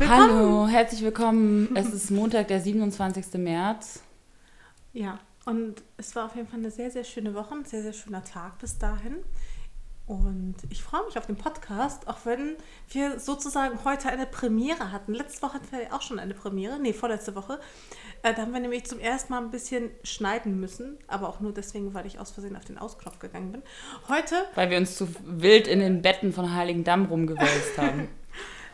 Willkommen. 0.00 0.30
Hallo, 0.32 0.66
herzlich 0.66 1.02
willkommen. 1.02 1.76
Es 1.76 1.92
ist 1.92 2.10
Montag, 2.10 2.48
der 2.48 2.58
27. 2.58 3.34
März. 3.34 4.02
Ja, 4.94 5.18
und 5.44 5.74
es 5.98 6.16
war 6.16 6.24
auf 6.24 6.36
jeden 6.36 6.48
Fall 6.48 6.58
eine 6.58 6.70
sehr, 6.70 6.90
sehr 6.90 7.04
schöne 7.04 7.34
Woche, 7.34 7.54
ein 7.54 7.66
sehr, 7.66 7.82
sehr 7.82 7.92
schöner 7.92 8.24
Tag 8.24 8.58
bis 8.60 8.78
dahin. 8.78 9.16
Und 10.06 10.54
ich 10.70 10.82
freue 10.82 11.04
mich 11.04 11.18
auf 11.18 11.26
den 11.26 11.36
Podcast, 11.36 12.08
auch 12.08 12.16
wenn 12.24 12.56
wir 12.88 13.20
sozusagen 13.20 13.84
heute 13.84 14.08
eine 14.08 14.24
Premiere 14.24 14.90
hatten. 14.90 15.12
Letzte 15.12 15.42
Woche 15.42 15.54
hatten 15.56 15.70
wir 15.70 15.94
auch 15.94 16.00
schon 16.00 16.18
eine 16.18 16.32
Premiere, 16.32 16.78
nee, 16.80 16.94
vorletzte 16.94 17.34
Woche. 17.34 17.60
Äh, 18.22 18.32
da 18.32 18.40
haben 18.40 18.54
wir 18.54 18.60
nämlich 18.60 18.86
zum 18.86 19.00
ersten 19.00 19.34
Mal 19.34 19.42
ein 19.42 19.50
bisschen 19.50 19.90
schneiden 20.02 20.58
müssen, 20.58 20.96
aber 21.08 21.28
auch 21.28 21.40
nur 21.40 21.52
deswegen, 21.52 21.92
weil 21.92 22.06
ich 22.06 22.18
aus 22.18 22.30
Versehen 22.30 22.56
auf 22.56 22.64
den 22.64 22.78
Ausknopf 22.78 23.18
gegangen 23.18 23.52
bin. 23.52 23.62
Heute, 24.08 24.46
Weil 24.54 24.70
wir 24.70 24.78
uns 24.78 24.96
zu 24.96 25.08
wild 25.26 25.68
in 25.68 25.80
den 25.80 26.00
Betten 26.00 26.32
von 26.32 26.54
Heiligendamm 26.54 27.04
rumgewälzt 27.04 27.76
haben. 27.76 28.08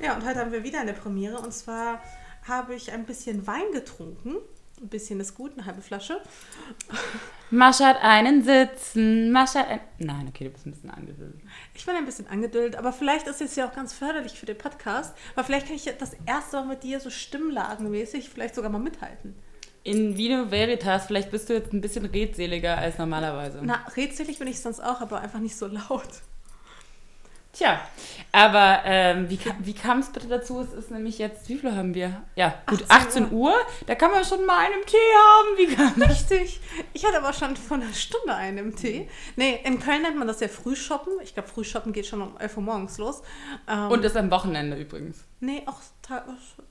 ja, 0.01 0.15
und 0.15 0.25
heute 0.27 0.41
haben 0.41 0.53
wir 0.53 0.65
wieder 0.65 0.81
eine 0.81 0.93
Premiere. 0.93 1.39
Und 1.39 1.53
zwar 1.53 2.01
habe 2.47 2.75
ich 2.75 2.93
ein 2.93 3.05
bisschen 3.05 3.47
Wein 3.47 3.73
getrunken. 3.73 4.37
Ein 4.81 4.89
bisschen 4.89 5.21
ist 5.21 5.35
gut, 5.35 5.53
eine 5.57 5.65
halbe 5.65 5.81
Flasche. 5.81 6.21
Mascha 7.51 7.87
hat 7.87 8.03
einen 8.03 8.45
Sitzen. 8.45 9.33
Mascha 9.33 9.61
hat 9.61 9.69
ein... 9.69 9.81
Nein, 9.99 10.27
okay, 10.29 10.45
du 10.45 10.51
bist 10.51 10.67
ein 10.67 10.73
bisschen 10.73 10.91
angedüllt. 10.91 11.41
Ich 11.75 11.87
bin 11.87 11.97
ein 11.97 12.05
bisschen 12.05 12.27
angeduldet, 12.27 12.77
aber 12.77 12.93
vielleicht 12.93 13.27
ist 13.27 13.41
es 13.41 13.57
ja 13.57 13.67
auch 13.67 13.75
ganz 13.75 13.95
förderlich 13.95 14.39
für 14.39 14.45
den 14.45 14.59
Podcast, 14.59 15.17
weil 15.35 15.45
vielleicht 15.45 15.69
kann 15.69 15.77
ich 15.77 15.91
das 15.99 16.15
erste 16.27 16.59
Mal 16.59 16.67
mit 16.67 16.83
dir 16.83 17.01
so 17.01 17.09
stimmlagenmäßig 17.09 18.29
vielleicht 18.29 18.55
sogar 18.55 18.71
mal 18.71 18.79
mithalten. 18.79 19.35
In 19.83 20.19
Vino 20.19 20.51
Veritas, 20.51 21.07
vielleicht 21.07 21.31
bist 21.31 21.49
du 21.49 21.55
jetzt 21.55 21.73
ein 21.73 21.81
bisschen 21.81 22.05
redseliger 22.05 22.77
als 22.77 22.99
normalerweise. 22.99 23.61
Na, 23.63 23.87
redselig 23.97 24.39
bin 24.39 24.49
ich 24.49 24.61
sonst 24.61 24.81
auch, 24.81 25.01
aber 25.01 25.21
einfach 25.21 25.39
nicht 25.39 25.57
so 25.57 25.69
laut. 25.69 26.09
Tja, 27.57 27.81
aber 28.33 28.83
ähm, 28.85 29.31
wie, 29.31 29.39
wie 29.61 29.73
kam 29.73 30.01
es 30.01 30.11
bitte 30.11 30.27
dazu? 30.29 30.61
Es 30.61 30.75
ist 30.75 30.91
nämlich 30.91 31.19
jetzt, 31.19 31.49
wie 31.49 31.57
viel 31.57 31.75
haben 31.75 31.95
wir? 31.95 32.23
Ja, 32.35 32.53
gut, 32.67 32.85
18 32.91 33.25
18 33.25 33.33
Uhr. 33.33 33.55
Da 33.87 33.95
kann 33.95 34.11
man 34.11 34.27
schon 34.27 34.45
mal 34.45 34.59
einen 34.59 34.85
Tee 34.85 34.97
haben. 34.97 35.57
Wie 35.57 35.75
das? 35.75 36.11
Richtig. 36.11 36.61
Ich 36.93 37.07
hatte 37.07 37.17
aber 37.17 37.33
schon 37.33 37.57
vor 37.57 37.79
einer 37.79 37.95
Stunde 37.95 38.35
einen 38.35 38.59
im 38.59 38.77
Tee. 38.77 39.09
Nee, 39.37 39.61
in 39.65 39.81
Köln 39.81 40.03
nennt 40.03 40.19
man 40.19 40.29
das 40.29 40.41
ja 40.41 40.49
Frühshoppen. 40.49 41.15
Ich 41.23 41.33
glaube, 41.33 41.49
Frühshoppen 41.49 41.95
geht 41.95 42.05
schon 42.07 42.21
um 42.21 42.37
11 42.37 42.59
Uhr 42.59 42.63
morgens 42.63 42.99
los. 42.99 43.23
Ähm, 43.67 43.89
Und 43.91 44.05
ist 44.05 44.19
am 44.19 44.31
Wochenende 44.31 44.77
übrigens. 44.77 45.25
nee, 45.41 45.63
auch 45.65 45.81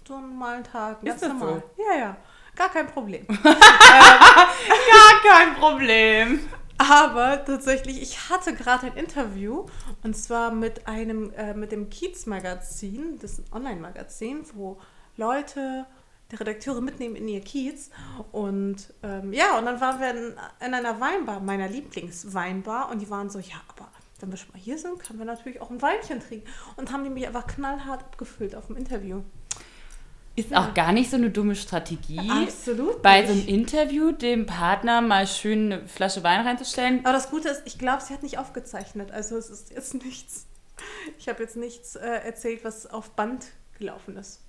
so 0.07 0.13
einen 0.13 0.29
normalen 0.29 0.63
Tag. 0.63 1.01
Ist 1.01 1.19
das 1.19 1.29
normal. 1.29 1.63
Ja, 1.77 1.97
ja. 1.97 2.17
Gar 2.55 2.69
kein 2.69 2.87
Problem. 2.87 3.25
Gar 3.43 3.53
kein 5.23 5.55
Problem. 5.55 6.39
Aber 6.87 7.43
tatsächlich, 7.43 8.01
ich 8.01 8.29
hatte 8.29 8.53
gerade 8.53 8.87
ein 8.87 8.97
Interview 8.97 9.65
und 10.03 10.15
zwar 10.15 10.51
mit 10.51 10.87
einem, 10.87 11.31
äh, 11.33 11.53
mit 11.53 11.71
dem 11.71 11.89
Kiez-Magazin, 11.89 13.17
das 13.19 13.39
ist 13.39 13.51
ein 13.51 13.57
Online-Magazin, 13.57 14.45
wo 14.53 14.79
Leute, 15.17 15.85
die 16.31 16.35
Redakteure 16.35 16.81
mitnehmen 16.81 17.15
in 17.15 17.27
ihr 17.27 17.41
Kiez. 17.41 17.89
Und 18.31 18.93
ähm, 19.03 19.33
ja, 19.33 19.57
und 19.57 19.65
dann 19.65 19.79
waren 19.81 19.99
wir 19.99 20.09
in, 20.11 20.35
in 20.65 20.73
einer 20.73 20.99
Weinbar, 20.99 21.39
meiner 21.39 21.67
Lieblingsweinbar, 21.67 22.89
und 22.89 22.99
die 23.01 23.09
waren 23.09 23.29
so, 23.29 23.39
ja, 23.39 23.61
aber 23.67 23.89
wenn 24.19 24.31
wir 24.31 24.37
schon 24.37 24.51
mal 24.53 24.59
hier 24.59 24.77
sind, 24.77 24.99
können 24.99 25.19
wir 25.19 25.25
natürlich 25.25 25.61
auch 25.61 25.69
ein 25.69 25.81
Weinchen 25.81 26.19
trinken. 26.19 26.47
Und 26.77 26.91
haben 26.91 27.03
die 27.03 27.09
mich 27.09 27.27
einfach 27.27 27.47
knallhart 27.47 28.03
abgefüllt 28.03 28.55
auf 28.55 28.67
dem 28.67 28.77
Interview. 28.77 29.21
Ist 30.37 30.53
auch 30.53 30.73
gar 30.73 30.91
nicht 30.91 31.09
so 31.09 31.15
eine 31.15 31.29
dumme 31.29 31.55
Strategie. 31.55 32.29
Absolut 32.29 33.01
Bei 33.01 33.25
so 33.25 33.33
nicht. 33.33 33.47
einem 33.47 33.57
Interview 33.59 34.11
dem 34.11 34.45
Partner 34.45 34.99
mal 35.01 35.27
schön 35.27 35.71
eine 35.71 35.87
Flasche 35.87 36.23
Wein 36.23 36.45
reinzustellen. 36.45 36.99
Aber 37.05 37.13
das 37.13 37.29
Gute 37.29 37.47
ist, 37.47 37.61
ich 37.65 37.77
glaube, 37.79 38.01
sie 38.03 38.13
hat 38.13 38.21
nicht 38.21 38.37
aufgezeichnet. 38.37 39.11
Also 39.11 39.37
es 39.37 39.49
ist 39.49 39.71
jetzt 39.71 39.93
nichts. 39.93 40.45
Ich 41.17 41.29
habe 41.29 41.41
jetzt 41.41 41.55
nichts 41.55 41.95
äh, 41.95 42.05
erzählt, 42.05 42.65
was 42.65 42.85
auf 42.85 43.11
Band 43.11 43.45
gelaufen 43.79 44.17
ist. 44.17 44.41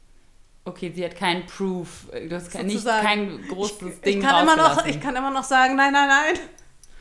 Okay, 0.65 0.91
sie 0.93 1.05
hat 1.05 1.15
keinen 1.15 1.47
Proof. 1.47 2.09
Du 2.28 2.34
hast 2.34 2.50
kein, 2.50 2.67
nicht 2.67 2.78
Sozusagen. 2.81 3.06
kein 3.06 3.48
großes 3.48 3.81
ich, 3.81 4.00
Ding 4.00 4.19
ich 4.19 4.25
kann 4.25 4.43
immer 4.43 4.56
noch. 4.56 4.84
Ich 4.87 5.00
kann 5.00 5.15
immer 5.15 5.31
noch 5.31 5.45
sagen, 5.45 5.77
nein, 5.77 5.93
nein, 5.93 6.09
nein. 6.09 6.34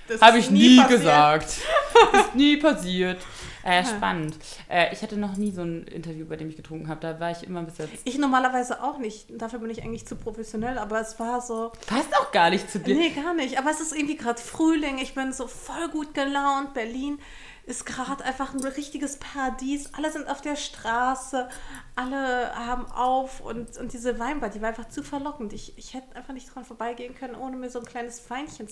Das 0.08 0.22
Habe 0.22 0.38
ich 0.38 0.52
nie 0.52 0.78
passiert. 0.78 1.00
gesagt. 1.00 1.48
ist 2.14 2.36
nie 2.36 2.58
passiert. 2.58 3.18
Äh, 3.66 3.84
spannend. 3.84 4.38
Äh, 4.70 4.94
ich 4.94 5.02
hatte 5.02 5.18
noch 5.18 5.38
nie 5.38 5.52
so 5.52 5.64
ein 5.64 5.88
Interview, 5.88 6.28
bei 6.28 6.36
dem 6.36 6.50
ich 6.50 6.56
getrunken 6.56 6.88
habe. 6.88 7.02
Da 7.02 7.20
war 7.20 7.32
ich 7.32 7.42
immer 7.44 7.64
bis 7.64 7.80
jetzt. 7.80 7.94
Ich 8.04 8.20
normalerweise 8.20 8.84
auch 8.84 9.00
nicht. 9.00 9.26
Dafür 9.42 9.58
bin 9.58 9.72
ich 9.72 9.82
eigentlich 9.82 10.06
zu 10.06 10.16
professionell, 10.16 10.78
aber 10.78 11.02
es 11.02 11.20
war 11.20 11.42
so. 11.42 11.72
Passt 11.88 12.16
auch 12.16 12.32
gar 12.32 12.52
nicht 12.52 12.70
zu 12.70 12.80
dir. 12.80 12.96
Nee, 12.96 13.10
gar 13.10 13.34
nicht. 13.34 13.58
Aber 13.58 13.72
es 13.72 13.82
ist 13.82 13.92
irgendwie 13.92 14.18
gerade 14.18 14.40
Frühling. 14.40 15.00
Ich 15.00 15.16
bin 15.16 15.34
so 15.34 15.48
voll 15.48 15.90
gut 15.90 16.14
gelaunt. 16.14 16.76
Berlin 16.76 17.18
ist 17.66 17.88
gerade 17.88 18.24
einfach 18.24 18.54
ein 18.54 18.64
richtiges 18.64 19.18
Paradies. 19.18 19.92
Alle 19.96 20.12
sind 20.12 20.30
auf 20.30 20.42
der 20.42 20.58
Straße. 20.58 21.50
Alle 21.96 22.56
haben 22.56 22.86
auf. 22.92 23.42
Und, 23.42 23.78
und 23.80 23.94
diese 23.94 24.20
Weinbar, 24.20 24.52
die 24.52 24.62
war 24.62 24.70
einfach 24.70 24.90
zu 24.90 25.02
verlockend. 25.02 25.54
Ich, 25.54 25.76
ich 25.76 25.96
hätte 25.96 26.16
einfach 26.16 26.36
nicht 26.36 26.54
dran 26.54 26.66
vorbeigehen 26.66 27.16
können, 27.16 27.34
ohne 27.34 27.58
mir 27.58 27.72
so 27.72 27.80
ein 27.80 27.86
kleines 27.86 28.30
Weinchen, 28.30 28.68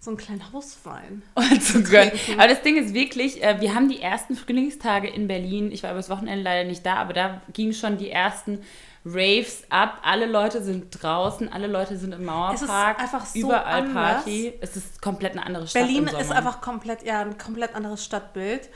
so 0.00 0.10
einen 0.10 0.16
kleinen 0.16 0.52
Hauswein. 0.52 1.22
zu 1.60 1.82
gönnen. 1.82 2.10
trinken. 2.10 2.40
Aber 2.40 2.48
das 2.48 2.62
Ding 2.62 2.76
ist 2.76 2.94
wirklich, 2.94 3.42
äh, 3.42 3.60
wir 3.60 3.74
haben 3.74 3.88
die 3.88 4.00
ersten 4.00 4.36
Frühlingstage 4.36 5.08
in 5.08 5.26
Berlin. 5.28 5.72
Ich 5.72 5.82
war 5.82 5.92
übers 5.92 6.08
Wochenende 6.08 6.42
leider 6.42 6.68
nicht 6.68 6.86
da, 6.86 6.96
aber 6.96 7.12
da 7.12 7.42
gingen 7.52 7.72
schon 7.72 7.98
die 7.98 8.10
ersten 8.10 8.60
Raves 9.04 9.64
ab. 9.70 10.00
Alle 10.02 10.26
Leute 10.26 10.62
sind 10.62 11.02
draußen, 11.02 11.52
alle 11.52 11.66
Leute 11.66 11.96
sind 11.96 12.12
im 12.12 12.24
Mauerpark. 12.24 13.00
einfach 13.00 13.26
so 13.26 13.38
überall 13.38 13.82
anders. 13.82 14.24
Party. 14.24 14.52
Es 14.60 14.76
ist 14.76 15.00
komplett 15.02 15.32
eine 15.32 15.44
andere 15.46 15.66
Stadt. 15.66 15.82
Berlin 15.82 16.06
ist 16.06 16.30
einfach 16.30 16.60
komplett, 16.60 17.02
ja, 17.04 17.20
ein 17.20 17.38
komplett 17.38 17.74
anderes 17.74 18.04
Stadtbild. 18.04 18.68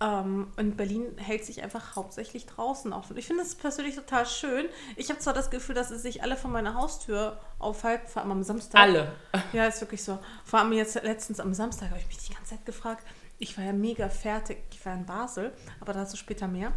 Ähm, 0.00 0.52
und 0.56 0.76
Berlin 0.76 1.06
hält 1.18 1.44
sich 1.44 1.62
einfach 1.62 1.96
hauptsächlich 1.96 2.46
draußen 2.46 2.92
auf. 2.92 3.10
Und 3.10 3.18
ich 3.18 3.26
finde 3.26 3.42
es 3.42 3.54
persönlich 3.54 3.96
total 3.96 4.26
schön. 4.26 4.66
Ich 4.96 5.10
habe 5.10 5.18
zwar 5.18 5.34
das 5.34 5.50
Gefühl, 5.50 5.74
dass 5.74 5.88
sie 5.88 5.98
sich 5.98 6.22
alle 6.22 6.36
vor 6.36 6.50
meiner 6.50 6.74
Haustür 6.74 7.40
aufhalten, 7.58 8.06
vor 8.06 8.22
allem 8.22 8.32
am 8.32 8.42
Samstag. 8.44 8.80
Alle. 8.80 9.12
Ja, 9.52 9.66
ist 9.66 9.80
wirklich 9.80 10.04
so. 10.04 10.18
Vor 10.44 10.60
allem 10.60 10.72
jetzt 10.72 10.94
letztens 11.02 11.40
am 11.40 11.52
Samstag 11.52 11.90
habe 11.90 11.98
ich 11.98 12.06
mich 12.06 12.18
die 12.18 12.34
ganze 12.34 12.50
Zeit 12.50 12.66
gefragt. 12.66 13.04
Ich 13.38 13.56
war 13.58 13.64
ja 13.64 13.72
mega 13.72 14.08
fertig. 14.08 14.58
Ich 14.72 14.84
war 14.86 14.94
in 14.94 15.06
Basel, 15.06 15.52
aber 15.80 15.92
dazu 15.92 16.16
später 16.16 16.46
mehr. 16.46 16.72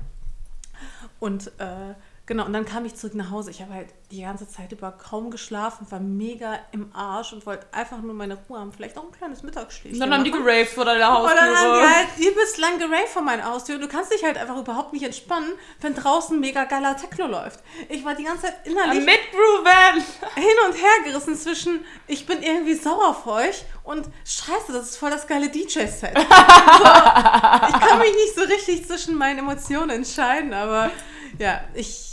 Und 1.20 1.52
äh, 1.60 1.94
genau, 2.26 2.46
und 2.46 2.54
dann 2.54 2.66
kam 2.66 2.86
ich 2.86 2.96
zurück 2.96 3.16
nach 3.16 3.32
Hause. 3.32 3.52
Ich 3.52 3.62
habe 3.62 3.74
halt 3.74 3.88
die 4.12 4.22
ganze 4.22 4.48
Zeit 4.48 4.72
über 4.72 4.92
kaum 4.92 5.32
geschlafen, 5.32 5.88
war 5.90 6.00
mega 6.00 6.59
im 6.72 6.94
Arsch 6.94 7.32
und 7.34 7.46
wollte 7.46 7.66
einfach 7.74 8.02
nur 8.02 8.14
meine 8.14 8.38
Ruhe 8.50 8.59
haben. 8.59 8.74
Vielleicht 8.74 8.98
auch 8.98 9.06
ein 9.06 9.12
kleines 9.12 9.42
Mittagsschläfchen. 9.44 10.00
Dann 10.00 10.14
haben 10.14 10.24
die 10.24 10.31
geraved 10.31 10.70
vor 10.70 10.84
deiner 10.86 11.22
Und 11.22 11.30
dann 11.30 11.40
haben 11.40 11.74
die 11.74 11.80
Haustür. 11.81 11.96
halt 11.96 12.08
übelst 12.20 12.58
lang 12.58 12.78
geraved 12.80 13.10
vor 13.10 13.22
meiner 13.22 13.46
Haustür. 13.46 13.76
Und 13.76 13.81
du 13.81 13.88
kannst 13.88 14.12
dich 14.14 14.24
halt 14.24 14.38
einfach 14.38 14.58
überhaupt 14.58 14.92
nicht 14.94 15.04
entspannen, 15.04 15.54
wenn 15.80 15.96
draußen 15.96 16.40
mega 16.40 16.66
geiler 16.66 16.98
Techno 16.98 17.28
läuft. 17.28 17.62
Ich 17.90 18.04
war 18.04 18.16
die 18.16 18.24
ganze 18.24 18.44
Zeit 18.44 18.56
innerlich 18.66 19.06
Mitgrooven! 19.06 20.04
hin 20.36 20.58
und 20.68 20.74
her 20.74 21.04
gerissen 21.06 21.36
zwischen, 21.36 21.86
ich 22.08 22.26
bin 22.26 22.42
irgendwie 22.44 22.76
sauer 22.76 23.10
auf 23.10 23.28
euch 23.28 23.64
und 23.84 24.08
scheiße, 24.26 24.74
das 24.74 24.90
ist 24.92 24.98
voll 24.98 25.10
das 25.10 25.28
geile 25.28 25.50
DJ-Set. 25.50 26.16
so, 26.16 26.24
ich 26.24 27.80
kann 27.80 28.00
mich 28.00 28.14
nicht 28.14 28.36
so 28.36 28.42
richtig 28.42 28.88
zwischen 28.88 29.16
meinen 29.16 29.40
Emotionen 29.40 29.90
entscheiden, 29.92 30.54
aber 30.54 30.92
ja, 31.40 31.62
ich, 31.74 32.11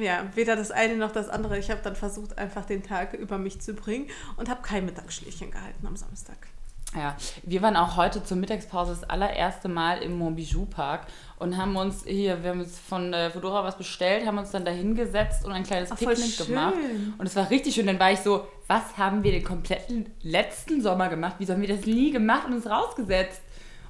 ja, 0.00 0.24
weder 0.34 0.56
das 0.56 0.70
eine 0.70 0.96
noch 0.96 1.12
das 1.12 1.28
andere. 1.28 1.58
Ich 1.58 1.70
habe 1.70 1.80
dann 1.82 1.96
versucht, 1.96 2.38
einfach 2.38 2.64
den 2.64 2.82
Tag 2.82 3.14
über 3.14 3.38
mich 3.38 3.60
zu 3.60 3.74
bringen 3.74 4.08
und 4.36 4.48
habe 4.48 4.62
kein 4.62 4.84
Mittagsschläfchen 4.84 5.50
gehalten 5.50 5.86
am 5.86 5.96
Samstag. 5.96 6.48
Ja, 6.94 7.16
wir 7.44 7.62
waren 7.62 7.76
auch 7.76 7.96
heute 7.96 8.22
zur 8.22 8.36
Mittagspause 8.36 8.92
das 8.92 9.08
allererste 9.08 9.68
Mal 9.68 10.02
im 10.02 10.18
Montbijou 10.18 10.66
Park 10.66 11.06
und 11.38 11.56
haben 11.56 11.74
uns 11.76 12.04
hier, 12.04 12.42
wir 12.42 12.50
haben 12.50 12.60
uns 12.60 12.78
von 12.78 13.14
äh, 13.14 13.30
Fedora 13.30 13.64
was 13.64 13.78
bestellt, 13.78 14.26
haben 14.26 14.36
uns 14.36 14.50
dann 14.50 14.66
da 14.66 14.70
hingesetzt 14.70 15.46
und 15.46 15.52
ein 15.52 15.62
kleines 15.62 15.90
Ach, 15.90 15.96
Picknick 15.96 16.36
gemacht. 16.36 16.74
Und 17.16 17.26
es 17.26 17.34
war 17.34 17.48
richtig 17.48 17.74
schön. 17.74 17.86
Dann 17.86 17.98
war 17.98 18.12
ich 18.12 18.20
so, 18.20 18.46
was 18.66 18.98
haben 18.98 19.22
wir 19.22 19.32
den 19.32 19.42
kompletten 19.42 20.10
letzten 20.20 20.82
Sommer 20.82 21.08
gemacht? 21.08 21.36
Wieso 21.38 21.54
haben 21.54 21.62
wir 21.62 21.74
das 21.74 21.86
nie 21.86 22.10
gemacht 22.10 22.46
und 22.46 22.52
uns 22.52 22.66
rausgesetzt? 22.66 23.40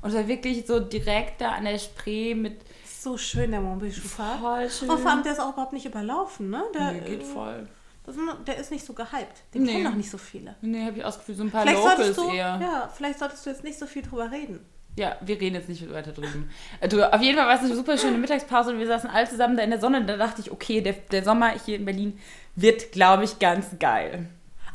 Und 0.00 0.10
es 0.10 0.14
war 0.14 0.28
wirklich 0.28 0.66
so 0.66 0.78
direkt 0.78 1.40
da 1.40 1.52
an 1.52 1.64
der 1.64 1.78
Spree 1.78 2.36
mit 2.36 2.60
So 3.02 3.18
schön, 3.18 3.50
der 3.50 3.60
Montbijou-Park. 3.60 4.40
voll 4.40 4.70
schön. 4.70 4.90
Und 4.90 5.00
vor 5.00 5.10
allem, 5.10 5.22
der 5.24 5.32
ist 5.32 5.40
auch 5.40 5.52
überhaupt 5.54 5.72
nicht 5.72 5.86
überlaufen, 5.86 6.50
ne? 6.50 6.62
Der, 6.74 6.92
nee, 6.92 7.00
geht 7.00 7.22
voll. 7.24 7.66
Das, 8.04 8.14
der 8.46 8.56
ist 8.58 8.70
nicht 8.70 8.84
so 8.84 8.92
gehypt. 8.92 9.42
Den 9.54 9.62
Nee. 9.64 9.72
kennen 9.72 9.84
noch 9.84 9.94
nicht 9.94 10.10
so 10.10 10.18
viele. 10.18 10.54
Nee, 10.60 10.84
habe 10.86 10.98
ich 10.98 11.04
ausgefühlt, 11.04 11.38
so 11.38 11.44
ein 11.44 11.50
paar 11.50 11.62
Vielleicht 11.62 11.78
Locals 11.82 12.16
du, 12.16 12.28
eher. 12.30 12.58
ja, 12.60 12.90
vielleicht 12.94 13.18
solltest 13.18 13.44
du 13.44 13.50
jetzt 13.50 13.64
nicht 13.64 13.78
so 13.78 13.86
viel 13.86 14.02
drüber 14.02 14.30
reden. 14.30 14.60
Ja, 14.96 15.16
wir 15.20 15.40
reden 15.40 15.54
jetzt 15.56 15.68
nicht 15.68 15.90
weiter 15.92 16.12
drüben. 16.12 16.50
Äh, 16.80 16.88
drüber. 16.88 17.12
Auf 17.14 17.20
jeden 17.22 17.38
Fall 17.38 17.46
war 17.46 17.54
es 17.54 17.60
eine 17.64 17.74
super 17.74 17.96
schöne 17.98 18.18
Mittagspause 18.18 18.70
und 18.72 18.78
wir 18.78 18.86
saßen 18.86 19.08
alle 19.10 19.28
zusammen 19.28 19.56
da 19.56 19.62
in 19.62 19.70
der 19.70 19.80
Sonne. 19.80 19.98
Und 20.00 20.06
da 20.06 20.16
dachte 20.16 20.40
ich, 20.40 20.50
okay, 20.52 20.80
der, 20.80 20.92
der 20.92 21.24
Sommer 21.24 21.50
hier 21.64 21.76
in 21.76 21.84
Berlin 21.84 22.18
wird, 22.56 22.92
glaube 22.92 23.24
ich, 23.24 23.38
ganz 23.38 23.66
geil. 23.80 24.28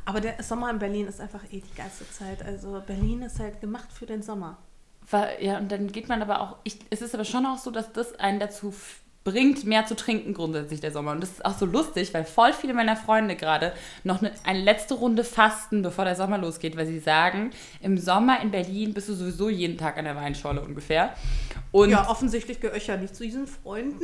Aber 0.06 0.20
der 0.20 0.42
Sommer 0.42 0.70
in 0.72 0.80
Berlin 0.80 1.08
ist 1.08 1.22
einfach 1.22 1.44
eh 1.52 1.62
die 1.62 1.76
geilste 1.76 2.10
Zeit. 2.10 2.44
Also 2.44 2.82
Berlin 2.86 3.22
ist 3.22 3.40
halt 3.40 3.62
gemacht 3.62 3.92
für 3.94 4.06
den 4.06 4.24
Sommer. 4.24 4.58
Ja, 5.40 5.58
und 5.58 5.72
dann 5.72 5.92
geht 5.92 6.10
man 6.10 6.22
aber 6.22 6.42
auch, 6.42 6.58
ich, 6.64 6.80
es 6.90 7.02
ist 7.02 7.14
aber 7.14 7.26
schon 7.26 7.46
auch 7.46 7.58
so, 7.58 7.72
dass 7.72 7.94
das 7.94 8.20
einen 8.20 8.40
dazu 8.40 8.74
bringt, 9.24 9.66
mehr 9.66 9.86
zu 9.86 9.94
trinken 9.98 10.34
grundsätzlich 10.34 10.80
der 10.80 10.92
Sommer. 10.94 11.12
Und 11.12 11.22
das 11.22 11.32
ist 11.32 11.46
auch 11.46 11.58
so 11.58 11.66
lustig, 11.66 12.14
weil 12.14 12.24
voll 12.24 12.54
viele 12.54 12.74
meiner 12.74 12.96
Freunde 12.96 13.36
gerade 13.36 13.74
noch 14.06 14.22
eine, 14.22 14.32
eine 14.46 14.62
letzte 14.62 14.94
Runde 14.94 15.26
fasten, 15.26 15.82
bevor 15.82 16.06
der 16.06 16.16
Sommer 16.16 16.38
losgeht, 16.38 16.78
weil 16.78 16.86
sie 16.86 17.00
sagen, 17.00 17.52
im 17.82 17.98
Sommer 17.98 18.40
in 18.42 18.52
Berlin 18.52 18.94
bist 18.94 19.10
du 19.10 19.14
sowieso 19.14 19.50
jeden 19.50 19.78
Tag 19.78 19.98
an 19.98 20.06
der 20.06 20.16
Weinschorle 20.16 20.62
ungefähr. 20.62 21.14
Und 21.74 21.90
Ja, 21.90 22.10
offensichtlich 22.10 22.62
gehöre 22.62 22.78
ich 22.78 22.88
ja 22.88 22.96
nicht 22.96 23.18
zu 23.18 23.24
diesen 23.24 23.48
Freunden. 23.48 24.00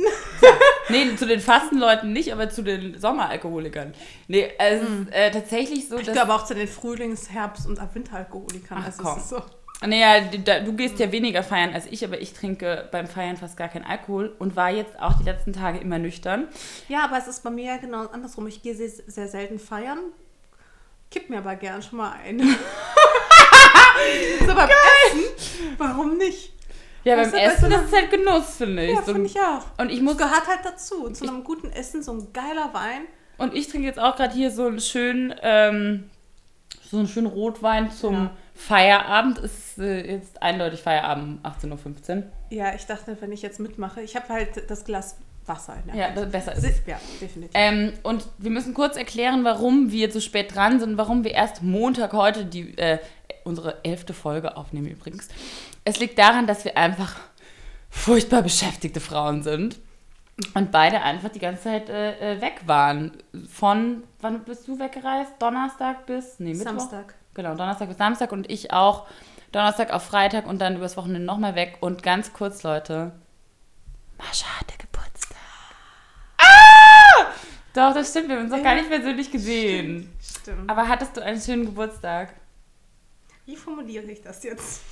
Nee, 0.90 1.16
zu 1.16 1.26
den 1.26 1.40
Fastenleuten 1.40 2.12
nicht, 2.12 2.30
aber 2.30 2.50
zu 2.50 2.60
den 2.62 2.98
Sommeralkoholikern. 3.00 3.94
Nee, 4.28 4.50
es 4.58 4.82
ist 4.82 4.90
äh, 5.12 5.30
tatsächlich 5.30 5.88
so, 5.88 5.96
Ich 5.98 6.12
glaube 6.12 6.34
auch 6.34 6.44
zu 6.44 6.54
den 6.54 6.68
Frühlings-, 6.68 7.30
Herbst- 7.30 7.66
und 7.66 7.78
Winteralkoholikern. 7.94 8.78
Ach, 8.78 8.84
Also 8.86 9.02
komm. 9.02 9.16
es 9.16 9.22
ist 9.22 9.28
so. 9.30 9.42
Naja, 9.86 10.20
du 10.64 10.72
gehst 10.74 10.98
ja 10.98 11.12
weniger 11.12 11.42
feiern 11.42 11.72
als 11.74 11.86
ich, 11.86 12.04
aber 12.04 12.20
ich 12.20 12.32
trinke 12.32 12.88
beim 12.90 13.06
Feiern 13.06 13.36
fast 13.36 13.56
gar 13.56 13.68
keinen 13.68 13.84
Alkohol 13.84 14.34
und 14.38 14.56
war 14.56 14.70
jetzt 14.70 14.98
auch 15.00 15.18
die 15.18 15.24
letzten 15.24 15.52
Tage 15.52 15.78
immer 15.78 15.98
nüchtern. 15.98 16.48
Ja, 16.88 17.04
aber 17.04 17.18
es 17.18 17.28
ist 17.28 17.42
bei 17.42 17.50
mir 17.50 17.64
ja 17.64 17.76
genau 17.76 18.06
andersrum. 18.06 18.46
Ich 18.46 18.62
gehe 18.62 18.74
sehr, 18.74 18.88
sehr 18.88 19.28
selten 19.28 19.58
feiern, 19.58 19.98
kipp 21.10 21.28
mir 21.30 21.38
aber 21.38 21.56
gern 21.56 21.82
schon 21.82 21.98
mal 21.98 22.12
ein. 22.12 22.40
so 24.46 24.54
beim 24.54 24.68
Essen, 24.68 25.74
warum 25.78 26.16
nicht? 26.16 26.52
Ja, 27.04 27.16
Weißt 27.18 27.32
beim 27.32 27.40
du, 27.40 27.46
weißt 27.46 27.56
Essen 27.58 27.70
du, 27.70 27.76
ist 27.76 27.84
es 27.84 27.92
halt 27.92 28.10
Genuss, 28.10 28.56
finde 28.56 28.84
ich. 28.86 28.94
Ja, 28.94 29.02
so, 29.02 29.12
finde 29.12 29.26
ich 29.26 29.38
auch. 29.38 29.62
und 29.78 29.90
ich 29.90 29.96
Das 29.96 30.04
muss 30.04 30.16
gehört 30.16 30.46
halt 30.46 30.60
dazu. 30.64 31.04
Und 31.04 31.16
zu 31.16 31.28
einem 31.28 31.44
guten 31.44 31.70
Essen 31.70 32.02
so 32.02 32.12
ein 32.12 32.32
geiler 32.32 32.72
Wein. 32.72 33.02
und 33.38 33.54
ich 33.54 33.68
trinke 33.68 33.86
jetzt 33.86 33.98
auch 33.98 34.16
gerade 34.16 34.34
hier 34.34 34.50
so 34.50 34.66
einen 34.66 34.80
schönen, 34.80 35.34
ähm, 35.42 36.10
so 36.90 36.98
einen 36.98 37.08
schönen 37.08 37.26
Rotwein 37.26 37.90
zum 37.90 38.14
Ja. 38.14 38.30
Feierabend. 38.54 39.38
Es 39.38 39.52
ist 39.52 39.78
äh, 39.78 40.12
jetzt 40.12 40.42
eindeutig 40.42 40.80
Feierabend, 40.80 41.44
18.15 41.44 42.16
Uhr. 42.16 42.22
Ja, 42.50 42.74
ich 42.74 42.86
dachte, 42.86 43.16
wenn 43.20 43.32
ich 43.32 43.42
jetzt 43.42 43.58
mitmache, 43.60 44.00
ich 44.02 44.14
habe 44.16 44.28
halt 44.28 44.70
das 44.70 44.84
Glas 44.84 45.16
Wasser 45.46 45.74
in 45.76 45.92
der 45.92 45.96
Ja, 45.96 46.24
besser 46.24 46.54
ist 46.54 46.64
es. 46.64 46.80
Ja, 46.86 46.98
definitiv. 47.20 47.50
Ähm, 47.54 47.92
und 48.02 48.26
wir 48.38 48.50
müssen 48.50 48.72
kurz 48.74 48.96
erklären, 48.96 49.44
warum 49.44 49.90
wir 49.92 50.10
so 50.10 50.20
spät 50.20 50.54
dran 50.54 50.80
sind, 50.80 50.96
warum 50.96 51.24
wir 51.24 51.32
erst 51.32 51.62
Montag 51.62 52.12
heute 52.12 52.46
die, 52.46 52.76
äh, 52.78 52.98
unsere 53.44 53.84
elfte 53.84 54.14
Folge 54.14 54.56
aufnehmen 54.56 54.86
übrigens. 54.88 55.28
Es 55.84 55.98
liegt 56.00 56.18
daran, 56.18 56.46
dass 56.46 56.64
wir 56.64 56.78
einfach 56.78 57.16
furchtbar 57.90 58.42
beschäftigte 58.42 59.00
Frauen 59.00 59.42
sind 59.42 59.78
und 60.54 60.72
beide 60.72 61.02
einfach 61.02 61.28
die 61.28 61.38
ganze 61.38 61.62
Zeit 61.62 61.88
äh, 61.88 62.34
äh, 62.34 62.40
weg 62.40 62.62
waren. 62.66 63.12
Von, 63.48 64.02
wann 64.20 64.44
bist 64.44 64.66
du 64.66 64.78
weggereist? 64.78 65.32
Donnerstag 65.38 66.06
bis, 66.06 66.40
nee, 66.40 66.54
Mittwoch? 66.54 66.64
Samstag. 66.64 67.14
Genau, 67.34 67.54
Donnerstag 67.54 67.88
bis 67.88 67.98
Samstag 67.98 68.32
und 68.32 68.50
ich 68.50 68.72
auch 68.72 69.06
Donnerstag 69.52 69.92
auf 69.92 70.04
Freitag 70.04 70.46
und 70.46 70.60
dann 70.60 70.76
übers 70.76 70.96
Wochenende 70.96 71.24
nochmal 71.24 71.54
weg. 71.54 71.78
Und 71.80 72.02
ganz 72.02 72.32
kurz, 72.32 72.64
Leute, 72.64 73.12
Mascha 74.18 74.46
hatte 74.58 74.74
Geburtstag. 74.78 75.38
Ah! 76.38 77.26
Doch, 77.72 77.94
das 77.94 78.10
stimmt, 78.10 78.28
wir 78.28 78.36
haben 78.36 78.44
uns 78.44 78.52
noch 78.52 78.62
gar 78.62 78.74
nicht 78.74 78.88
persönlich 78.88 79.30
gesehen. 79.30 80.12
Stimmt. 80.20 80.68
Aber 80.68 80.88
hattest 80.88 81.16
du 81.16 81.22
einen 81.22 81.40
schönen 81.40 81.66
Geburtstag? 81.66 82.34
Wie 83.46 83.56
formuliere 83.56 84.04
ich 84.04 84.22
das 84.22 84.42
jetzt? 84.42 84.82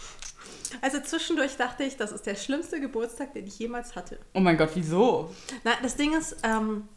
Also 0.81 1.01
zwischendurch 1.01 1.57
dachte 1.57 1.85
ich, 1.85 1.97
das 1.97 2.13
ist 2.13 2.27
der 2.27 2.35
schlimmste 2.35 2.81
Geburtstag, 2.81 3.35
den 3.35 3.47
ich 3.47 3.59
jemals 3.59 3.95
hatte. 3.95 4.19
Oh 4.35 4.41
mein 4.41 4.57
Gott, 4.57 4.71
wieso? 4.75 5.35
Na, 5.65 5.73
das 5.83 5.97
Ding 5.97 6.17
ist, 6.17 6.37
ähm, 6.43 6.89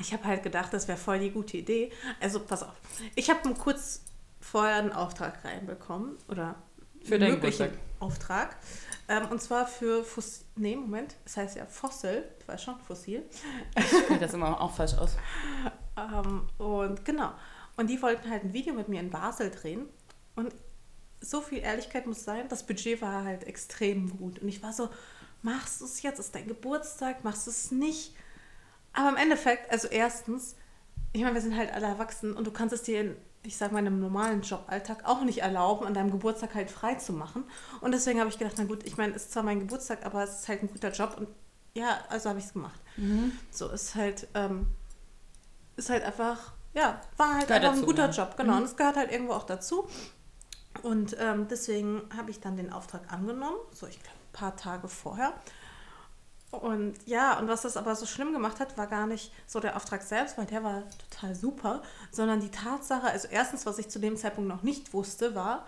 ich 0.00 0.12
habe 0.12 0.24
halt 0.24 0.42
gedacht, 0.42 0.72
das 0.72 0.88
wäre 0.88 0.98
voll 0.98 1.18
die 1.18 1.30
gute 1.30 1.56
Idee. 1.56 1.92
Also 2.20 2.40
pass 2.40 2.62
auf, 2.62 2.74
ich 3.14 3.30
habe 3.30 3.54
kurz 3.54 4.02
vorher 4.40 4.76
einen 4.76 4.92
Auftrag 4.92 5.44
reinbekommen 5.44 6.16
oder 6.28 6.56
Für 7.04 7.18
möglichen 7.18 7.34
Geburtstag. 7.36 7.70
Auftrag. 7.98 8.56
Ähm, 9.08 9.26
und 9.30 9.40
zwar 9.40 9.66
für 9.66 10.04
Fossil. 10.04 10.44
Nee, 10.56 10.76
Moment, 10.76 11.14
es 11.24 11.36
heißt 11.36 11.56
ja 11.56 11.66
Fossil, 11.66 12.24
du 12.40 12.48
weißt 12.48 12.64
schon, 12.64 12.78
Fossil. 12.80 13.22
Sieht 14.08 14.20
das 14.20 14.34
immer 14.34 14.60
auch 14.60 14.74
falsch 14.74 14.94
aus. 14.94 15.16
Ähm, 15.98 16.46
und 16.58 17.06
genau. 17.06 17.32
Und 17.78 17.88
die 17.88 18.02
wollten 18.02 18.28
halt 18.28 18.44
ein 18.44 18.52
Video 18.52 18.74
mit 18.74 18.86
mir 18.88 19.00
in 19.00 19.08
Basel 19.08 19.50
drehen. 19.50 19.86
Und 20.34 20.52
so 21.30 21.40
viel 21.40 21.58
Ehrlichkeit 21.58 22.06
muss 22.06 22.24
sein, 22.24 22.48
das 22.48 22.64
Budget 22.64 23.02
war 23.02 23.24
halt 23.24 23.44
extrem 23.44 24.16
gut. 24.18 24.38
Und 24.38 24.48
ich 24.48 24.62
war 24.62 24.72
so, 24.72 24.88
machst 25.42 25.80
du 25.80 25.84
es 25.84 26.02
jetzt? 26.02 26.18
Ist 26.18 26.34
dein 26.34 26.46
Geburtstag? 26.46 27.24
Machst 27.24 27.46
du 27.46 27.50
es 27.50 27.70
nicht? 27.70 28.14
Aber 28.92 29.10
im 29.10 29.16
Endeffekt, 29.16 29.70
also 29.70 29.88
erstens, 29.88 30.56
ich 31.12 31.22
meine, 31.22 31.34
wir 31.34 31.42
sind 31.42 31.56
halt 31.56 31.72
alle 31.72 31.86
erwachsen 31.86 32.32
und 32.34 32.46
du 32.46 32.50
kannst 32.50 32.74
es 32.74 32.82
dir 32.82 33.00
in, 33.00 33.16
ich 33.42 33.56
sag 33.56 33.70
mal, 33.72 33.80
in 33.80 33.86
einem 33.86 34.00
normalen 34.00 34.42
Joballtag 34.42 35.04
auch 35.04 35.22
nicht 35.22 35.38
erlauben, 35.38 35.86
an 35.86 35.94
deinem 35.94 36.10
Geburtstag 36.10 36.54
halt 36.54 36.70
frei 36.70 36.94
zu 36.94 37.12
machen. 37.12 37.44
Und 37.80 37.92
deswegen 37.92 38.18
habe 38.20 38.30
ich 38.30 38.38
gedacht, 38.38 38.56
na 38.58 38.64
gut, 38.64 38.84
ich 38.84 38.96
meine, 38.96 39.14
es 39.14 39.24
ist 39.24 39.32
zwar 39.32 39.42
mein 39.42 39.60
Geburtstag, 39.60 40.04
aber 40.04 40.24
es 40.24 40.40
ist 40.40 40.48
halt 40.48 40.62
ein 40.62 40.68
guter 40.68 40.90
Job 40.90 41.16
und 41.18 41.28
ja, 41.74 41.98
also 42.08 42.30
habe 42.30 42.38
ich 42.38 42.46
es 42.46 42.52
gemacht. 42.54 42.80
So 43.50 43.68
ist 43.68 43.94
halt, 43.94 44.26
ähm, 44.34 44.66
ist 45.76 45.90
halt 45.90 46.02
einfach, 46.04 46.52
ja, 46.74 47.00
war 47.18 47.34
halt 47.34 47.48
Gehört 47.48 47.64
einfach 47.64 47.74
ein 47.74 47.80
dazu, 47.82 47.86
guter 47.86 48.06
ja. 48.06 48.10
Job, 48.10 48.36
genau. 48.36 48.56
Und 48.56 48.64
es 48.64 48.76
gehört 48.76 48.96
halt 48.96 49.12
irgendwo 49.12 49.34
auch 49.34 49.44
dazu. 49.44 49.86
Und 50.82 51.16
ähm, 51.18 51.46
deswegen 51.48 52.02
habe 52.16 52.30
ich 52.30 52.40
dann 52.40 52.56
den 52.56 52.72
Auftrag 52.72 53.12
angenommen, 53.12 53.56
so 53.72 53.86
ich 53.86 54.00
glaube 54.02 54.18
ein 54.18 54.32
paar 54.32 54.56
Tage 54.56 54.88
vorher. 54.88 55.32
Und 56.50 56.94
ja, 57.06 57.38
und 57.38 57.48
was 57.48 57.62
das 57.62 57.76
aber 57.76 57.96
so 57.96 58.06
schlimm 58.06 58.32
gemacht 58.32 58.60
hat, 58.60 58.78
war 58.78 58.86
gar 58.86 59.06
nicht 59.06 59.32
so 59.46 59.60
der 59.60 59.76
Auftrag 59.76 60.02
selbst, 60.02 60.38
weil 60.38 60.46
der 60.46 60.62
war 60.62 60.84
total 61.10 61.34
super, 61.34 61.82
sondern 62.10 62.40
die 62.40 62.50
Tatsache, 62.50 63.06
also 63.08 63.28
erstens, 63.30 63.66
was 63.66 63.78
ich 63.78 63.88
zu 63.88 63.98
dem 63.98 64.16
Zeitpunkt 64.16 64.48
noch 64.48 64.62
nicht 64.62 64.94
wusste, 64.94 65.34
war, 65.34 65.66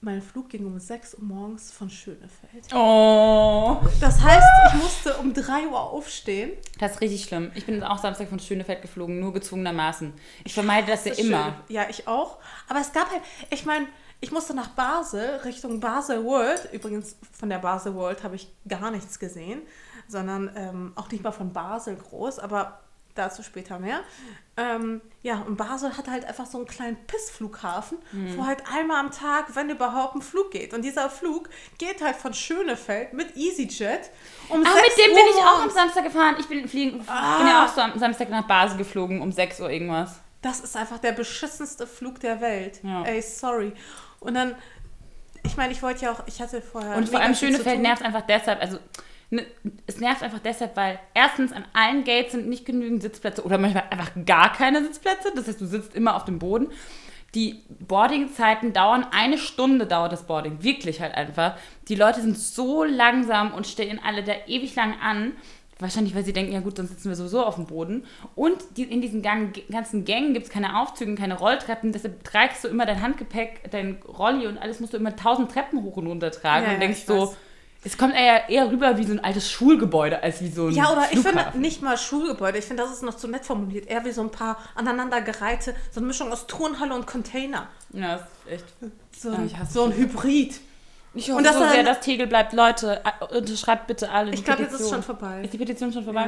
mein 0.00 0.22
Flug 0.22 0.50
ging 0.50 0.66
um 0.66 0.78
6 0.78 1.14
Uhr 1.14 1.24
morgens 1.24 1.72
von 1.72 1.88
Schönefeld. 1.90 2.72
Oh. 2.74 3.78
Das 4.00 4.20
heißt, 4.22 4.46
ich 4.68 4.74
musste 4.74 5.14
um 5.16 5.32
3 5.32 5.68
Uhr 5.68 5.80
aufstehen. 5.80 6.52
Das 6.78 6.92
ist 6.92 7.00
richtig 7.00 7.24
schlimm. 7.24 7.50
Ich 7.54 7.66
bin 7.66 7.82
auch 7.82 7.98
Samstag 7.98 8.28
von 8.28 8.38
Schönefeld 8.38 8.82
geflogen, 8.82 9.18
nur 9.18 9.32
gezwungenermaßen. 9.32 10.12
Ich 10.44 10.54
vermeide 10.54 10.88
das 10.88 11.04
ja 11.04 11.10
Das 11.10 11.18
immer. 11.18 11.44
schön. 11.44 11.76
Ja, 11.76 11.86
ich 11.88 12.06
auch. 12.06 12.38
Aber 12.68 12.80
es 12.80 12.92
gab 12.92 13.10
halt, 13.10 13.22
ich 13.50 13.64
meine, 13.64 13.86
ich 14.20 14.30
musste 14.32 14.54
nach 14.54 14.68
Basel, 14.68 15.36
Richtung 15.44 15.80
Basel 15.80 16.24
World. 16.24 16.68
Übrigens, 16.72 17.16
von 17.32 17.48
der 17.48 17.58
Basel 17.58 17.94
World 17.94 18.22
habe 18.22 18.36
ich 18.36 18.48
gar 18.68 18.90
nichts 18.90 19.18
gesehen, 19.18 19.62
sondern 20.08 20.50
ähm, 20.56 20.92
auch 20.94 21.10
nicht 21.10 21.24
mal 21.24 21.32
von 21.32 21.52
Basel 21.52 21.96
groß, 21.96 22.38
aber 22.38 22.80
dazu 23.16 23.42
später 23.42 23.78
mehr. 23.78 24.00
Ähm, 24.56 25.00
ja, 25.22 25.40
und 25.40 25.56
Basel 25.56 25.96
hat 25.96 26.08
halt 26.08 26.24
einfach 26.24 26.46
so 26.46 26.58
einen 26.58 26.66
kleinen 26.66 26.96
Pissflughafen, 27.06 27.98
Mhm. 28.12 28.36
wo 28.38 28.46
halt 28.46 28.62
einmal 28.72 29.00
am 29.00 29.10
Tag, 29.10 29.54
wenn 29.54 29.68
überhaupt, 29.70 30.14
ein 30.14 30.22
Flug 30.22 30.50
geht. 30.50 30.72
Und 30.72 30.82
dieser 30.82 31.10
Flug 31.10 31.48
geht 31.78 32.02
halt 32.02 32.16
von 32.16 32.32
Schönefeld 32.32 33.12
mit 33.12 33.36
EasyJet 33.36 34.10
um 34.48 34.64
Ah, 34.64 34.72
6 34.72 34.96
mit 34.96 35.06
dem 35.06 35.10
Uhr 35.12 35.16
bin 35.18 35.24
ich 35.30 35.42
auch 35.42 35.62
am. 35.62 35.70
Samstag 35.70 36.04
gefahren. 36.04 36.36
Ich 36.38 36.46
bin, 36.46 36.66
fliegen, 36.68 37.04
Ah. 37.06 37.38
bin 37.38 37.46
ja 37.48 37.64
auch 37.66 37.68
so 37.74 37.80
am 37.82 37.98
Samstag 37.98 38.30
nach 38.30 38.46
Basel 38.46 38.78
geflogen 38.78 39.20
um 39.20 39.30
6 39.32 39.60
Uhr 39.60 39.70
irgendwas. 39.70 40.20
Das 40.42 40.60
ist 40.60 40.76
einfach 40.76 40.98
der 40.98 41.12
beschissenste 41.12 41.86
Flug 41.86 42.20
der 42.20 42.40
Welt. 42.40 42.80
Ja. 42.82 43.02
Ey, 43.04 43.20
sorry. 43.20 43.72
Und 44.20 44.34
dann, 44.34 44.54
ich 45.42 45.56
meine, 45.56 45.72
ich 45.72 45.82
wollte 45.82 46.04
ja 46.06 46.12
auch, 46.12 46.22
ich 46.26 46.40
hatte 46.40 46.62
vorher. 46.62 46.96
Und 46.96 47.08
vor 47.08 47.20
allem 47.20 47.34
Schönefeld 47.34 47.80
nervt 47.80 48.02
einfach 48.02 48.22
deshalb, 48.22 48.60
also 48.62 48.78
es 49.86 49.98
nervt 49.98 50.22
einfach 50.22 50.38
deshalb, 50.38 50.76
weil 50.76 50.98
erstens 51.14 51.52
an 51.52 51.64
allen 51.72 52.04
Gates 52.04 52.32
sind 52.32 52.48
nicht 52.48 52.64
genügend 52.64 53.02
Sitzplätze 53.02 53.42
oder 53.44 53.58
manchmal 53.58 53.84
einfach 53.90 54.10
gar 54.24 54.52
keine 54.52 54.84
Sitzplätze. 54.84 55.32
Das 55.34 55.48
heißt, 55.48 55.60
du 55.60 55.66
sitzt 55.66 55.94
immer 55.94 56.14
auf 56.14 56.24
dem 56.24 56.38
Boden. 56.38 56.68
Die 57.34 57.60
Boardingzeiten 57.80 58.72
dauern 58.72 59.06
eine 59.10 59.36
Stunde, 59.36 59.86
dauert 59.86 60.12
das 60.12 60.26
Boarding. 60.26 60.62
Wirklich 60.62 61.00
halt 61.00 61.14
einfach. 61.14 61.56
Die 61.88 61.96
Leute 61.96 62.20
sind 62.20 62.38
so 62.38 62.84
langsam 62.84 63.52
und 63.52 63.66
stehen 63.66 64.00
alle 64.02 64.22
da 64.22 64.32
ewig 64.46 64.74
lang 64.76 64.94
an. 65.00 65.32
Wahrscheinlich, 65.78 66.14
weil 66.14 66.24
sie 66.24 66.32
denken, 66.32 66.52
ja 66.52 66.60
gut, 66.60 66.78
dann 66.78 66.86
sitzen 66.86 67.10
wir 67.10 67.16
sowieso 67.16 67.44
auf 67.44 67.56
dem 67.56 67.66
Boden. 67.66 68.06
Und 68.34 68.56
die, 68.78 68.84
in 68.84 69.02
diesen 69.02 69.20
Gang, 69.20 69.60
ganzen 69.70 70.06
Gängen 70.06 70.32
gibt 70.32 70.46
es 70.46 70.52
keine 70.52 70.80
Aufzüge, 70.80 71.14
keine 71.16 71.36
Rolltreppen. 71.38 71.92
Deshalb 71.92 72.24
tragst 72.24 72.64
du 72.64 72.68
immer 72.68 72.86
dein 72.86 73.02
Handgepäck, 73.02 73.70
dein 73.70 73.98
Rolli 74.06 74.46
und 74.46 74.56
alles 74.56 74.80
musst 74.80 74.94
du 74.94 74.96
immer 74.96 75.14
tausend 75.16 75.50
Treppen 75.50 75.82
hoch 75.82 75.98
und 75.98 76.06
runter 76.06 76.30
tragen. 76.30 76.64
Ja, 76.64 76.72
und 76.72 76.80
denkst 76.80 77.04
so, 77.04 77.28
weiß. 77.28 77.36
Es 77.86 77.96
kommt 77.96 78.14
eher, 78.14 78.48
eher 78.48 78.70
rüber 78.70 78.98
wie 78.98 79.04
so 79.04 79.12
ein 79.12 79.22
altes 79.22 79.50
Schulgebäude 79.50 80.22
als 80.22 80.40
wie 80.42 80.48
so 80.50 80.66
ein 80.66 80.72
Ja, 80.74 80.90
oder 80.92 81.02
ich 81.04 81.20
finde 81.20 81.30
Flughafen. 81.30 81.60
nicht 81.60 81.82
mal 81.82 81.96
Schulgebäude. 81.96 82.58
Ich 82.58 82.64
finde, 82.64 82.82
das 82.82 82.92
ist 82.92 83.02
noch 83.02 83.14
zu 83.16 83.28
nett 83.28 83.44
formuliert. 83.44 83.86
Eher 83.88 84.04
wie 84.04 84.10
so 84.10 84.22
ein 84.22 84.30
paar 84.30 84.58
aneinandergereihte, 84.74 85.74
so 85.92 86.00
eine 86.00 86.06
Mischung 86.08 86.32
aus 86.32 86.46
Turnhalle 86.46 86.94
und 86.94 87.06
Container. 87.06 87.68
Ja, 87.92 88.16
das 88.16 88.22
ist 88.22 88.52
echt. 88.52 88.64
So, 89.22 89.30
Ja, 89.30 89.36
ein, 89.36 89.46
ich 89.46 89.56
hasse 89.56 89.72
so 89.72 89.84
ein 89.84 89.92
Hybrid. 89.96 90.60
Ich 91.14 91.28
hoffe 91.30 91.38
Und 91.38 91.44
das 91.44 91.56
so 91.56 91.66
sehr, 91.68 91.82
dass 91.82 92.00
Tegel 92.00 92.26
bleibt. 92.26 92.52
Leute, 92.52 93.00
unterschreibt 93.34 93.86
bitte 93.86 94.10
alle 94.10 94.32
die 94.32 94.36
Ich 94.38 94.44
glaube, 94.44 94.62
jetzt 94.62 94.72
ist 94.72 94.78
Petition. 94.78 95.02
schon 95.02 95.16
vorbei. 95.16 95.40
Ist 95.42 95.52
die 95.54 95.58
Petition 95.58 95.92
schon 95.92 96.04
vorbei? 96.04 96.26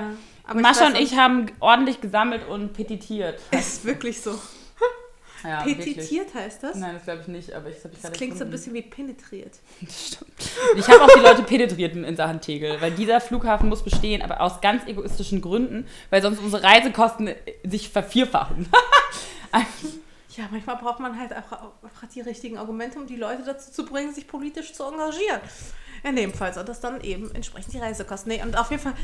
Ja, 0.49 0.55
Mascha 0.55 0.87
und 0.87 0.97
ich 0.97 1.15
haben 1.17 1.47
ordentlich 1.61 2.01
gesammelt 2.01 2.49
und 2.49 2.73
petitiert. 2.73 3.39
Ist 3.51 3.85
wirklich 3.85 4.21
so. 4.23 4.39
Ja, 5.45 5.65
wirklich. 5.65 5.97
Petitiert 5.97 6.35
heißt 6.35 6.63
das? 6.63 6.77
Nein, 6.77 6.95
das 6.95 7.05
glaube 7.05 7.21
ich 7.23 7.29
nicht, 7.29 7.53
aber 7.53 7.69
ich 7.69 7.77
habe 7.85 7.95
Das 8.01 8.13
klingt 8.13 8.37
so 8.37 8.45
ein 8.45 8.51
gefunden. 8.51 8.51
bisschen 8.51 8.75
wie 8.75 8.83
penetriert. 8.83 9.53
Das 9.81 10.07
stimmt. 10.09 10.33
Ich 10.77 10.89
habe 10.89 11.03
auch 11.03 11.15
die 11.15 11.21
Leute 11.21 11.43
penetriert 11.43 11.95
in 11.95 12.17
Sachen 12.17 12.41
Tegel, 12.41 12.81
weil 12.81 12.91
dieser 12.93 13.21
Flughafen 13.21 13.69
muss 13.69 13.83
bestehen, 13.83 14.23
aber 14.23 14.41
aus 14.41 14.61
ganz 14.61 14.87
egoistischen 14.87 15.41
Gründen, 15.41 15.87
weil 16.11 16.23
sonst 16.23 16.39
unsere 16.41 16.63
Reisekosten 16.63 17.31
sich 17.65 17.89
vervierfachen. 17.89 18.69
Ja, 20.37 20.45
manchmal 20.53 20.77
braucht 20.77 21.01
man 21.01 21.19
halt 21.19 21.33
auch 21.33 21.51
einfach 21.83 22.07
die 22.15 22.21
richtigen 22.21 22.59
Argumente, 22.59 22.99
um 23.01 23.07
die 23.09 23.17
Leute 23.17 23.43
dazu 23.45 23.73
zu 23.73 23.85
bringen, 23.85 24.15
sich 24.15 24.29
politisch 24.29 24.73
zu 24.73 24.85
engagieren. 24.85 25.41
In 26.05 26.15
dem 26.15 26.33
Fall 26.33 26.55
soll 26.55 26.65
das 26.65 26.81
dann 26.81 27.01
eben 27.01 27.35
entsprechend 27.35 27.73
die 27.75 27.79
Reisekosten. 27.79 28.31
Nee, 28.31 28.43
und 28.43 28.57
auf 28.57 28.71
jeden 28.71 28.81
Fall, 28.81 28.95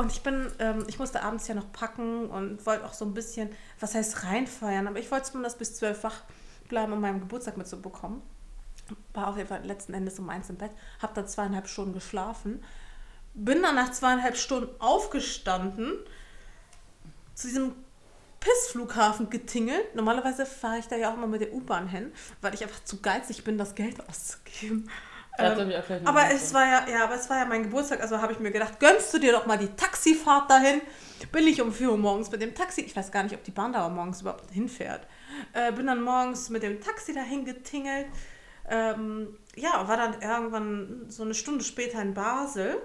und 0.00 0.10
ich 0.10 0.22
bin, 0.22 0.50
ähm, 0.58 0.86
ich 0.88 0.98
musste 0.98 1.22
abends 1.22 1.46
ja 1.46 1.54
noch 1.54 1.70
packen 1.72 2.30
und 2.30 2.64
wollte 2.64 2.86
auch 2.86 2.94
so 2.94 3.04
ein 3.04 3.12
bisschen, 3.12 3.50
was 3.78 3.94
heißt 3.94 4.24
reinfeiern, 4.24 4.88
aber 4.88 4.98
ich 4.98 5.10
wollte 5.10 5.26
zumindest 5.26 5.58
bis 5.58 5.76
zwölf 5.76 6.02
wach 6.04 6.22
bleiben, 6.68 6.94
um 6.94 7.02
meinen 7.02 7.20
Geburtstag 7.20 7.58
mitzubekommen. 7.58 8.22
War 9.12 9.28
auf 9.28 9.36
jeden 9.36 9.48
Fall 9.50 9.62
letzten 9.62 9.92
Endes 9.92 10.18
um 10.18 10.30
eins 10.30 10.48
im 10.48 10.56
Bett, 10.56 10.70
habe 11.02 11.12
da 11.14 11.26
zweieinhalb 11.26 11.68
Stunden 11.68 11.92
geschlafen. 11.92 12.64
bin 13.34 13.62
dann 13.62 13.74
nach 13.74 13.92
zweieinhalb 13.92 14.38
Stunden 14.38 14.74
aufgestanden, 14.80 15.98
zu 17.34 17.48
diesem 17.48 17.74
Pissflughafen 18.40 19.28
getingelt. 19.28 19.94
Normalerweise 19.94 20.46
fahre 20.46 20.78
ich 20.78 20.88
da 20.88 20.96
ja 20.96 21.10
auch 21.10 21.14
immer 21.14 21.26
mit 21.26 21.42
der 21.42 21.52
U-Bahn 21.52 21.88
hin, 21.88 22.10
weil 22.40 22.54
ich 22.54 22.62
einfach 22.62 22.82
zu 22.84 23.02
geizig 23.02 23.44
bin, 23.44 23.58
das 23.58 23.74
Geld 23.74 24.00
auszugeben. 24.08 24.90
Ähm, 25.42 26.04
aber 26.04 26.30
es 26.32 26.52
war 26.54 26.66
ja, 26.66 26.86
ja, 26.88 27.04
aber 27.04 27.14
es 27.14 27.28
war 27.30 27.38
ja 27.38 27.44
mein 27.44 27.62
Geburtstag, 27.64 28.00
also 28.00 28.20
habe 28.20 28.32
ich 28.32 28.38
mir 28.38 28.50
gedacht, 28.50 28.78
gönnst 28.80 29.12
du 29.14 29.18
dir 29.18 29.32
doch 29.32 29.46
mal 29.46 29.56
die 29.58 29.68
Taxifahrt 29.68 30.50
dahin? 30.50 30.80
Bin 31.32 31.46
ich 31.46 31.60
um 31.60 31.72
4 31.72 31.90
Uhr 31.90 31.98
morgens 31.98 32.30
mit 32.30 32.40
dem 32.40 32.54
Taxi, 32.54 32.82
ich 32.82 32.96
weiß 32.96 33.10
gar 33.12 33.22
nicht, 33.22 33.34
ob 33.34 33.44
die 33.44 33.50
Bahn 33.50 33.72
da 33.72 33.88
morgens 33.88 34.22
überhaupt 34.22 34.50
hinfährt. 34.50 35.06
Äh, 35.52 35.72
bin 35.72 35.86
dann 35.86 36.02
morgens 36.02 36.48
mit 36.50 36.62
dem 36.62 36.80
Taxi 36.80 37.12
dahin 37.12 37.44
getingelt. 37.44 38.06
Ähm, 38.68 39.36
ja, 39.56 39.86
war 39.88 39.96
dann 39.96 40.20
irgendwann 40.20 41.06
so 41.08 41.22
eine 41.22 41.34
Stunde 41.34 41.64
später 41.64 42.00
in 42.00 42.14
Basel. 42.14 42.76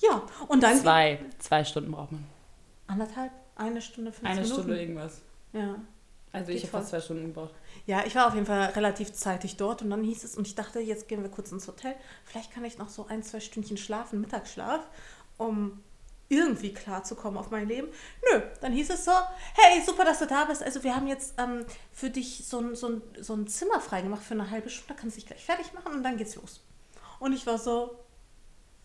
Ja, 0.00 0.22
und 0.48 0.62
dann. 0.62 0.76
Zwei, 0.78 1.20
zwei 1.38 1.64
Stunden 1.64 1.92
braucht 1.92 2.12
man. 2.12 2.26
Anderthalb? 2.86 3.30
Eine 3.56 3.80
Stunde, 3.80 4.10
15 4.10 4.26
Eine 4.26 4.40
Minuten? 4.40 4.60
Stunde 4.60 4.80
irgendwas. 4.80 5.22
Ja. 5.52 5.76
Also 6.32 6.50
ich 6.50 6.62
habe 6.62 6.70
fast 6.70 6.88
zwei 6.88 7.00
Stunden 7.00 7.26
gebraucht. 7.26 7.54
Ja, 7.86 8.04
ich 8.06 8.14
war 8.14 8.28
auf 8.28 8.34
jeden 8.34 8.46
Fall 8.46 8.60
relativ 8.70 9.12
zeitig 9.12 9.56
dort 9.56 9.82
und 9.82 9.90
dann 9.90 10.04
hieß 10.04 10.24
es, 10.24 10.36
und 10.36 10.46
ich 10.46 10.54
dachte, 10.54 10.80
jetzt 10.80 11.08
gehen 11.08 11.22
wir 11.22 11.30
kurz 11.30 11.50
ins 11.50 11.66
Hotel. 11.66 11.94
Vielleicht 12.24 12.52
kann 12.52 12.64
ich 12.64 12.78
noch 12.78 12.88
so 12.88 13.06
ein, 13.06 13.22
zwei 13.22 13.40
Stündchen 13.40 13.76
schlafen, 13.76 14.20
Mittagsschlaf, 14.20 14.86
um 15.36 15.82
irgendwie 16.28 16.72
klarzukommen 16.72 17.38
auf 17.38 17.50
mein 17.50 17.68
Leben. 17.68 17.88
Nö, 18.30 18.40
dann 18.60 18.72
hieß 18.72 18.90
es 18.90 19.04
so, 19.04 19.12
hey, 19.54 19.82
super, 19.84 20.04
dass 20.04 20.20
du 20.20 20.26
da 20.26 20.46
bist. 20.46 20.62
Also 20.62 20.82
wir 20.82 20.96
haben 20.96 21.06
jetzt 21.06 21.34
ähm, 21.38 21.66
für 21.92 22.08
dich 22.08 22.46
so 22.46 22.58
ein, 22.58 22.74
so, 22.74 23.02
so 23.20 23.34
ein 23.34 23.46
Zimmer 23.46 23.80
freigemacht 23.80 24.22
für 24.22 24.34
eine 24.34 24.50
halbe 24.50 24.70
Stunde, 24.70 24.94
kannst 24.98 25.16
dich 25.16 25.26
gleich 25.26 25.44
fertig 25.44 25.74
machen 25.74 25.92
und 25.92 26.02
dann 26.02 26.16
geht's 26.16 26.36
los. 26.36 26.64
Und 27.18 27.34
ich 27.34 27.46
war 27.46 27.58
so, 27.58 27.98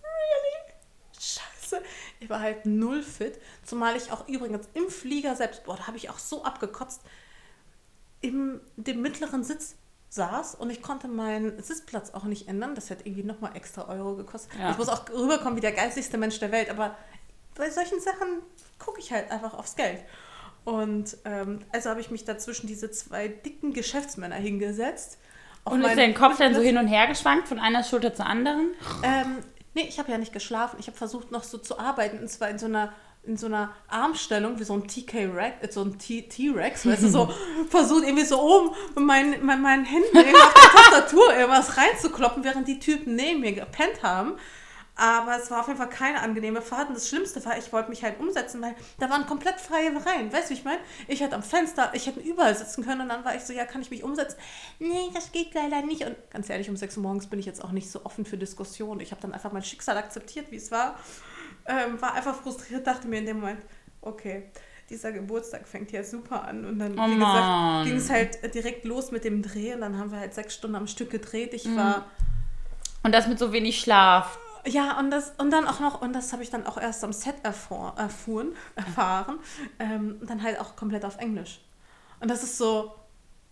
really? 0.04 0.74
Scheiße. 1.18 1.82
Ich 2.20 2.30
war 2.30 2.42
halt 2.42 2.66
null 2.66 3.02
fit, 3.02 3.40
zumal 3.64 3.96
ich 3.96 4.12
auch 4.12 4.28
übrigens 4.28 4.68
im 4.74 4.90
Flieger 4.90 5.36
selbst, 5.36 5.64
boah, 5.64 5.78
da 5.78 5.88
habe 5.88 5.98
ich 5.98 6.10
auch 6.10 6.20
so 6.20 6.44
abgekotzt, 6.44 7.02
in 8.22 8.60
dem 8.76 9.02
mittleren 9.02 9.44
Sitz 9.44 9.76
saß 10.10 10.56
und 10.56 10.70
ich 10.70 10.82
konnte 10.82 11.08
meinen 11.08 11.62
Sitzplatz 11.62 12.12
auch 12.12 12.24
nicht 12.24 12.48
ändern. 12.48 12.76
Das 12.76 12.90
hätte 12.90 13.06
irgendwie 13.06 13.24
nochmal 13.24 13.56
extra 13.56 13.88
Euro 13.88 14.16
gekostet. 14.16 14.52
Ja. 14.60 14.72
Ich 14.72 14.78
muss 14.78 14.90
auch 14.90 15.10
rüberkommen 15.10 15.56
wie 15.58 15.62
der 15.62 15.74
geistigste 15.74 16.18
Mensch 16.18 16.40
der 16.40 16.52
Welt, 16.52 16.70
aber 16.70 16.96
bei 17.56 17.70
solchen 17.70 18.00
Sachen 18.00 18.42
gucke 18.80 19.00
ich 19.00 19.12
halt 19.12 19.32
einfach 19.32 19.54
aufs 19.54 19.76
Geld. 19.76 20.00
Und 20.64 21.18
ähm, 21.26 21.60
also 21.72 21.90
habe 21.90 22.02
ich 22.02 22.12
mich 22.12 22.26
dazwischen 22.26 22.68
diese 22.68 22.92
zwei 22.92 23.28
dicken 23.28 23.74
Geschäftsmänner 23.74 24.36
hingesetzt. 24.36 25.18
Und 25.64 25.84
ist 25.84 25.98
dein 25.98 26.14
Kopf 26.14 26.38
dann 26.38 26.54
so 26.54 26.62
hin 26.62 26.78
und 26.78 26.88
her 26.88 27.08
geschwankt 27.08 27.48
von 27.48 27.60
einer 27.60 27.84
Schulter 27.84 28.14
zur 28.14 28.26
anderen? 28.26 28.72
Ähm, 29.04 29.38
nee, 29.74 29.86
ich 29.88 30.00
habe 30.00 30.12
ja 30.12 30.18
nicht 30.18 30.34
geschlafen. 30.34 30.78
Ich 30.80 30.88
habe 30.88 30.98
versucht 30.98 31.32
noch 31.32 31.44
so 31.44 31.58
zu 31.58 31.80
arbeiten 31.80 32.20
und 32.20 32.30
zwar 32.30 32.50
in 32.50 32.60
so 32.60 32.68
einer 32.68 32.94
in 33.28 33.38
so 33.38 33.48
einer 33.48 33.74
Armstellung 33.88 34.60
wie 34.60 34.64
so 34.64 34.74
ein 34.74 34.88
TK-Rex, 34.88 35.56
äh, 35.62 35.72
so 35.72 35.84
ein 35.84 36.00
T-Rex, 36.00 36.86
weißt 36.86 37.04
du, 37.04 37.10
so 37.10 37.34
versucht 37.70 38.04
irgendwie 38.04 38.26
so 38.26 38.42
oben 38.42 38.76
mit 38.96 39.06
meinen, 39.06 39.46
mit 39.46 39.60
meinen 39.60 39.86
Händen 39.86 40.18
auf 40.18 40.54
der 40.54 40.72
Tastatur 40.72 41.36
irgendwas 41.36 41.78
reinzukloppen, 41.78 42.44
während 42.44 42.68
die 42.68 42.80
Typen 42.80 43.16
neben 43.16 43.42
mir 43.42 43.54
gepennt 43.54 44.02
haben. 44.02 44.34
Aber 45.00 45.38
es 45.38 45.52
war 45.52 45.60
auf 45.60 45.68
jeden 45.68 45.78
Fall 45.78 45.90
keine 45.90 46.22
angenehme 46.22 46.60
Fahrt. 46.60 46.88
Und 46.88 46.96
das 46.96 47.08
Schlimmste 47.08 47.46
war, 47.46 47.56
ich 47.56 47.72
wollte 47.72 47.92
mich 47.92 48.04
halt 48.04 48.20
umsetzen, 48.20 48.64
weil 48.64 48.74
da 48.98 49.12
waren 49.12 49.28
komplett 49.28 49.60
freie 49.60 49.92
Reihen. 50.04 50.34
Weißt 50.34 50.50
du, 50.50 50.56
wie 50.56 50.58
ich 50.58 50.66
meine? 50.66 50.80
Ich 51.08 51.22
hätte 51.22 51.36
am 51.36 51.44
Fenster, 51.44 51.92
ich 51.94 52.08
hätte 52.08 52.20
überall 52.20 52.56
sitzen 52.56 52.84
können 52.84 53.02
und 53.02 53.10
dann 53.10 53.24
war 53.24 53.36
ich 53.36 53.44
so, 53.44 53.54
ja, 53.54 53.66
kann 53.66 53.82
ich 53.82 53.92
mich 53.92 54.04
umsetzen? 54.04 54.38
Nee, 54.80 55.12
das 55.14 55.32
geht 55.32 55.54
leider 55.54 55.84
nicht. 55.84 56.04
Und 56.04 56.16
ganz 56.32 56.50
ehrlich, 56.50 56.68
um 56.68 56.76
6 56.76 56.98
Uhr 56.98 57.04
morgens 57.04 57.28
bin 57.28 57.38
ich 57.38 57.46
jetzt 57.46 57.64
auch 57.64 57.72
nicht 57.72 57.92
so 57.92 58.06
offen 58.06 58.26
für 58.26 58.38
Diskussionen. 58.38 59.00
Ich 59.00 59.12
habe 59.12 59.22
dann 59.22 59.34
einfach 59.34 59.52
mein 59.52 59.64
Schicksal 59.64 59.98
akzeptiert, 59.98 60.48
wie 60.50 60.56
es 60.56 60.72
war. 60.72 60.98
Ähm, 61.68 62.02
war 62.02 62.14
einfach 62.14 62.36
frustriert, 62.36 62.88
dachte 62.88 63.08
mir 63.08 63.20
in 63.20 63.26
dem 63.26 63.40
Moment, 63.40 63.62
okay, 64.02 64.50
dieser 64.90 65.12
Geburtstag 65.12 65.68
fängt 65.68 65.92
ja 65.92 66.04
super 66.04 66.44
an. 66.44 66.66
Und 66.66 66.80
dann, 66.80 66.98
oh 66.98 67.08
wie 67.08 67.16
gesagt, 67.16 67.86
ging 67.86 67.98
es 67.98 68.10
halt 68.10 68.56
direkt 68.56 68.86
los 68.86 69.12
mit 69.12 69.24
dem 69.24 69.42
Dreh 69.42 69.74
und 69.74 69.82
dann 69.82 69.98
haben 69.98 70.12
wir 70.12 70.20
halt 70.20 70.34
sechs 70.34 70.56
Stunden 70.56 70.76
am 70.76 70.88
Stück 70.88 71.10
gedreht. 71.10 71.54
Ich 71.54 71.66
mhm. 71.66 71.78
war. 71.78 72.06
Und 73.04 73.12
das 73.12 73.28
mit 73.28 73.40
so 73.40 73.52
wenig 73.52 73.80
Schlaf. 73.80 74.40
Ja, 74.66 75.00
und 75.00 75.12
das 75.12 75.34
und 75.38 75.52
dann 75.52 75.66
auch 75.68 75.80
noch, 75.80 76.02
und 76.02 76.14
das 76.14 76.34
habe 76.34 76.44
ich 76.44 76.50
dann 76.50 76.66
auch 76.66 76.78
erst 76.78 77.04
am 77.04 77.14
Set 77.14 77.36
erfuhr, 77.44 77.94
erfuhren, 77.98 78.54
erfahren, 78.76 79.40
ähm, 79.80 80.18
dann 80.22 80.44
halt 80.44 80.60
auch 80.60 80.76
komplett 80.76 81.06
auf 81.06 81.18
Englisch. 81.18 81.62
Und 82.20 82.30
das 82.30 82.44
ist 82.44 82.58
so, 82.58 82.96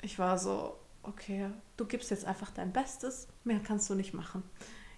ich 0.01 0.19
war 0.19 0.38
so, 0.38 0.77
okay, 1.03 1.50
du 1.77 1.86
gibst 1.86 2.12
jetzt 2.12 2.25
einfach 2.25 2.51
dein 2.51 2.74
Bestes, 2.74 3.27
mehr 3.43 3.60
kannst 3.65 3.89
du 3.89 3.95
nicht 3.95 4.13
machen. 4.13 4.43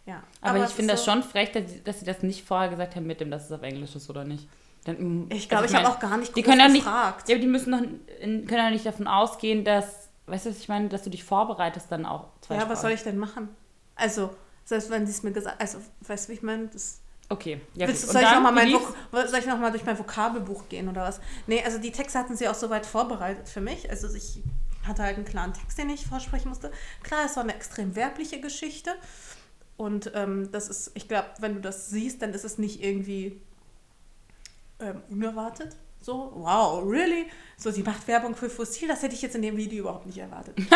Ja. 0.08 0.24
Aber, 0.42 0.56
aber 0.56 0.66
ich 0.66 0.72
finde 0.72 0.96
so 0.96 1.06
das 1.06 1.06
schon 1.06 1.22
frech, 1.22 1.52
dass 1.84 2.00
sie, 2.00 2.06
das 2.06 2.24
nicht 2.24 2.48
vorher 2.48 2.70
gesagt 2.70 2.96
haben 2.96 3.06
mit 3.06 3.20
dem, 3.20 3.30
dass 3.30 3.46
es 3.46 3.52
auf 3.52 3.62
Englisch 3.62 3.96
ist 3.96 4.10
oder 4.10 4.24
nicht. 4.24 4.48
Dann, 4.86 5.30
ich 5.30 5.50
glaube, 5.50 5.64
also 5.64 5.76
ich, 5.76 5.82
ich 5.82 5.86
habe 5.86 5.96
auch 5.96 6.00
gar 6.00 6.18
nicht 6.18 6.36
die 6.36 6.42
können 6.42 6.62
ja 6.62 6.70
nicht, 6.70 6.86
gefragt. 6.86 7.28
Ja, 7.28 7.38
die 7.38 7.46
müssen 7.46 7.72
doch, 7.72 7.80
können 8.22 8.48
ja 8.50 8.70
nicht 8.70 8.86
davon 8.86 9.08
ausgehen, 9.08 9.66
dass, 9.66 10.08
weißt 10.28 10.46
du, 10.46 10.50
was 10.52 10.58
ich 10.60 10.70
meine, 10.70 10.88
dass 10.88 11.04
du 11.04 11.10
dich 11.10 11.26
vorbereitest 11.26 11.92
dann 11.92 12.06
auch. 12.06 12.30
Ja, 12.50 12.56
Sprachen. 12.56 12.70
was 12.70 12.82
soll 12.82 12.92
ich 12.92 13.04
denn 13.04 13.18
machen? 13.18 13.50
Also, 13.96 14.34
selbst 14.64 14.90
wenn 14.90 15.06
sie 15.06 15.12
es 15.12 15.24
mir 15.24 15.32
gesagt 15.32 15.60
also, 15.60 15.80
weißt 16.02 16.26
du, 16.26 16.30
wie 16.32 16.36
ich 16.36 16.42
meine, 16.42 16.68
das... 16.68 17.02
Okay. 17.28 17.60
Ja, 17.74 17.86
Willst, 17.90 18.08
soll, 18.08 18.22
ich 18.22 18.32
noch 18.32 18.42
mal 18.42 18.54
mein 18.54 18.72
soll 18.72 19.40
ich 19.40 19.46
nochmal 19.46 19.72
durch 19.72 19.86
mein 19.86 20.00
Vokabelbuch 20.00 20.70
gehen 20.70 20.88
oder 20.88 21.02
was? 21.02 21.20
Nee, 21.48 21.62
also 21.66 21.78
die 21.78 21.92
Texte 21.92 22.18
hatten 22.18 22.38
sie 22.38 22.48
auch 22.48 22.56
soweit 22.56 22.86
vorbereitet 22.86 23.50
für 23.50 23.60
mich. 23.60 23.90
Also 23.90 24.08
ich 24.16 24.42
hatte 24.88 25.04
halt 25.04 25.18
einen 25.18 25.26
klaren 25.26 25.54
Text, 25.54 25.78
den 25.78 25.90
ich 25.90 26.08
vorsprechen 26.08 26.48
musste. 26.48 26.72
Klar, 27.04 27.26
es 27.26 27.36
war 27.36 27.44
eine 27.44 27.54
extrem 27.54 27.98
werbliche 27.98 28.40
Geschichte. 28.40 28.96
Und 29.77 30.12
ähm, 30.15 30.51
das 30.51 30.69
ist, 30.69 30.91
ich 30.96 31.07
glaube, 31.07 31.27
wenn 31.39 31.53
du 31.53 31.62
das 31.62 31.89
siehst, 31.89 32.22
dann 32.22 32.34
ist 32.34 32.43
es 32.43 32.57
nicht 32.57 32.84
irgendwie 32.84 33.39
ähm, 34.79 35.01
unerwartet. 35.10 35.75
So, 36.01 36.31
wow, 36.36 36.84
really? 36.84 37.27
So, 37.57 37.72
sie 37.72 37.84
macht 37.84 38.07
Werbung 38.07 38.36
für 38.36 38.50
Fossil, 38.50 38.88
das 38.88 39.01
hätte 39.01 39.15
ich 39.15 39.22
jetzt 39.22 39.36
in 39.36 39.41
dem 39.41 39.57
Video 39.57 39.81
überhaupt 39.81 40.05
nicht 40.05 40.17
erwartet. 40.17 40.57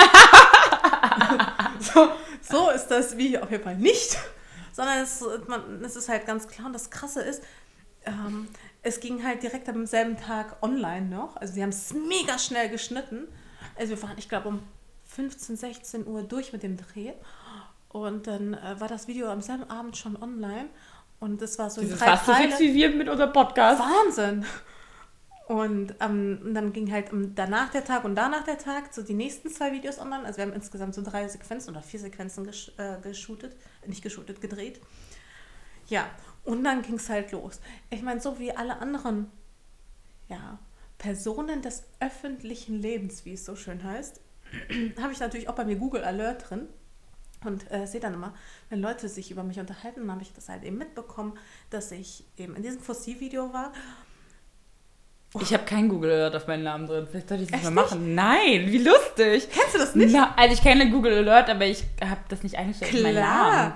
so, 1.80 2.10
so 2.42 2.70
ist 2.70 2.88
das 2.88 3.18
Video 3.18 3.42
auf 3.42 3.52
jeden 3.52 3.64
Fall 3.64 3.78
nicht. 3.78 4.18
Sondern 4.74 5.00
es, 5.00 5.24
man, 5.48 5.84
es 5.84 5.96
ist 5.96 6.10
halt 6.10 6.26
ganz 6.26 6.48
klar 6.48 6.68
und 6.68 6.74
das 6.74 6.90
Krasse 6.90 7.22
ist, 7.22 7.44
ähm, 8.06 8.48
es 8.84 9.00
ging 9.00 9.24
halt 9.24 9.44
direkt 9.44 9.70
am 9.70 9.86
selben 9.86 10.18
Tag 10.18 10.58
online 10.62 11.08
noch. 11.08 11.36
Also 11.38 11.54
sie 11.54 11.62
haben 11.62 11.70
es 11.70 11.94
mega 11.94 12.40
schnell 12.40 12.70
geschnitten. 12.70 13.28
Also 13.76 13.96
wir 13.96 14.02
waren, 14.02 14.18
ich 14.18 14.30
glaube, 14.30 14.48
um 14.48 14.64
15, 15.06 15.58
16 15.58 16.08
Uhr 16.08 16.24
durch 16.24 16.54
mit 16.54 16.64
dem 16.64 16.78
Dreh. 16.78 17.14
Und 17.92 18.28
dann 18.28 18.54
äh, 18.54 18.80
war 18.80 18.88
das 18.88 19.08
Video 19.08 19.30
am 19.30 19.42
selben 19.42 19.70
Abend 19.70 19.98
schon 19.98 20.22
online. 20.22 20.70
Und 21.20 21.42
das 21.42 21.60
war 21.60 21.70
so 21.70 21.82
ein 21.82 21.90
fast 21.90 22.26
so 22.26 22.34
fix 22.34 22.60
wie 22.60 22.74
wir 22.74 22.90
mit 22.90 23.10
unserem 23.10 23.34
Podcast. 23.34 23.82
Wahnsinn! 23.82 24.46
Und 25.48 25.94
ähm, 26.00 26.54
dann 26.54 26.72
ging 26.72 26.90
halt 26.92 27.10
danach 27.36 27.72
der 27.72 27.84
Tag 27.84 28.06
und 28.06 28.16
danach 28.16 28.46
der 28.46 28.58
Tag 28.58 28.94
so 28.94 29.02
die 29.02 29.14
nächsten 29.14 29.50
zwei 29.50 29.74
Videos 29.74 30.00
online. 30.00 30.24
Also 30.26 30.38
wir 30.38 30.46
haben 30.46 30.54
insgesamt 30.54 30.96
so 30.96 31.02
drei 31.02 31.28
Sequenzen 31.28 31.72
oder 31.72 31.84
vier 31.84 32.00
Sequenzen 32.00 32.46
gesh 32.46 32.72
äh, 32.78 33.02
geshootet, 33.02 33.58
nicht 33.86 34.02
geshootet, 34.02 34.40
gedreht. 34.40 34.80
Ja, 35.88 36.10
und 36.46 36.64
dann 36.64 36.82
ging 36.84 36.96
es 36.96 37.10
halt 37.10 37.34
los. 37.34 37.60
Ich 37.90 38.02
meine, 38.02 38.22
so 38.22 38.40
wie 38.40 38.56
alle 38.56 38.78
anderen 38.78 39.30
ja, 40.30 40.58
Personen 40.98 41.62
des 41.62 41.84
öffentlichen 42.00 42.82
Lebens, 42.82 43.26
wie 43.26 43.34
es 43.34 43.44
so 43.44 43.58
schön 43.58 43.84
heißt, 43.84 44.22
habe 45.02 45.12
ich 45.12 45.20
natürlich 45.20 45.50
auch 45.50 45.56
bei 45.56 45.66
mir 45.66 45.76
Google 45.76 46.06
Alert 46.06 46.50
drin. 46.50 46.70
Und 47.44 47.72
äh, 47.72 47.88
sehe 47.88 48.00
dann 48.00 48.14
immer, 48.14 48.34
wenn 48.70 48.82
Leute 48.82 49.10
sich 49.10 49.32
über 49.32 49.44
mich 49.44 49.60
unterhalten, 49.60 50.02
dann 50.02 50.12
habe 50.12 50.22
ich 50.22 50.32
das 50.34 50.48
halt 50.50 50.64
eben 50.64 50.78
mitbekommen, 50.78 51.38
dass 51.72 51.92
ich 51.92 52.24
eben 52.38 52.56
in 52.56 52.62
diesem 52.62 52.82
Fossil-Video 52.82 53.52
war. 53.52 53.74
Oh. 55.34 55.40
Ich 55.42 55.54
habe 55.54 55.64
kein 55.64 55.88
Google 55.88 56.12
Alert 56.12 56.36
auf 56.36 56.48
meinen 56.48 56.64
Namen 56.64 56.88
drin. 56.88 57.08
Vielleicht 57.10 57.30
sollte 57.30 57.44
ich 57.46 57.52
das 57.52 57.62
Echt 57.62 57.72
mal 57.72 57.84
machen. 57.84 58.06
Nicht? 58.06 58.16
Nein, 58.16 58.66
wie 58.68 58.80
lustig. 58.80 59.48
Kennst 59.50 59.76
du 59.76 59.80
das 59.80 59.96
nicht? 59.96 60.14
Na, 60.14 60.34
also 60.36 60.54
ich 60.54 60.62
kenne 60.62 60.90
Google 60.92 61.14
Alert, 61.14 61.50
aber 61.50 61.66
ich 61.66 61.84
habe 62.02 62.22
das 62.28 62.44
nicht 62.44 62.58
eingestellt 62.58 62.92
Klar. 62.92 63.04
meinen 63.04 63.16
Namen. 63.16 63.74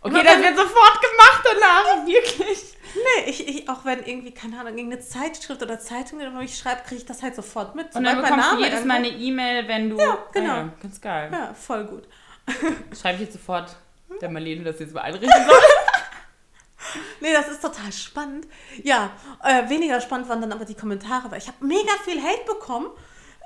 Okay, 0.00 0.22
das 0.24 0.40
wird 0.40 0.56
sofort 0.56 1.00
gemacht 1.00 1.44
danach, 1.44 2.06
wirklich. 2.06 2.76
Nee, 2.94 3.30
ich, 3.30 3.48
ich, 3.48 3.68
auch 3.68 3.84
wenn 3.84 4.04
irgendwie, 4.04 4.32
keine 4.32 4.58
Ahnung, 4.60 4.76
irgendeine 4.76 5.02
Zeitschrift 5.02 5.62
oder 5.62 5.78
Zeitung 5.78 6.20
über 6.20 6.30
mich 6.30 6.58
schreibt, 6.58 6.86
kriege 6.86 7.00
ich 7.00 7.06
das 7.06 7.22
halt 7.22 7.34
sofort 7.34 7.74
mit. 7.74 7.94
Und 7.94 8.04
dann 8.04 8.20
bekommst 8.20 8.52
du 8.52 8.58
jedes 8.62 8.84
Mal 8.84 8.96
eine 8.96 9.08
E-Mail, 9.08 9.66
wenn 9.68 9.90
du... 9.90 9.98
Ja, 9.98 10.18
genau. 10.32 10.54
Ja, 10.54 10.72
ganz 10.80 11.00
geil. 11.00 11.30
Ja, 11.32 11.54
voll 11.54 11.84
gut. 11.84 12.04
Schreibe 13.00 13.16
ich 13.16 13.20
jetzt 13.22 13.32
sofort 13.34 13.76
der 14.20 14.28
Marlene, 14.28 14.64
dass 14.64 14.78
sie 14.78 14.84
jetzt 14.84 14.94
mal 14.94 15.02
einrichten 15.02 15.30
soll. 15.30 15.56
nee, 17.20 17.32
das 17.32 17.48
ist 17.48 17.62
total 17.62 17.92
spannend. 17.92 18.46
Ja, 18.82 19.12
äh, 19.42 19.68
weniger 19.68 20.00
spannend 20.00 20.28
waren 20.28 20.40
dann 20.40 20.52
aber 20.52 20.64
die 20.64 20.74
Kommentare, 20.74 21.30
weil 21.30 21.38
ich 21.38 21.48
habe 21.48 21.64
mega 21.64 21.92
viel 22.04 22.22
Hate 22.22 22.44
bekommen. 22.46 22.88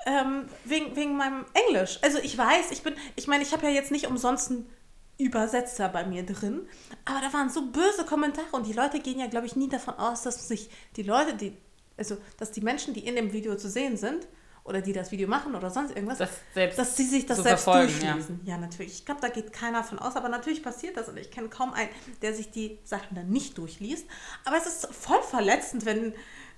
Ähm, 0.09 0.49
wegen, 0.65 0.95
wegen 0.95 1.17
meinem 1.17 1.45
Englisch. 1.53 1.99
Also 2.01 2.19
ich 2.19 2.39
weiß, 2.39 2.71
ich 2.71 2.85
bin, 2.85 2.95
ich 3.17 3.27
meine, 3.27 3.43
ich 3.43 3.53
habe 3.53 3.67
ja 3.67 3.73
jetzt 3.73 3.91
nicht 3.91 4.07
umsonst 4.07 4.53
einen 4.53 4.71
Übersetzer 5.19 5.89
bei 5.89 6.07
mir 6.07 6.25
drin, 6.25 6.69
aber 7.05 7.21
da 7.21 7.33
waren 7.33 7.51
so 7.51 7.67
böse 7.73 8.05
Kommentare 8.05 8.47
und 8.53 8.67
die 8.67 8.73
Leute 8.73 9.01
gehen 9.01 9.19
ja, 9.19 9.27
glaube 9.27 9.47
ich, 9.47 9.57
nie 9.57 9.69
davon 9.69 9.95
aus, 9.95 10.23
dass 10.23 10.47
sich 10.47 10.71
die 10.95 11.03
Leute, 11.03 11.35
die, 11.35 11.57
also 11.97 12.19
dass 12.39 12.53
die 12.53 12.61
Menschen, 12.61 12.95
die 12.95 13.05
in 13.05 13.17
dem 13.17 13.33
Video 13.33 13.57
zu 13.57 13.69
sehen 13.69 13.97
sind, 13.97 14.29
oder 14.67 14.81
die 14.81 14.93
das 14.93 15.13
Video 15.13 15.29
machen 15.29 15.55
oder 15.55 15.71
sonst 15.71 15.95
irgendwas, 15.95 16.19
Das 16.19 16.31
selbst 16.55 16.79
dass 16.79 16.97
sie 16.97 17.05
sich 17.05 17.27
das 17.27 17.39
selbst 17.39 17.65
verfolgen, 17.65 17.93
ja. 18.01 18.13
durchlesen. 18.13 18.41
Ja, 18.45 18.59
natürlich. 18.59 18.93
Ich 18.93 19.05
glaube, 19.05 19.21
da 19.21 19.29
geht 19.29 19.53
keiner 19.53 19.85
von 19.85 19.99
aus, 19.99 20.17
aber 20.17 20.29
natürlich 20.29 20.63
passiert 20.63 20.97
das 20.97 21.09
und 21.09 21.17
ich 21.17 21.31
kenne 21.31 21.49
kaum 21.49 21.73
einen, 21.73 21.89
der 22.23 22.35
sich 22.35 22.51
die 22.51 22.79
Sachen 22.85 23.15
dann 23.15 23.29
nicht 23.29 23.59
durchliest. 23.59 24.07
Aber 24.45 24.57
es 24.57 24.67
ist 24.67 24.87
voll 24.93 25.23
verletzend, 25.23 25.87
wenn 25.87 26.15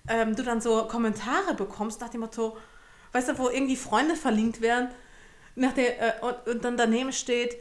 ähm, 0.08 0.34
du 0.34 0.42
dann 0.42 0.60
so 0.60 0.88
Kommentare 0.88 1.54
bekommst 1.54 2.00
nach 2.00 2.08
dem 2.08 2.20
Motto, 2.20 2.56
weißt 3.12 3.28
du, 3.28 3.38
wo 3.38 3.48
irgendwie 3.50 3.76
Freunde 3.76 4.16
verlinkt 4.16 4.60
werden 4.60 4.88
nach 5.58 5.72
der, 5.72 6.22
äh, 6.22 6.24
und, 6.24 6.54
und 6.54 6.64
dann 6.64 6.76
daneben 6.76 7.12
steht, 7.12 7.56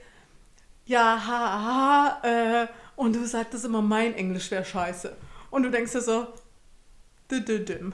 ja, 0.85 1.21
ha, 1.27 2.21
ha, 2.21 2.63
äh, 2.63 2.67
und 2.95 3.15
du 3.15 3.25
sagtest 3.25 3.65
immer, 3.65 3.81
mein 3.81 4.13
Englisch 4.15 4.49
wäre 4.51 4.63
scheiße. 4.63 5.15
Und 5.51 5.63
du 5.63 5.71
denkst 5.71 5.91
dir 5.91 6.01
so, 6.01 6.27
dü, 7.29 7.41
dü, 7.41 7.65
düm. 7.65 7.93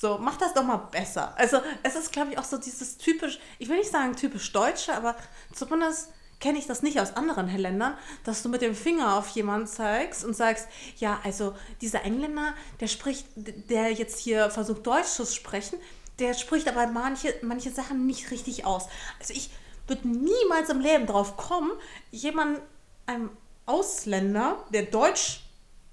So, 0.00 0.18
mach 0.18 0.36
das 0.36 0.54
doch 0.54 0.62
mal 0.62 0.76
besser. 0.76 1.34
Also, 1.36 1.58
es 1.82 1.96
ist, 1.96 2.12
glaube 2.12 2.32
ich, 2.32 2.38
auch 2.38 2.44
so 2.44 2.56
dieses 2.56 2.98
typisch, 2.98 3.38
ich 3.58 3.68
will 3.68 3.78
nicht 3.78 3.90
sagen 3.90 4.14
typisch 4.14 4.52
Deutsche, 4.52 4.94
aber 4.94 5.16
zumindest 5.52 6.10
kenne 6.40 6.58
ich 6.58 6.66
das 6.66 6.82
nicht 6.82 7.00
aus 7.00 7.16
anderen 7.16 7.48
Ländern, 7.56 7.98
dass 8.22 8.42
du 8.42 8.48
mit 8.48 8.62
dem 8.62 8.74
Finger 8.74 9.16
auf 9.16 9.28
jemanden 9.30 9.66
zeigst 9.66 10.24
und 10.24 10.36
sagst, 10.36 10.68
ja, 10.98 11.20
also 11.24 11.54
dieser 11.80 12.04
Engländer, 12.04 12.54
der 12.78 12.86
spricht, 12.86 13.26
der 13.34 13.92
jetzt 13.92 14.20
hier 14.20 14.50
versucht 14.50 14.86
Deutsch 14.86 15.08
zu 15.08 15.26
sprechen, 15.26 15.78
der 16.20 16.34
spricht 16.34 16.68
aber 16.68 16.86
manche, 16.86 17.34
manche 17.42 17.70
Sachen 17.70 18.06
nicht 18.06 18.30
richtig 18.30 18.64
aus. 18.64 18.86
Also 19.18 19.34
ich 19.34 19.50
würde 19.88 20.06
niemals 20.06 20.68
im 20.68 20.80
Leben 20.80 21.06
drauf 21.06 21.36
kommen, 21.36 21.72
jemand, 22.10 22.60
einem 23.06 23.30
Ausländer, 23.66 24.64
der 24.70 24.82
Deutsch 24.82 25.40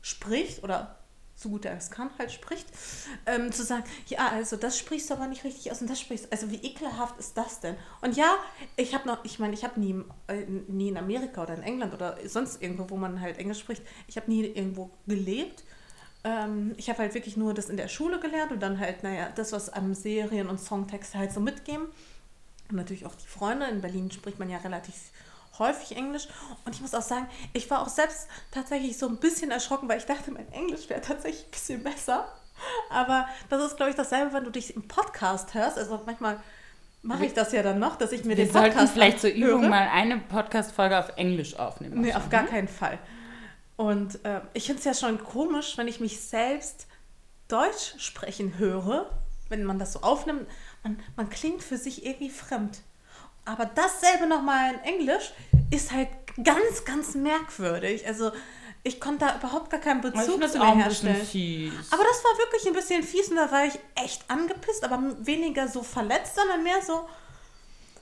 spricht 0.02 0.64
oder 0.64 0.96
so 1.36 1.50
gut 1.50 1.66
er 1.66 1.78
es 1.78 1.92
kann, 1.92 2.10
halt 2.18 2.32
spricht, 2.32 2.66
ähm, 3.26 3.52
zu 3.52 3.64
sagen, 3.64 3.84
ja, 4.08 4.30
also 4.30 4.56
das 4.56 4.78
sprichst 4.78 5.10
du 5.10 5.16
aber 5.16 5.28
nicht 5.28 5.44
richtig 5.44 5.72
aus 5.72 5.82
und 5.82 5.90
das 5.90 6.00
sprichst 6.00 6.32
also 6.32 6.50
wie 6.50 6.58
ekelhaft 6.58 7.20
ist 7.20 7.38
das 7.38 7.60
denn? 7.60 7.76
Und 8.02 8.16
ja, 8.16 8.36
ich 8.78 8.94
habe 8.94 9.08
noch, 9.08 9.24
ich 9.26 9.38
meine, 9.40 9.54
ich 9.54 9.64
habe 9.64 9.80
nie, 9.80 10.02
äh, 10.28 10.46
nie 10.68 10.90
in 10.90 10.98
Amerika 10.98 11.44
oder 11.44 11.56
in 11.56 11.64
England 11.64 11.94
oder 11.94 12.18
sonst 12.26 12.62
irgendwo, 12.62 12.90
wo 12.90 12.96
man 12.96 13.20
halt 13.20 13.38
Englisch 13.38 13.60
spricht, 13.60 13.84
ich 14.08 14.16
habe 14.16 14.32
nie 14.32 14.46
irgendwo 14.46 14.90
gelebt. 15.08 15.64
Ähm, 16.24 16.74
ich 16.78 16.90
habe 16.90 17.00
halt 17.00 17.14
wirklich 17.14 17.38
nur 17.38 17.54
das 17.54 17.70
in 17.70 17.78
der 17.78 17.90
Schule 17.90 18.20
gelernt 18.20 18.52
und 18.52 18.62
dann 18.62 18.80
halt, 18.80 19.04
naja, 19.04 19.30
das, 19.36 19.52
was 19.52 19.70
am 19.70 19.94
Serien- 19.94 20.48
und 20.48 20.60
Songtext 20.60 21.16
halt 21.16 21.32
so 21.34 21.40
mitgeben. 21.40 21.86
Und 22.70 22.78
natürlich 22.78 23.06
auch 23.06 23.14
die 23.14 23.28
Freunde. 23.28 23.68
In 23.68 23.82
Berlin 23.82 24.10
spricht 24.10 24.40
man 24.40 24.50
ja 24.50 24.58
relativ 24.58 24.96
häufig 25.60 25.96
Englisch. 25.98 26.28
Und 26.66 26.76
ich 26.76 26.82
muss 26.82 26.94
auch 26.94 27.02
sagen, 27.02 27.28
ich 27.54 27.70
war 27.70 27.82
auch 27.82 27.90
selbst 27.90 28.28
tatsächlich 28.52 28.98
so 28.98 29.08
ein 29.08 29.18
bisschen 29.18 29.52
erschrocken, 29.52 29.88
weil 29.90 29.98
ich 29.98 30.06
dachte, 30.06 30.32
mein 30.32 30.52
Englisch 30.52 30.90
wäre 30.90 31.02
tatsächlich 31.02 31.46
ein 31.46 31.52
bisschen 31.52 31.84
besser. 31.84 32.28
Aber 32.90 33.28
das 33.50 33.64
ist, 33.66 33.76
glaube 33.78 33.90
ich, 33.92 33.96
dasselbe, 33.98 34.34
wenn 34.34 34.44
du 34.46 34.50
dich 34.52 34.76
im 34.76 34.88
Podcast 34.88 35.54
hörst. 35.54 35.78
Also 35.78 36.02
manchmal 36.06 36.40
mache 37.02 37.26
ich 37.26 37.34
das 37.34 37.52
ja 37.52 37.62
dann 37.64 37.80
noch, 37.80 37.98
dass 37.98 38.12
ich 38.12 38.24
mir 38.24 38.36
Wir 38.38 38.46
den 38.46 38.52
sollten 38.54 38.72
Podcast 38.72 38.94
vielleicht 38.94 39.20
zur 39.20 39.30
Übung 39.32 39.62
höre. 39.62 39.70
mal 39.70 39.90
eine 39.92 40.18
Podcast-Folge 40.18 40.98
auf 40.98 41.10
Englisch 41.18 41.56
aufnehmen. 41.60 42.02
Nee, 42.02 42.14
auf 42.14 42.30
gar 42.30 42.44
Mhm. 42.44 42.48
keinen 42.48 42.68
Fall. 42.68 42.98
Und 43.76 44.24
äh, 44.26 44.42
ich 44.54 44.66
finde 44.68 44.80
es 44.80 44.86
ja 44.86 44.94
schon 44.94 45.22
komisch, 45.24 45.78
wenn 45.78 45.88
ich 45.88 46.00
mich 46.00 46.22
selbst 46.22 46.88
Deutsch 47.50 47.94
sprechen 47.98 48.58
höre, 48.58 49.10
wenn 49.50 49.64
man 49.66 49.78
das 49.78 49.94
so 49.94 50.00
aufnimmt. 50.02 50.48
Man, 50.84 50.98
man 51.18 51.30
klingt 51.30 51.62
für 51.62 51.78
sich 51.78 52.06
irgendwie 52.06 52.30
fremd. 52.30 52.80
Aber 53.46 53.66
dasselbe 53.66 54.28
nochmal 54.28 54.74
in 54.74 54.80
Englisch 54.82 55.32
ist 55.72 55.92
halt 55.92 56.10
ganz, 56.44 56.84
ganz 56.86 57.16
merkwürdig. 57.16 58.06
Also 58.08 58.32
ich 58.84 59.00
konnte 59.00 59.26
da 59.26 59.38
überhaupt 59.38 59.70
gar 59.72 59.80
keinen 59.80 60.02
Bezug 60.02 60.20
zu 60.50 60.60
mir 60.60 60.76
herstellen. 60.76 61.26
fies. 61.26 61.72
Aber 61.92 62.04
das 62.04 62.24
war 62.24 62.38
wirklich 62.38 62.68
ein 62.68 62.74
bisschen 62.74 63.04
fies 63.04 63.30
und 63.30 63.38
da 63.38 63.52
war 63.52 63.66
ich 63.66 63.80
echt 63.96 64.30
angepisst, 64.30 64.84
aber 64.84 65.02
weniger 65.26 65.68
so 65.68 65.82
verletzt, 65.82 66.36
sondern 66.36 66.64
mehr 66.64 66.82
so, 66.86 67.08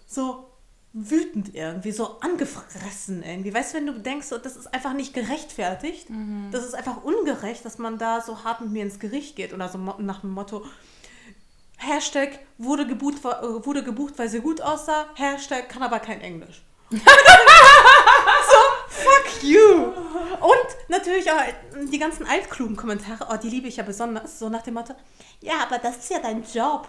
so 0.08 0.50
wütend 0.92 1.56
irgendwie, 1.56 1.92
so 1.92 2.20
angefressen 2.20 3.24
irgendwie. 3.24 3.54
Weißt 3.54 3.74
du, 3.74 3.78
wenn 3.78 3.88
du 3.88 3.94
denkst, 3.94 4.28
so, 4.28 4.38
das 4.38 4.56
ist 4.56 4.74
einfach 4.74 4.94
nicht 4.94 5.14
gerechtfertigt, 5.14 6.08
das 6.52 6.66
ist 6.66 6.76
einfach 6.76 7.04
ungerecht, 7.04 7.66
dass 7.66 7.78
man 7.78 7.98
da 7.98 8.22
so 8.22 8.44
hart 8.44 8.62
mit 8.62 8.72
mir 8.72 8.84
ins 8.84 9.00
Gericht 9.00 9.36
geht 9.36 9.54
oder 9.54 9.70
so 9.70 9.78
nach 9.78 10.22
dem 10.22 10.32
Motto, 10.32 10.66
Hashtag 11.86 12.40
wurde 12.58 12.88
gebucht, 12.88 13.16
äh, 13.26 13.66
wurde 13.66 13.84
gebucht, 13.84 14.14
weil 14.18 14.30
sie 14.30 14.40
gut 14.40 14.62
aussah, 14.62 15.08
Hashtag 15.16 15.70
kann 15.70 15.84
aber 15.84 16.00
kein 16.00 16.22
Englisch. 16.22 16.64
so, 16.90 17.00
fuck 18.88 19.44
you. 19.44 19.94
Und 20.40 20.90
natürlich 20.90 21.32
auch 21.32 21.42
die 21.92 22.00
ganzen 22.00 22.26
altklugen 22.28 22.76
Kommentare, 22.76 23.28
oh, 23.32 23.38
die 23.38 23.50
liebe 23.50 23.68
ich 23.68 23.78
ja 23.78 23.84
besonders, 23.84 24.40
so 24.40 24.50
nach 24.50 24.62
dem 24.62 24.76
Motto, 24.76 24.94
ja, 25.42 25.56
aber 25.64 25.80
das 25.80 25.98
ist 25.98 26.12
ja 26.12 26.20
dein 26.20 26.44
Job. 26.44 26.88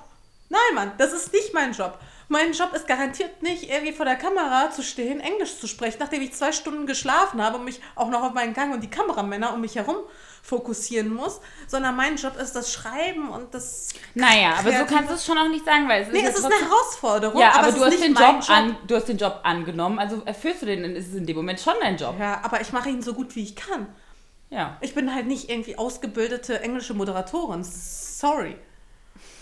Nein, 0.50 0.74
Mann, 0.74 0.92
das 0.98 1.12
ist 1.12 1.32
nicht 1.32 1.54
mein 1.54 1.72
Job. 1.72 1.98
Mein 2.28 2.52
Job 2.52 2.72
ist 2.74 2.86
garantiert 2.86 3.42
nicht, 3.42 3.70
irgendwie 3.70 3.92
vor 3.92 4.04
der 4.04 4.16
Kamera 4.16 4.70
zu 4.70 4.82
stehen, 4.82 5.20
Englisch 5.20 5.58
zu 5.58 5.66
sprechen, 5.66 5.98
nachdem 6.00 6.22
ich 6.22 6.34
zwei 6.34 6.52
Stunden 6.52 6.86
geschlafen 6.86 7.42
habe 7.42 7.58
und 7.58 7.64
mich 7.64 7.80
auch 7.96 8.08
noch 8.08 8.22
auf 8.22 8.34
meinen 8.34 8.54
Gang 8.54 8.72
und 8.72 8.82
die 8.82 8.90
Kameramänner 8.90 9.52
um 9.52 9.60
mich 9.60 9.76
herum 9.76 9.96
fokussieren 10.44 11.12
muss, 11.12 11.40
sondern 11.66 11.96
mein 11.96 12.16
Job 12.16 12.36
ist 12.36 12.52
das 12.52 12.70
Schreiben 12.70 13.30
und 13.30 13.54
das. 13.54 13.88
Naja, 14.14 14.56
aber 14.58 14.72
so 14.72 14.84
kannst 14.84 15.10
du 15.10 15.14
es 15.14 15.24
schon 15.24 15.38
auch 15.38 15.48
nicht 15.48 15.64
sagen, 15.64 15.88
weil 15.88 16.02
es 16.02 16.08
ist 16.08 16.14
Nee, 16.14 16.26
es 16.28 16.36
ist 16.36 16.44
eine 16.44 16.54
Herausforderung. 16.54 17.40
Ja, 17.40 17.54
aber, 17.54 17.68
es 17.68 17.74
du 17.76 17.84
hast, 17.84 18.02
den 18.02 18.12
mein 18.12 18.40
Job 18.40 18.50
an, 18.50 18.76
du 18.86 18.94
hast 18.94 19.08
den 19.08 19.16
Job 19.16 19.40
angenommen, 19.42 19.98
also 19.98 20.20
erfüllst 20.26 20.60
du 20.60 20.66
den, 20.66 20.82
dann 20.82 20.94
ist 20.96 21.08
es 21.08 21.14
in 21.14 21.24
dem 21.24 21.36
Moment 21.36 21.60
schon 21.60 21.72
dein 21.80 21.96
Job. 21.96 22.16
Ja, 22.18 22.42
aber 22.44 22.60
ich 22.60 22.72
mache 22.72 22.90
ihn 22.90 23.00
so 23.00 23.14
gut 23.14 23.34
wie 23.36 23.42
ich 23.42 23.56
kann. 23.56 23.88
Ja. 24.50 24.76
Ich 24.82 24.94
bin 24.94 25.14
halt 25.14 25.26
nicht 25.26 25.48
irgendwie 25.48 25.78
ausgebildete 25.78 26.60
englische 26.60 26.92
Moderatorin. 26.92 27.64
Sorry. 27.64 28.56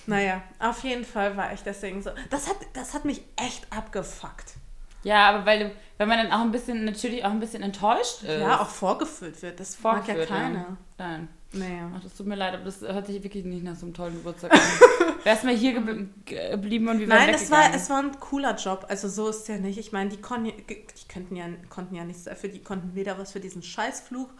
Naja, 0.07 0.43
auf 0.61 0.85
jeden 0.85 1.05
Fall 1.05 1.37
war 1.37 1.53
ich 1.53 1.63
deswegen 1.63 2.01
so. 2.01 2.11
Das 2.31 2.49
hat, 2.49 2.57
das 2.75 2.95
hat 2.95 3.05
mich 3.05 3.23
echt 3.37 3.67
abgefuckt. 3.73 4.55
Ja, 5.03 5.29
aber 5.29 5.47
weil, 5.47 5.73
weil 5.99 6.07
man 6.07 6.19
dann 6.19 6.33
auch 6.33 6.43
ein 6.43 6.53
bisschen, 6.53 6.85
natürlich 6.85 7.25
auch 7.25 7.31
ein 7.31 7.41
bisschen 7.41 7.63
enttäuscht 7.63 8.23
ist. 8.23 8.41
Ja, 8.41 8.61
auch 8.61 8.69
vorgeführt 8.69 9.41
wird. 9.43 9.59
Das 9.61 9.81
mag 9.83 10.07
ja 10.07 10.15
Vorgeführt, 10.15 10.29
keiner. 10.29 10.77
Nein. 10.99 11.29
Naja. 11.55 11.91
Ach, 11.95 12.03
das 12.03 12.15
tut 12.15 12.27
mir 12.27 12.35
leid, 12.35 12.55
aber 12.55 12.65
das 12.65 12.81
hört 12.81 13.07
sich 13.07 13.23
wirklich 13.23 13.45
nicht 13.45 13.63
nach 13.63 13.77
so 13.77 13.85
einem 13.85 13.95
tollen 13.95 14.15
Geburtstag 14.15 14.53
an. 14.53 14.61
Wärst 15.25 15.45
mal 15.45 15.55
hier 15.55 15.75
gebl 15.75 16.09
geblieben 16.25 16.89
und 16.89 16.99
wir 16.99 17.09
wären 17.09 17.27
Nein, 17.27 17.35
es 17.35 17.51
war, 17.51 17.75
es 17.75 17.91
war 17.91 17.99
ein 17.99 18.19
cooler 18.19 18.57
Job. 18.57 18.87
Also 18.89 19.09
so 19.09 19.29
ist 19.29 19.43
es 19.43 19.49
ja 19.49 19.59
nicht. 19.59 19.79
Ich 19.79 19.93
meine, 19.93 20.11
die, 20.11 20.21
kon 20.21 20.45
die 20.45 21.09
könnten 21.09 21.37
ja, 21.37 21.47
konnten 21.69 21.95
ja 21.95 22.05
nichts 22.05 22.25
dafür. 22.25 22.49
Die 22.49 22.63
konnten 22.63 22.95
weder 22.95 23.19
was 23.19 23.33
für 23.33 23.41
diesen 23.41 23.63
Scheißflug 23.63 24.31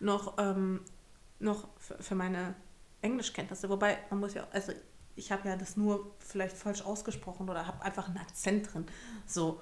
noch, 0.00 0.38
ähm, 0.38 0.80
noch 1.38 1.68
für, 1.78 2.02
für 2.02 2.14
meine 2.14 2.54
Englischkenntnisse. 3.02 3.68
Wobei, 3.68 3.98
man 4.10 4.20
muss 4.20 4.34
ja, 4.34 4.46
also 4.50 4.72
ich 5.16 5.30
habe 5.30 5.48
ja 5.48 5.56
das 5.56 5.76
nur 5.76 6.14
vielleicht 6.18 6.56
falsch 6.56 6.82
ausgesprochen 6.82 7.48
oder 7.48 7.66
habe 7.66 7.84
einfach 7.84 8.08
einen 8.08 8.18
Akzent 8.18 8.72
drin. 8.72 8.86
So, 9.26 9.60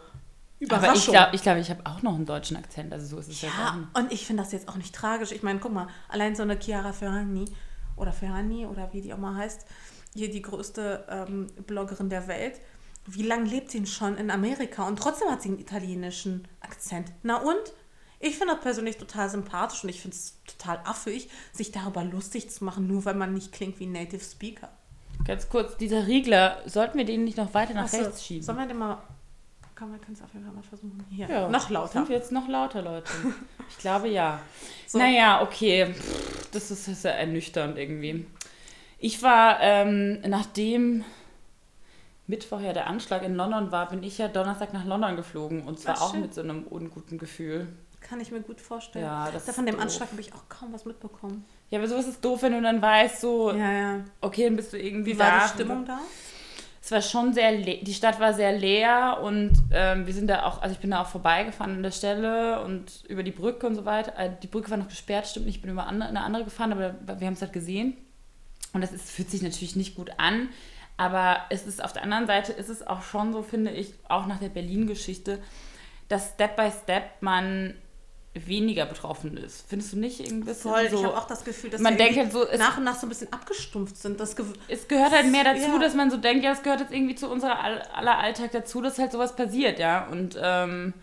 aber 0.70 0.76
ich 0.76 0.82
Überraschung. 0.82 1.12
glaube, 1.12 1.36
ich, 1.36 1.42
glaub, 1.42 1.56
ich 1.56 1.70
habe 1.70 1.80
auch 1.84 2.02
noch 2.02 2.14
einen 2.14 2.26
deutschen 2.26 2.56
Akzent, 2.56 2.92
also 2.92 3.06
so 3.06 3.18
ist 3.18 3.28
es 3.28 3.42
ja, 3.42 3.48
Ja, 3.48 3.88
und 3.94 4.12
ich 4.12 4.26
finde 4.26 4.42
das 4.42 4.52
jetzt 4.52 4.68
auch 4.68 4.76
nicht 4.76 4.94
tragisch. 4.94 5.32
Ich 5.32 5.42
meine, 5.42 5.58
guck 5.58 5.72
mal, 5.72 5.88
allein 6.08 6.34
so 6.34 6.42
eine 6.42 6.58
Chiara 6.60 6.92
Ferragni 6.92 7.46
oder 7.96 8.12
Ferragni 8.12 8.66
oder 8.66 8.92
wie 8.92 9.00
die 9.00 9.12
auch 9.12 9.18
mal 9.18 9.36
heißt, 9.36 9.66
hier 10.14 10.30
die 10.30 10.42
größte 10.42 11.06
ähm, 11.08 11.46
Bloggerin 11.66 12.08
der 12.08 12.28
Welt. 12.28 12.60
Wie 13.06 13.22
lange 13.22 13.48
lebt 13.48 13.70
sie 13.70 13.78
denn 13.78 13.86
schon 13.86 14.16
in 14.16 14.30
Amerika? 14.30 14.86
Und 14.86 14.98
trotzdem 14.98 15.28
hat 15.28 15.42
sie 15.42 15.48
einen 15.48 15.58
italienischen 15.58 16.46
Akzent. 16.60 17.12
Na 17.22 17.36
und? 17.38 17.72
Ich 18.20 18.38
finde 18.38 18.54
das 18.54 18.62
persönlich 18.62 18.98
total 18.98 19.28
sympathisch 19.28 19.82
und 19.82 19.90
ich 19.90 20.00
finde 20.00 20.16
es 20.16 20.38
total 20.46 20.78
affig, 20.84 21.28
sich 21.52 21.72
darüber 21.72 22.04
lustig 22.04 22.48
zu 22.50 22.64
machen, 22.64 22.86
nur 22.86 23.04
weil 23.04 23.14
man 23.14 23.34
nicht 23.34 23.50
klingt 23.50 23.80
wie 23.80 23.86
ein 23.86 23.92
Native 23.92 24.22
Speaker. 24.22 24.68
Ganz 25.24 25.48
kurz, 25.48 25.76
dieser 25.76 26.06
Riegler, 26.06 26.58
sollten 26.66 26.98
wir 26.98 27.04
den 27.04 27.24
nicht 27.24 27.36
noch 27.36 27.52
weiter 27.52 27.74
nach 27.74 27.84
Achso, 27.84 27.96
rechts 27.96 28.24
schieben? 28.24 28.44
Sollen 28.44 28.58
wir 28.58 28.66
den 28.66 28.78
mal. 28.78 29.02
Komm, 29.82 29.90
wir 29.90 29.98
können 29.98 30.14
es 30.14 30.22
auf 30.22 30.32
jeden 30.32 30.44
Fall 30.44 30.54
mal 30.54 30.62
versuchen. 30.62 31.04
Hier, 31.10 31.28
Ja. 31.28 31.48
noch 31.48 31.68
lauter. 31.68 31.92
Sind 31.94 32.08
wir 32.08 32.14
jetzt 32.16 32.30
noch 32.30 32.46
lauter, 32.46 32.82
Leute? 32.82 33.10
Ich 33.68 33.78
glaube 33.78 34.06
ja. 34.08 34.38
So. 34.86 34.98
Naja, 34.98 35.42
okay. 35.42 35.92
Das 36.52 36.70
ist, 36.70 36.86
das 36.86 36.88
ist 36.98 37.04
ja 37.04 37.10
ernüchternd 37.12 37.76
irgendwie. 37.78 38.24
Ich 39.00 39.22
war, 39.24 39.58
ähm, 39.60 40.20
nachdem 40.20 41.04
Mittwoch 42.28 42.60
ja 42.60 42.72
der 42.72 42.86
Anschlag 42.86 43.24
in 43.24 43.34
London 43.34 43.72
war, 43.72 43.88
bin 43.88 44.04
ich 44.04 44.18
ja 44.18 44.28
Donnerstag 44.28 44.72
nach 44.72 44.84
London 44.84 45.16
geflogen. 45.16 45.62
Und 45.62 45.80
zwar 45.80 46.00
auch 46.00 46.14
mit 46.14 46.32
so 46.32 46.42
einem 46.42 46.62
unguten 46.64 47.18
Gefühl. 47.18 47.66
Kann 48.00 48.20
ich 48.20 48.30
mir 48.30 48.40
gut 48.40 48.60
vorstellen. 48.60 49.04
Ja, 49.04 49.30
das 49.32 49.46
Da 49.46 49.52
von 49.52 49.66
dem 49.66 49.74
doof. 49.74 49.82
Anschlag 49.82 50.12
habe 50.12 50.20
ich 50.20 50.32
auch 50.32 50.48
kaum 50.48 50.72
was 50.72 50.84
mitbekommen. 50.84 51.44
Ja, 51.70 51.80
aber 51.80 51.88
sowas 51.88 52.06
ist 52.06 52.24
doof, 52.24 52.42
wenn 52.42 52.52
du 52.52 52.62
dann 52.62 52.80
weißt, 52.80 53.20
so, 53.20 53.50
Ja, 53.52 53.72
ja. 53.72 54.04
okay, 54.20 54.44
dann 54.44 54.54
bist 54.54 54.72
du 54.74 54.78
irgendwie 54.78 55.14
Wie 55.14 55.18
war 55.18 55.30
da. 55.30 55.42
die 55.46 55.48
Stimmung 55.54 55.84
da? 55.84 55.98
Es 56.84 56.90
war 56.90 57.00
schon 57.00 57.32
sehr, 57.32 57.52
die 57.58 57.94
Stadt 57.94 58.18
war 58.18 58.34
sehr 58.34 58.50
leer 58.58 59.20
und 59.22 59.52
ähm, 59.72 60.04
wir 60.04 60.12
sind 60.12 60.26
da 60.26 60.42
auch, 60.42 60.60
also 60.60 60.74
ich 60.74 60.80
bin 60.80 60.90
da 60.90 61.02
auch 61.02 61.06
vorbeigefahren 61.06 61.76
an 61.76 61.82
der 61.84 61.92
Stelle 61.92 62.60
und 62.64 63.04
über 63.08 63.22
die 63.22 63.30
Brücke 63.30 63.68
und 63.68 63.76
so 63.76 63.84
weiter. 63.84 64.18
Äh, 64.18 64.30
die 64.42 64.48
Brücke 64.48 64.68
war 64.68 64.78
noch 64.78 64.88
gesperrt, 64.88 65.28
stimmt 65.28 65.46
nicht, 65.46 65.56
ich 65.56 65.62
bin 65.62 65.70
über 65.70 65.86
andere, 65.86 66.08
eine 66.08 66.22
andere 66.22 66.42
gefahren, 66.42 66.72
aber 66.72 66.96
wir 67.06 67.26
haben 67.26 67.34
es 67.34 67.40
halt 67.40 67.52
gesehen. 67.52 67.96
Und 68.72 68.80
das 68.80 68.90
ist, 68.90 69.12
fühlt 69.12 69.30
sich 69.30 69.42
natürlich 69.42 69.76
nicht 69.76 69.94
gut 69.94 70.10
an, 70.16 70.48
aber 70.96 71.42
es 71.50 71.68
ist 71.68 71.84
auf 71.84 71.92
der 71.92 72.02
anderen 72.02 72.26
Seite 72.26 72.52
ist 72.52 72.68
es 72.68 72.84
auch 72.84 73.02
schon 73.02 73.32
so, 73.32 73.42
finde 73.44 73.70
ich, 73.70 73.94
auch 74.08 74.26
nach 74.26 74.40
der 74.40 74.48
Berlin-Geschichte, 74.48 75.38
dass 76.08 76.30
Step 76.30 76.56
by 76.56 76.68
Step 76.82 77.04
man 77.20 77.74
weniger 78.34 78.86
betroffen 78.86 79.36
ist. 79.36 79.64
Findest 79.68 79.92
du 79.92 79.98
nicht 79.98 80.20
irgendwie 80.20 80.54
Voll, 80.54 80.88
so? 80.88 80.96
ich 80.98 81.04
habe 81.04 81.16
auch 81.18 81.26
das 81.26 81.44
Gefühl, 81.44 81.68
dass 81.70 81.80
man 81.82 81.98
wir 81.98 82.04
denkt 82.04 82.18
halt 82.18 82.32
so, 82.32 82.46
es- 82.48 82.58
nach 82.58 82.78
und 82.78 82.84
nach 82.84 82.98
so 82.98 83.06
ein 83.06 83.10
bisschen 83.10 83.30
abgestumpft 83.32 83.96
sind. 83.96 84.18
Das 84.20 84.36
Ge 84.36 84.46
es 84.68 84.88
gehört 84.88 85.12
halt 85.12 85.30
mehr 85.30 85.44
dazu, 85.44 85.60
Ja. 85.72 85.78
dass 85.78 85.94
man 85.94 86.10
so 86.10 86.16
denkt, 86.16 86.42
ja, 86.42 86.52
es 86.52 86.62
gehört 86.62 86.80
jetzt 86.80 86.92
irgendwie 86.92 87.14
zu 87.14 87.28
unserer 87.28 87.60
all- 87.62 87.82
aller 87.94 88.18
Alltag 88.18 88.52
dazu, 88.52 88.80
dass 88.80 88.98
halt 88.98 89.12
sowas 89.12 89.36
passiert, 89.36 89.78
ja. 89.78 90.06
Und 90.08 90.38
ähm, 90.42 90.94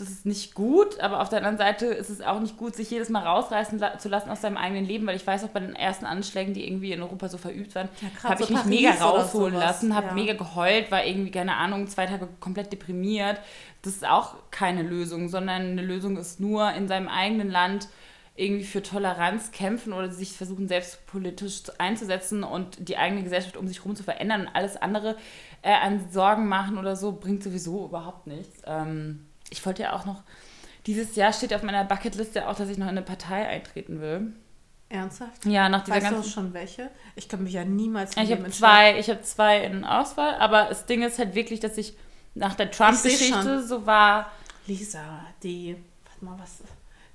das 0.00 0.08
ist 0.10 0.26
nicht 0.26 0.54
gut, 0.54 0.98
aber 1.00 1.20
auf 1.20 1.28
der 1.28 1.38
anderen 1.38 1.58
Seite 1.58 1.86
ist 1.86 2.10
es 2.10 2.20
auch 2.22 2.40
nicht 2.40 2.56
gut, 2.56 2.74
sich 2.74 2.90
jedes 2.90 3.08
Mal 3.10 3.22
rausreißen 3.26 3.78
la 3.78 3.98
zu 3.98 4.08
lassen 4.08 4.30
aus 4.30 4.40
seinem 4.40 4.56
eigenen 4.56 4.84
Leben, 4.86 5.06
weil 5.06 5.16
ich 5.16 5.26
weiß 5.26 5.44
auch 5.44 5.48
bei 5.50 5.60
den 5.60 5.76
ersten 5.76 6.06
Anschlägen, 6.06 6.54
die 6.54 6.66
irgendwie 6.66 6.92
in 6.92 7.02
Europa 7.02 7.28
so 7.28 7.38
verübt 7.38 7.74
waren, 7.74 7.88
Ja, 8.00 8.30
habe 8.30 8.38
so 8.38 8.44
ich 8.44 8.50
mich 8.50 8.58
Paris 8.60 8.70
mega 8.70 8.92
rausholen 9.04 9.54
lassen, 9.54 9.94
habe 9.94 10.08
ja. 10.08 10.12
mega 10.14 10.32
geheult, 10.34 10.90
war 10.90 11.04
irgendwie, 11.04 11.30
keine 11.30 11.56
Ahnung, 11.56 11.86
zwei 11.88 12.06
Tage 12.06 12.28
komplett 12.40 12.72
deprimiert. 12.72 13.38
Das 13.82 13.94
ist 13.94 14.06
auch 14.06 14.34
keine 14.50 14.82
Lösung, 14.82 15.28
sondern 15.28 15.62
eine 15.62 15.82
Lösung 15.82 16.16
ist 16.16 16.40
nur 16.40 16.70
in 16.72 16.88
seinem 16.88 17.08
eigenen 17.08 17.50
Land 17.50 17.88
irgendwie 18.36 18.64
für 18.64 18.82
Toleranz 18.82 19.50
kämpfen 19.52 19.92
oder 19.92 20.08
sich 20.10 20.32
versuchen, 20.32 20.66
selbst 20.68 21.06
politisch 21.06 21.62
zu- 21.64 21.78
einzusetzen 21.78 22.42
und 22.44 22.88
die 22.88 22.96
eigene 22.96 23.22
Gesellschaft 23.22 23.56
um 23.56 23.68
sich 23.68 23.78
herum 23.80 23.96
zu 23.96 24.02
verändern 24.02 24.42
und 24.42 24.48
alles 24.54 24.76
andere 24.80 25.16
äh, 25.62 25.72
an 25.74 26.08
Sorgen 26.10 26.46
machen 26.48 26.78
oder 26.78 26.96
so, 26.96 27.12
bringt 27.12 27.42
sowieso 27.42 27.84
überhaupt 27.86 28.26
nichts. 28.26 28.62
Ähm, 28.66 29.26
ich 29.50 29.64
wollte 29.66 29.82
ja 29.82 29.92
auch 29.92 30.06
noch, 30.06 30.22
dieses 30.86 31.16
Jahr 31.16 31.32
steht 31.32 31.52
auf 31.52 31.62
meiner 31.62 31.84
Bucketliste 31.84 32.48
auch, 32.48 32.56
dass 32.56 32.68
ich 32.68 32.78
noch 32.78 32.86
in 32.86 32.96
eine 32.96 33.02
Partei 33.02 33.46
eintreten 33.46 34.00
will. 34.00 34.32
Ernsthaft? 34.88 35.46
Ja, 35.46 35.68
nach 35.68 35.84
dieser 35.84 35.96
Weißt 35.98 36.10
du 36.10 36.14
ganzen... 36.14 36.30
schon 36.30 36.52
welche? 36.52 36.90
Ich 37.14 37.28
kann 37.28 37.44
mich 37.44 37.52
ja 37.52 37.64
niemals 37.64 38.16
Ich 38.16 38.28
dem 38.28 38.40
habe 38.40 38.50
zwei, 38.50 38.98
ich 38.98 39.08
habe 39.08 39.22
zwei 39.22 39.64
in 39.64 39.84
Auswahl, 39.84 40.34
aber 40.36 40.64
das 40.64 40.86
Ding 40.86 41.02
ist 41.02 41.18
halt 41.18 41.34
wirklich, 41.34 41.60
dass 41.60 41.78
ich 41.78 41.94
nach 42.34 42.54
der 42.54 42.70
Ich 42.70 42.76
Trump-Geschichte 42.76 43.62
so 43.62 43.86
war, 43.86 44.32
Lisa, 44.66 45.26
die, 45.42 45.76
warte 46.04 46.24
mal, 46.24 46.38
was, 46.38 46.62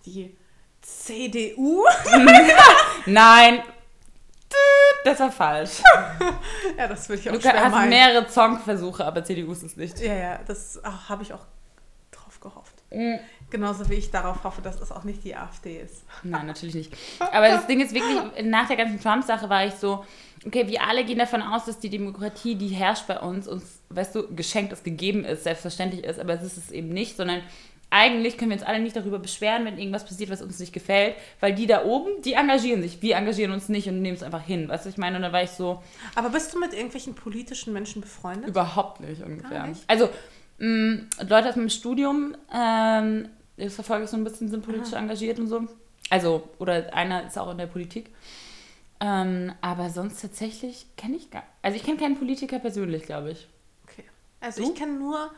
die 0.05 0.35
CDU? 0.81 1.83
nein, 3.05 3.61
das 5.03 5.19
war 5.19 5.31
falsch. 5.31 5.81
ja, 6.77 6.87
das 6.87 7.09
würde 7.09 7.21
ich 7.21 7.29
auch 7.29 7.33
Du 7.33 7.41
schwer 7.41 7.63
hast 7.63 7.71
meinen. 7.71 7.89
mehrere 7.89 8.29
Songversuche, 8.29 9.05
aber 9.05 9.23
CDU 9.23 9.51
ist 9.51 9.63
es 9.63 9.75
nicht. 9.75 9.99
Ja, 9.99 10.13
ja, 10.13 10.39
das 10.47 10.79
ah, 10.83 11.09
habe 11.09 11.23
ich 11.23 11.33
auch 11.33 11.45
gehofft. 12.45 12.75
Mm. 12.91 13.15
Genauso 13.49 13.89
wie 13.89 13.95
ich 13.95 14.11
darauf 14.11 14.43
hoffe, 14.43 14.61
dass 14.61 14.79
es 14.79 14.91
auch 14.91 15.03
nicht 15.03 15.23
die 15.23 15.35
AfD 15.35 15.79
ist. 15.79 16.03
Nein, 16.23 16.45
natürlich 16.47 16.75
nicht. 16.75 16.93
Aber 17.19 17.47
das 17.47 17.67
Ding 17.67 17.81
ist 17.81 17.93
wirklich, 17.93 18.45
nach 18.45 18.67
der 18.67 18.77
ganzen 18.77 18.99
Trump-Sache 18.99 19.49
war 19.49 19.65
ich 19.65 19.73
so, 19.73 20.05
okay, 20.45 20.67
wir 20.67 20.83
alle 20.83 21.03
gehen 21.03 21.19
davon 21.19 21.41
aus, 21.41 21.65
dass 21.65 21.79
die 21.79 21.89
Demokratie, 21.89 22.55
die 22.55 22.69
herrscht 22.69 23.07
bei 23.07 23.19
uns, 23.19 23.47
uns, 23.47 23.81
weißt 23.89 24.15
du, 24.15 24.35
geschenkt 24.35 24.73
ist, 24.73 24.83
gegeben 24.83 25.25
ist, 25.25 25.43
selbstverständlich 25.43 26.03
ist, 26.03 26.19
aber 26.19 26.33
es 26.33 26.43
ist 26.43 26.57
es 26.57 26.71
eben 26.71 26.89
nicht, 26.89 27.17
sondern 27.17 27.41
eigentlich 27.89 28.37
können 28.37 28.51
wir 28.51 28.57
uns 28.57 28.65
alle 28.65 28.79
nicht 28.79 28.95
darüber 28.95 29.19
beschweren, 29.19 29.63
wenn 29.65 29.77
irgendwas 29.77 30.05
passiert, 30.05 30.29
was 30.29 30.41
uns 30.41 30.59
nicht 30.59 30.73
gefällt, 30.73 31.15
weil 31.39 31.53
die 31.53 31.67
da 31.67 31.85
oben, 31.85 32.21
die 32.23 32.33
engagieren 32.33 32.81
sich, 32.81 33.01
wir 33.01 33.15
engagieren 33.15 33.51
uns 33.51 33.69
nicht 33.69 33.87
und 33.87 34.01
nehmen 34.01 34.17
es 34.17 34.23
einfach 34.23 34.43
hin, 34.43 34.67
weißt 34.67 34.85
du, 34.85 34.89
ich 34.89 34.97
meine, 34.97 35.15
und 35.15 35.21
dann 35.21 35.31
war 35.31 35.43
ich 35.43 35.51
so, 35.51 35.81
Aber 36.15 36.29
bist 36.29 36.53
du 36.53 36.59
mit 36.59 36.73
irgendwelchen 36.73 37.15
politischen 37.15 37.73
Menschen 37.73 38.01
befreundet? 38.01 38.49
Überhaupt 38.49 38.99
nicht 39.01 39.23
ungefähr. 39.23 39.59
Gar 39.59 39.67
nicht? 39.67 39.83
Also, 39.87 40.09
mh, 40.57 41.03
Leute 41.27 41.49
aus 41.49 41.55
meinem 41.55 41.69
Studium, 41.69 42.35
ähm, 42.53 43.29
das 43.57 43.75
verfolge 43.75 44.05
ich 44.05 44.09
so 44.09 44.17
ein 44.17 44.23
bisschen, 44.23 44.49
sind 44.49 44.65
politisch 44.65 44.93
engagiert 44.93 45.39
und 45.39 45.47
so. 45.47 45.67
Also, 46.09 46.49
oder 46.59 46.93
einer 46.93 47.25
ist 47.25 47.37
auch 47.37 47.51
in 47.51 47.57
der 47.57 47.67
Politik. 47.67 48.09
Ähm, 48.99 49.53
aber 49.61 49.89
sonst 49.89 50.21
tatsächlich 50.21 50.87
kenne 50.95 51.17
ich 51.17 51.29
gar 51.31 51.43
Also, 51.61 51.75
ich 51.77 51.83
kenne 51.83 51.97
keinen 51.97 52.17
Politiker 52.17 52.59
persönlich, 52.59 53.03
glaube 53.03 53.31
ich. 53.31 53.47
Okay. 53.83 54.03
Also 54.39 54.63
Du? 54.63 54.69
ich 54.69 54.75
kenne 54.77 54.93
nur 54.93 55.31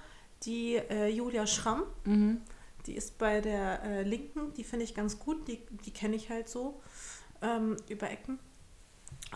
die 0.43 0.75
äh, 0.75 1.07
Julia 1.07 1.47
Schramm. 1.47 1.83
Mhm. 2.05 2.41
Die 2.85 2.93
ist 2.93 3.17
bei 3.17 3.41
der 3.41 3.83
äh, 3.83 4.03
Linken, 4.03 4.53
die 4.53 4.63
finde 4.63 4.85
ich 4.85 4.93
ganz 4.95 5.19
gut. 5.19 5.47
Die, 5.47 5.59
die 5.85 5.91
kenne 5.91 6.15
ich 6.15 6.29
halt 6.29 6.47
so 6.49 6.81
ähm, 7.41 7.75
über 7.89 8.09
Ecken. 8.09 8.39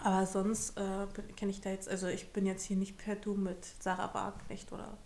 Aber 0.04 0.26
sonst 0.26 0.78
äh, 0.78 1.08
kenne 1.36 1.52
ich 1.52 1.62
da 1.62 1.70
jetzt, 1.70 1.90
also 1.90 2.08
ich 2.08 2.32
bin 2.32 2.46
jetzt 2.46 2.64
hier 2.64 2.78
nicht 2.78 2.98
per 2.98 3.16
Du 3.16 3.34
mit 3.34 3.66
Sarah 3.80 4.14
Wagenknecht 4.14 4.72
oder 4.72 4.98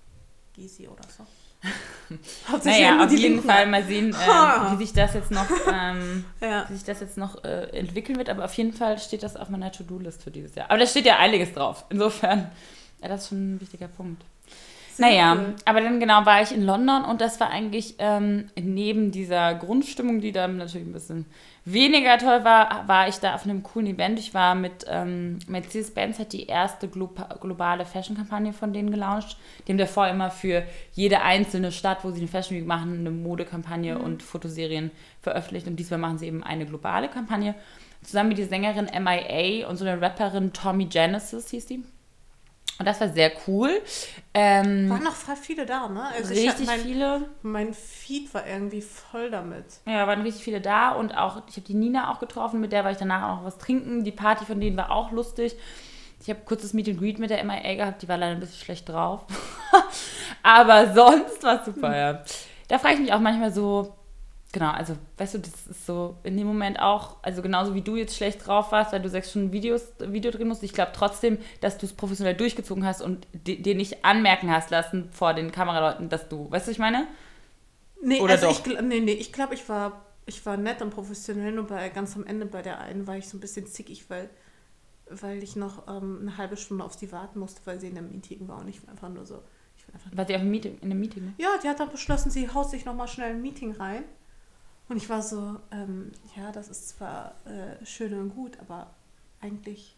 Gysi 0.56 0.88
oder 0.88 1.04
so. 1.16 1.26
Naja, 2.64 3.04
auf 3.04 3.12
jeden. 3.12 3.42
Fall 3.42 3.66
mal 3.66 3.84
sehen, 3.84 4.10
äh, 4.14 4.72
wie 4.72 4.78
sich 4.78 4.94
das 4.94 5.16
jetzt 5.16 5.32
noch, 5.32 5.48
ähm, 5.72 6.24
Ja. 6.42 6.66
wie 6.70 6.76
sich 6.76 6.84
das 6.84 7.00
jetzt 7.00 7.18
noch 7.18 7.44
äh, 7.44 7.64
entwickeln 7.78 8.18
wird. 8.18 8.30
Aber 8.30 8.46
auf 8.46 8.54
jeden 8.54 8.74
Fall 8.74 9.00
steht 9.00 9.24
das 9.24 9.36
auf 9.36 9.50
meiner 9.50 9.72
To-Do-List 9.72 10.22
für 10.24 10.32
dieses 10.32 10.54
Jahr. 10.56 10.70
Aber 10.70 10.78
da 10.78 10.86
steht 10.86 11.06
ja 11.06 11.18
einiges 11.18 11.54
drauf. 11.54 11.86
Insofern, 11.90 12.52
ja, 13.02 13.08
das 13.08 13.24
ist 13.24 13.30
schon 13.30 13.56
ein 13.56 13.62
wichtiger 13.62 13.88
Punkt. 13.88 14.24
Naja, 14.98 15.36
cool. 15.36 15.56
aber 15.66 15.82
dann 15.82 16.00
genau 16.00 16.26
war 16.26 16.42
ich 16.42 16.52
in 16.54 16.64
London 16.64 17.04
und 17.04 17.22
das 17.22 17.40
war 17.40 17.50
eigentlich 17.50 17.96
ähm, 18.00 18.50
neben 18.60 19.12
dieser 19.12 19.56
Grundstimmung, 19.56 20.22
die 20.22 20.32
dann 20.32 20.58
natürlich 20.58 20.88
ein 20.88 20.94
bisschen 20.94 21.26
weniger 21.66 22.18
toll 22.18 22.44
war, 22.44 22.88
war 22.88 23.08
ich 23.08 23.16
da 23.18 23.36
auf 23.36 23.44
einem 23.44 23.64
coolen 23.64 23.88
Event. 23.88 24.20
Ich 24.20 24.34
war 24.34 24.56
mit 24.56 24.86
ähm, 24.88 25.40
Mercedes-Benz 25.48 26.20
hat 26.20 26.32
die 26.32 26.46
erste 26.46 26.88
globa 26.88 27.38
globale 27.42 27.86
Fashion-Kampagne 27.86 28.54
von 28.54 28.72
denen 28.72 28.92
gelauncht. 28.92 29.38
Die 29.68 29.72
haben 29.72 29.78
davor 29.78 30.08
immer 30.08 30.30
für 30.30 30.64
jede 30.94 31.22
einzelne 31.22 31.72
Stadt, 31.72 32.04
wo 32.04 32.12
sie 32.12 32.20
eine 32.20 32.28
Fashion 32.28 32.58
Week 32.58 32.68
machen, 32.68 33.00
eine 33.00 33.12
Modekampagne 33.12 33.98
und 33.98 34.24
Fotoserien 34.24 34.92
veröffentlicht. 35.22 35.68
Und 35.68 35.78
diesmal 35.78 36.00
machen 36.00 36.20
sie 36.20 36.28
eben 36.28 36.44
eine 36.44 36.66
globale 36.66 37.10
Kampagne. 37.10 37.56
Zusammen 38.04 38.30
mit 38.30 38.38
der 38.38 38.48
Sängerin 38.48 38.86
MIA 38.86 39.68
und 39.68 39.78
so 39.78 39.86
einer 39.86 40.00
Rapperin 40.00 40.54
Tommy 40.54 40.86
Genesis 40.86 41.50
hieß 41.50 41.66
die. 41.66 41.84
Und 42.78 42.86
das 42.86 43.00
war 43.00 43.10
sehr 43.10 43.32
cool. 43.48 43.82
Ähm, 44.34 44.90
Waren 44.90 45.04
noch 45.04 45.16
voll 45.16 45.38
viele 45.38 45.66
da, 45.66 45.88
ne? 45.88 46.08
Also 46.08 46.34
richtig 46.34 46.68
mein, 46.68 46.80
viele. 46.82 47.30
Mein 47.42 47.74
Feed 47.74 48.34
war 48.34 48.46
irgendwie 48.46 48.82
voll 48.82 49.32
damit. 49.32 49.66
Ja, 49.86 50.06
waren 50.08 50.22
richtig 50.22 50.44
viele 50.44 50.60
da 50.60 50.92
und 50.92 51.16
auch, 51.18 51.44
ich 51.48 51.56
habe 51.56 51.66
die 51.66 51.74
Nina 51.74 52.12
auch 52.12 52.20
getroffen, 52.20 52.60
mit 52.60 52.74
der 52.74 52.84
war 52.84 52.92
ich 52.92 52.98
danach 52.98 53.24
auch 53.24 53.38
noch 53.38 53.46
was 53.46 53.58
trinken. 53.58 54.04
Die 54.04 54.12
Party 54.12 54.46
von 54.46 54.60
denen 54.60 54.76
war 54.76 54.92
auch 54.92 55.12
lustig. 55.12 55.56
Ich 56.22 56.30
habe 56.30 56.40
kurzes 56.44 56.74
Meet 56.74 56.90
and 56.90 57.00
Greet 57.00 57.20
mit 57.20 57.30
der 57.30 57.44
MIA 57.44 57.76
gehabt, 57.76 58.02
die 58.02 58.08
war 58.08 58.18
leider 58.18 58.34
ein 58.34 58.40
bisschen 58.40 58.64
schlecht 58.64 58.90
drauf. 58.90 59.26
Aber 60.44 60.94
sonst 60.94 61.44
war 61.44 61.60
es 61.60 61.66
super, 61.66 61.96
ja. 61.96 62.24
Da 62.68 62.80
frage 62.80 62.96
ich 62.96 63.02
mich 63.02 63.14
auch 63.14 63.20
manchmal 63.20 63.54
so, 63.54 63.96
genau, 64.56 64.72
also 64.72 64.96
weißt 65.18 65.36
du, 65.36 65.40
das 65.40 65.68
ist 65.68 65.86
so 65.86 66.18
in 66.24 66.38
dem 66.38 66.48
Moment 66.48 66.80
auch, 66.80 67.18
also 67.24 67.42
genauso 67.42 67.76
wie 67.76 67.82
du 67.82 67.96
jetzt 67.98 68.16
schlecht 68.16 68.48
drauf 68.48 68.72
warst, 68.72 68.94
weil 68.94 69.02
du 69.02 69.10
sechs 69.10 69.30
Stunden 69.32 69.52
Videos, 69.52 69.84
Video 70.00 70.32
drehen 70.32 70.48
musst, 70.48 70.64
ich 70.64 70.74
glaube 70.74 70.92
trotzdem, 70.96 71.38
dass 71.62 71.78
du 71.78 71.86
es 71.86 71.94
professionell 71.94 72.36
durchgezogen 72.36 72.86
hast 72.86 73.02
und 73.02 73.28
di- 73.34 73.62
dir 73.62 73.76
nicht 73.76 74.06
anmerken 74.06 74.52
hast 74.52 74.70
lassen 74.72 75.10
vor 75.12 75.34
den 75.34 75.52
Kameraleuten, 75.52 76.10
dass 76.10 76.30
du, 76.30 76.50
weißt 76.52 76.68
du, 76.68 76.70
was 76.70 76.76
ich 76.76 76.80
meine? 76.80 77.08
Nee, 78.02 78.22
Oder 78.22 78.34
also 78.34 78.48
doch? 78.48 78.62
ich, 78.62 78.66
nee, 78.66 79.00
nee, 79.00 79.14
ich 79.14 79.34
glaube, 79.34 79.54
ich 79.56 79.68
war, 79.70 80.06
ich 80.26 80.46
war 80.46 80.58
nett 80.58 80.82
und 80.82 80.92
professionell, 80.92 81.52
nur 81.52 81.66
bei 81.68 81.90
ganz 81.90 82.16
am 82.16 82.26
Ende 82.26 82.46
bei 82.46 82.62
der 82.62 82.80
einen 82.80 83.08
war 83.08 83.18
ich 83.18 83.28
so 83.28 83.38
ein 83.38 83.40
bisschen 83.40 83.66
zickig, 83.68 84.10
weil, 84.10 84.30
weil 85.10 85.44
ich 85.44 85.56
noch 85.56 85.88
ähm, 85.88 86.20
eine 86.22 86.38
halbe 86.38 86.58
Stunde 86.58 86.84
auf 86.84 86.96
sie 86.96 87.12
warten 87.12 87.40
musste, 87.40 87.62
weil 87.66 87.80
sie 87.80 87.88
in 87.90 87.98
einem 87.98 88.12
Meeting 88.12 88.48
war 88.48 88.60
und 88.60 88.68
ich 88.70 88.84
war 88.84 88.92
einfach 88.92 89.10
nur 89.10 89.26
so, 89.26 89.44
ich 89.78 89.88
war 89.88 89.96
einfach 89.96 90.12
War 90.16 90.26
sie 90.26 90.36
auf 90.36 90.42
einem 90.42 90.52
Meeting, 90.52 90.78
in 90.82 90.92
einem 90.92 91.00
Meeting, 91.00 91.26
ne? 91.26 91.34
Ja, 91.38 91.58
die 91.64 91.68
hat 91.70 91.80
dann 91.80 91.92
beschlossen, 91.92 92.30
sie 92.32 92.50
haut 92.54 92.70
sich 92.70 92.86
nochmal 92.86 93.08
schnell 93.08 93.32
ein 93.32 93.42
Meeting 93.42 93.74
rein. 93.74 94.04
Und 94.88 94.98
ich 94.98 95.10
war 95.10 95.22
so, 95.22 95.60
ähm, 95.72 96.12
ja, 96.36 96.52
das 96.52 96.68
ist 96.70 96.90
zwar 96.90 97.34
äh, 97.46 97.84
schön 97.86 98.14
und 98.14 98.30
gut, 98.36 98.58
aber 98.60 98.94
eigentlich 99.42 99.96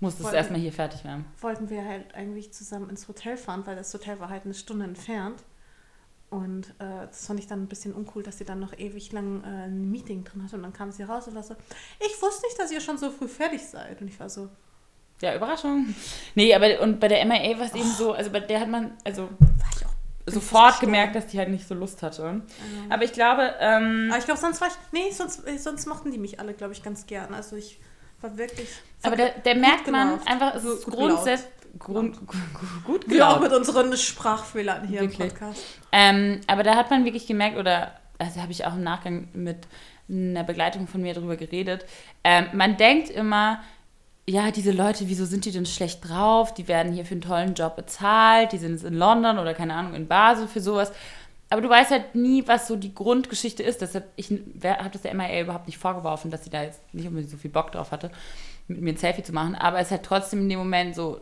Musstest 0.00 0.30
du 0.32 0.34
erstmal 0.34 0.60
hier 0.60 0.72
fertig 0.72 1.04
werden. 1.04 1.24
wollten 1.40 1.70
wir 1.70 1.84
halt 1.84 2.14
eigentlich 2.14 2.52
zusammen 2.52 2.90
ins 2.90 3.06
Hotel 3.08 3.36
fahren, 3.36 3.62
weil 3.64 3.76
das 3.76 3.94
Hotel 3.94 4.18
war 4.20 4.28
halt 4.28 4.44
eine 4.44 4.54
Stunde 4.54 4.84
entfernt. 4.84 5.42
Und 6.30 6.70
äh, 6.80 7.06
das 7.06 7.26
fand 7.28 7.38
ich 7.38 7.46
dann 7.46 7.62
ein 7.62 7.68
bisschen 7.68 7.92
uncool, 7.92 8.24
dass 8.24 8.38
sie 8.38 8.44
dann 8.44 8.58
noch 8.58 8.76
ewig 8.76 9.12
lang 9.12 9.44
äh, 9.44 9.66
ein 9.66 9.88
Meeting 9.90 10.24
drin 10.24 10.42
hatte. 10.42 10.56
Und 10.56 10.62
dann 10.64 10.72
kam 10.72 10.90
sie 10.90 11.04
raus 11.04 11.28
und 11.28 11.36
war 11.36 11.44
so, 11.44 11.54
ich 12.00 12.20
wusste 12.20 12.44
nicht, 12.46 12.58
dass 12.58 12.72
ihr 12.72 12.80
schon 12.80 12.98
so 12.98 13.10
früh 13.10 13.28
fertig 13.28 13.62
seid. 13.62 14.00
Und 14.00 14.08
ich 14.08 14.18
war 14.18 14.28
so, 14.28 14.48
Ja, 15.20 15.36
Überraschung. 15.36 15.94
Nee, 16.34 16.52
aber 16.52 16.80
und 16.80 16.98
bei 16.98 17.06
der 17.06 17.24
MIA 17.24 17.56
war 17.58 17.66
es 17.66 17.74
eben 17.74 17.88
so, 17.92 18.12
also 18.14 18.30
bei 18.30 18.40
der 18.40 18.58
hat 18.60 18.68
man 18.68 18.96
also. 19.04 19.28
Sofort 20.26 20.80
gemerkt, 20.80 21.14
dass 21.14 21.26
die 21.26 21.38
halt 21.38 21.50
nicht 21.50 21.66
so 21.66 21.74
Lust 21.74 22.02
hatte. 22.02 22.42
Aber 22.88 23.04
ich 23.04 23.12
glaube, 23.12 23.54
ähm, 23.60 24.08
Aber 24.10 24.18
ich 24.18 24.24
glaube, 24.24 24.40
sonst 24.40 24.60
war 24.60 24.68
ich, 24.68 24.74
nee, 24.92 25.10
sonst, 25.10 25.46
äh, 25.46 25.58
sonst 25.58 25.86
mochten 25.86 26.10
die 26.10 26.18
mich 26.18 26.40
alle, 26.40 26.54
glaube 26.54 26.72
ich, 26.72 26.82
ganz 26.82 27.06
gern. 27.06 27.34
Also 27.34 27.56
ich 27.56 27.78
war 28.20 28.36
wirklich. 28.36 28.68
aber 29.02 29.16
der, 29.16 29.30
der 29.30 29.54
merkt 29.54 29.90
man 29.90 30.18
einfach, 30.26 30.54
es 30.54 30.64
ist 30.64 30.84
gut 30.84 30.94
grundsätzlich 30.94 31.50
Grund, 31.78 32.18
gut 32.84 33.08
Wir 33.08 33.28
auch 33.28 33.40
mit 33.40 33.52
unseren 33.52 33.96
Sprachfehlern 33.96 34.86
hier 34.86 35.00
Wirklich. 35.00 35.20
im 35.20 35.28
Podcast. 35.28 35.64
Ähm, 35.90 36.40
aber 36.46 36.62
da 36.62 36.76
hat 36.76 36.90
man 36.90 37.04
wirklich 37.04 37.26
gemerkt, 37.26 37.58
oder 37.58 37.92
also 38.18 38.40
habe 38.40 38.52
ich 38.52 38.64
auch 38.64 38.74
im 38.74 38.84
Nachgang 38.84 39.28
mit 39.32 39.66
einer 40.08 40.44
Begleitung 40.44 40.86
von 40.86 41.02
mir 41.02 41.14
darüber 41.14 41.36
geredet, 41.36 41.84
ähm, 42.22 42.46
man 42.52 42.76
denkt 42.76 43.10
immer, 43.10 43.60
ja, 44.26 44.50
diese 44.50 44.72
Leute, 44.72 45.08
wieso 45.08 45.26
sind 45.26 45.44
die 45.44 45.50
denn 45.50 45.66
schlecht 45.66 46.08
drauf? 46.08 46.54
Die 46.54 46.66
werden 46.66 46.92
hier 46.92 47.04
für 47.04 47.12
einen 47.12 47.20
tollen 47.20 47.54
Job 47.54 47.76
bezahlt, 47.76 48.52
die 48.52 48.58
sind 48.58 48.82
in 48.82 48.94
London 48.94 49.38
oder 49.38 49.52
keine 49.52 49.74
Ahnung, 49.74 49.94
in 49.94 50.08
Basel 50.08 50.48
für 50.48 50.60
sowas. 50.60 50.92
Aber 51.50 51.60
du 51.60 51.68
weißt 51.68 51.90
halt 51.90 52.14
nie, 52.14 52.42
was 52.46 52.66
so 52.66 52.74
die 52.76 52.94
Grundgeschichte 52.94 53.62
ist. 53.62 53.82
Deshalb, 53.82 54.08
ich 54.16 54.30
habe 54.30 54.90
das 54.90 55.02
der 55.02 55.14
MIA 55.14 55.42
überhaupt 55.42 55.66
nicht 55.66 55.78
vorgeworfen, 55.78 56.30
dass 56.30 56.44
sie 56.44 56.50
da 56.50 56.62
jetzt 56.62 56.80
nicht 56.94 57.06
unbedingt 57.06 57.30
so 57.30 57.36
viel 57.36 57.50
Bock 57.50 57.70
drauf 57.70 57.90
hatte, 57.90 58.10
mit 58.66 58.80
mir 58.80 58.94
ein 58.94 58.96
Selfie 58.96 59.22
zu 59.22 59.32
machen. 59.32 59.54
Aber 59.54 59.78
es 59.78 59.88
ist 59.88 59.92
halt 59.92 60.04
trotzdem 60.04 60.40
in 60.40 60.48
dem 60.48 60.58
Moment 60.58 60.94
so 60.94 61.20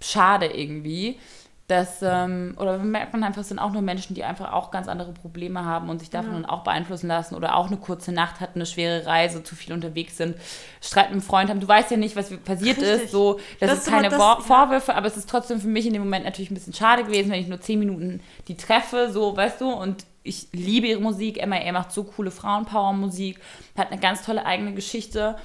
schade 0.00 0.46
irgendwie, 0.46 1.18
dass, 1.66 2.02
ähm, 2.02 2.54
oder 2.58 2.76
merkt 2.76 3.14
man 3.14 3.24
einfach, 3.24 3.40
es 3.40 3.48
sind 3.48 3.58
auch 3.58 3.72
nur 3.72 3.80
Menschen, 3.80 4.14
die 4.14 4.22
einfach 4.22 4.52
auch 4.52 4.70
ganz 4.70 4.86
andere 4.86 5.12
Probleme 5.12 5.64
haben 5.64 5.88
und 5.88 5.98
sich 5.98 6.10
davon 6.10 6.32
Ja. 6.32 6.40
dann 6.40 6.44
auch 6.46 6.62
beeinflussen 6.62 7.06
lassen 7.08 7.34
oder 7.34 7.56
auch 7.56 7.68
eine 7.68 7.78
kurze 7.78 8.12
Nacht 8.12 8.40
hatten, 8.40 8.58
eine 8.58 8.66
schwere 8.66 9.06
Reise, 9.06 9.42
zu 9.42 9.56
viel 9.56 9.72
unterwegs 9.72 10.18
sind, 10.18 10.36
Streit 10.82 11.06
mit 11.06 11.12
einem 11.12 11.22
Freund 11.22 11.48
haben. 11.48 11.60
Du 11.60 11.68
weißt 11.68 11.90
ja 11.90 11.96
nicht, 11.96 12.16
was 12.16 12.28
passiert 12.36 12.76
Richtig. 12.78 13.04
ist, 13.04 13.10
so, 13.12 13.40
das, 13.60 13.70
Das 13.70 13.78
ist 13.78 13.88
keine 13.88 14.10
das- 14.10 14.18
Vor 14.18 14.36
ja. 14.38 14.40
Vorwürfe, 14.42 14.94
aber 14.94 15.06
es 15.06 15.16
ist 15.16 15.30
trotzdem 15.30 15.58
für 15.58 15.68
mich 15.68 15.86
in 15.86 15.94
dem 15.94 16.02
Moment 16.02 16.26
natürlich 16.26 16.50
ein 16.50 16.54
bisschen 16.54 16.74
schade 16.74 17.02
gewesen, 17.04 17.30
wenn 17.30 17.40
ich 17.40 17.48
nur 17.48 17.60
zehn 17.62 17.78
Minuten 17.78 18.20
die 18.46 18.56
treffe, 18.58 19.10
so, 19.10 19.34
weißt 19.34 19.62
du, 19.62 19.70
und 19.72 20.04
ich 20.22 20.48
liebe 20.52 20.86
ihre 20.86 21.00
Musik. 21.00 21.36
MIA 21.46 21.72
macht 21.72 21.92
so 21.92 22.04
coole 22.04 22.30
Frauenpower-Musik, 22.30 23.40
hat 23.76 23.90
eine 23.90 24.00
ganz 24.00 24.22
tolle 24.22 24.44
eigene 24.44 24.74
Geschichte. 24.74 25.36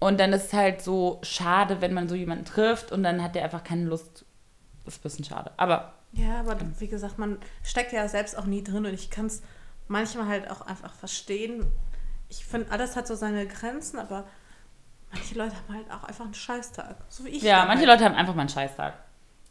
Und 0.00 0.20
dann 0.20 0.32
ist 0.32 0.46
es 0.46 0.52
halt 0.52 0.82
so 0.82 1.18
schade, 1.22 1.78
wenn 1.80 1.94
man 1.94 2.08
so 2.08 2.14
jemanden 2.14 2.44
trifft 2.44 2.92
und 2.92 3.02
dann 3.02 3.22
hat 3.22 3.34
der 3.34 3.44
einfach 3.44 3.64
keine 3.64 3.84
Lust. 3.84 4.23
Das 4.84 4.94
ist 4.94 5.00
ein 5.00 5.02
bisschen 5.02 5.24
schade. 5.24 5.50
Aber 5.56 5.92
Ja, 6.12 6.40
aber 6.40 6.56
wie 6.78 6.88
gesagt, 6.88 7.18
man 7.18 7.38
steckt 7.62 7.92
ja 7.92 8.06
selbst 8.08 8.36
auch 8.38 8.44
nie 8.46 8.62
drin 8.62 8.86
und 8.86 8.94
ich 8.94 9.10
kann 9.10 9.26
es 9.26 9.42
manchmal 9.88 10.26
halt 10.26 10.50
auch 10.50 10.62
einfach 10.62 10.94
verstehen. 10.94 11.64
Ich 12.28 12.44
finde, 12.46 12.70
alles 12.70 12.96
hat 12.96 13.06
so 13.06 13.14
seine 13.14 13.46
Grenzen, 13.46 13.98
aber 13.98 14.24
manche 15.12 15.34
Leute 15.36 15.54
haben 15.56 15.74
halt 15.76 15.90
auch 15.90 16.04
einfach 16.04 16.24
einen 16.24 16.34
Scheißtag. 16.34 16.96
So 17.08 17.24
wie 17.24 17.28
ich. 17.30 17.42
ja, 17.42 17.64
manche 17.66 17.86
halt. 17.86 17.98
Leute 18.00 18.04
haben 18.04 18.14
einfach 18.16 18.34
mal 18.34 18.42
einen 18.42 18.48
Scheißtag. 18.50 18.94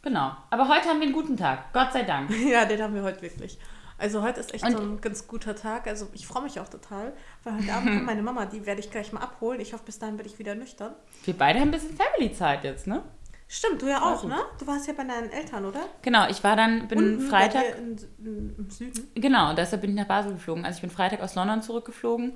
Genau. 0.02 0.32
Aber 0.50 0.68
heute 0.68 0.88
haben 0.88 0.98
wir 1.00 1.06
einen 1.06 1.14
guten 1.14 1.36
Tag. 1.36 1.72
Gott 1.72 1.92
sei 1.92 2.02
Dank. 2.02 2.30
Ja, 2.46 2.64
den 2.66 2.80
haben 2.82 2.94
wir 2.94 3.02
heute 3.02 3.22
wirklich. 3.22 3.58
Also 3.96 4.22
heute 4.22 4.40
ist 4.40 4.52
echt 4.52 4.64
Und- 4.64 4.72
so 4.72 4.78
ein 4.82 5.00
ganz 5.00 5.26
guter 5.28 5.54
Tag. 5.56 5.86
Also 5.86 6.08
ich 6.12 6.26
freue 6.26 6.42
mich 6.42 6.60
auch 6.60 6.68
total, 6.68 7.12
weil 7.44 7.54
heute 7.58 7.72
Abend 7.72 7.90
kommt 7.90 8.04
meine 8.06 8.22
Mama, 8.22 8.44
die 8.44 8.66
werde 8.66 8.80
ich 8.80 8.90
gleich 8.90 9.12
mal 9.12 9.20
abholen. 9.22 9.60
Ich 9.60 9.72
hoffe, 9.72 9.84
bis 9.86 9.98
dahin 9.98 10.18
werde 10.18 10.28
ich 10.28 10.38
wieder 10.38 10.54
nüchtern. 10.54 10.92
Wir 11.24 11.36
beide 11.38 11.58
haben 11.60 11.68
ein 11.68 11.70
bisschen 11.70 11.96
Family-Zeit 11.96 12.64
jetzt, 12.64 12.86
ne? 12.86 13.02
Stimmt, 13.46 13.82
du 13.82 13.88
ja 13.88 14.02
auch, 14.02 14.22
gut. 14.22 14.30
ne? 14.30 14.38
Du 14.58 14.66
warst 14.66 14.86
ja 14.86 14.94
bei 14.94 15.04
deinen 15.04 15.30
Eltern, 15.30 15.64
oder? 15.66 15.80
Genau, 16.02 16.28
ich 16.28 16.42
war 16.42 16.56
dann, 16.56 16.88
bin 16.88 16.98
Unten 16.98 17.18
bei 17.18 17.38
Freitag. 17.38 17.62
In, 17.78 17.96
in, 18.24 18.54
Im 18.56 18.70
Süden. 18.70 19.10
Genau, 19.14 19.52
deshalb 19.54 19.82
bin 19.82 19.90
ich 19.90 19.96
nach 19.96 20.06
Basel 20.06 20.32
geflogen. 20.32 20.64
Also 20.64 20.76
ich 20.76 20.80
bin 20.80 20.90
Freitag 20.90 21.20
aus 21.20 21.34
London 21.34 21.62
zurückgeflogen 21.62 22.32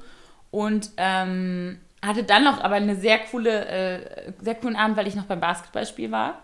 und 0.50 0.90
ähm, 0.96 1.78
hatte 2.04 2.24
dann 2.24 2.44
noch 2.44 2.62
aber 2.62 2.76
eine 2.76 2.94
sehr 2.96 3.18
coole, 3.18 3.66
äh, 3.66 4.32
sehr 4.40 4.54
coolen 4.54 4.76
Abend, 4.76 4.96
weil 4.96 5.06
ich 5.06 5.14
noch 5.14 5.24
beim 5.24 5.40
Basketballspiel 5.40 6.10
war. 6.10 6.42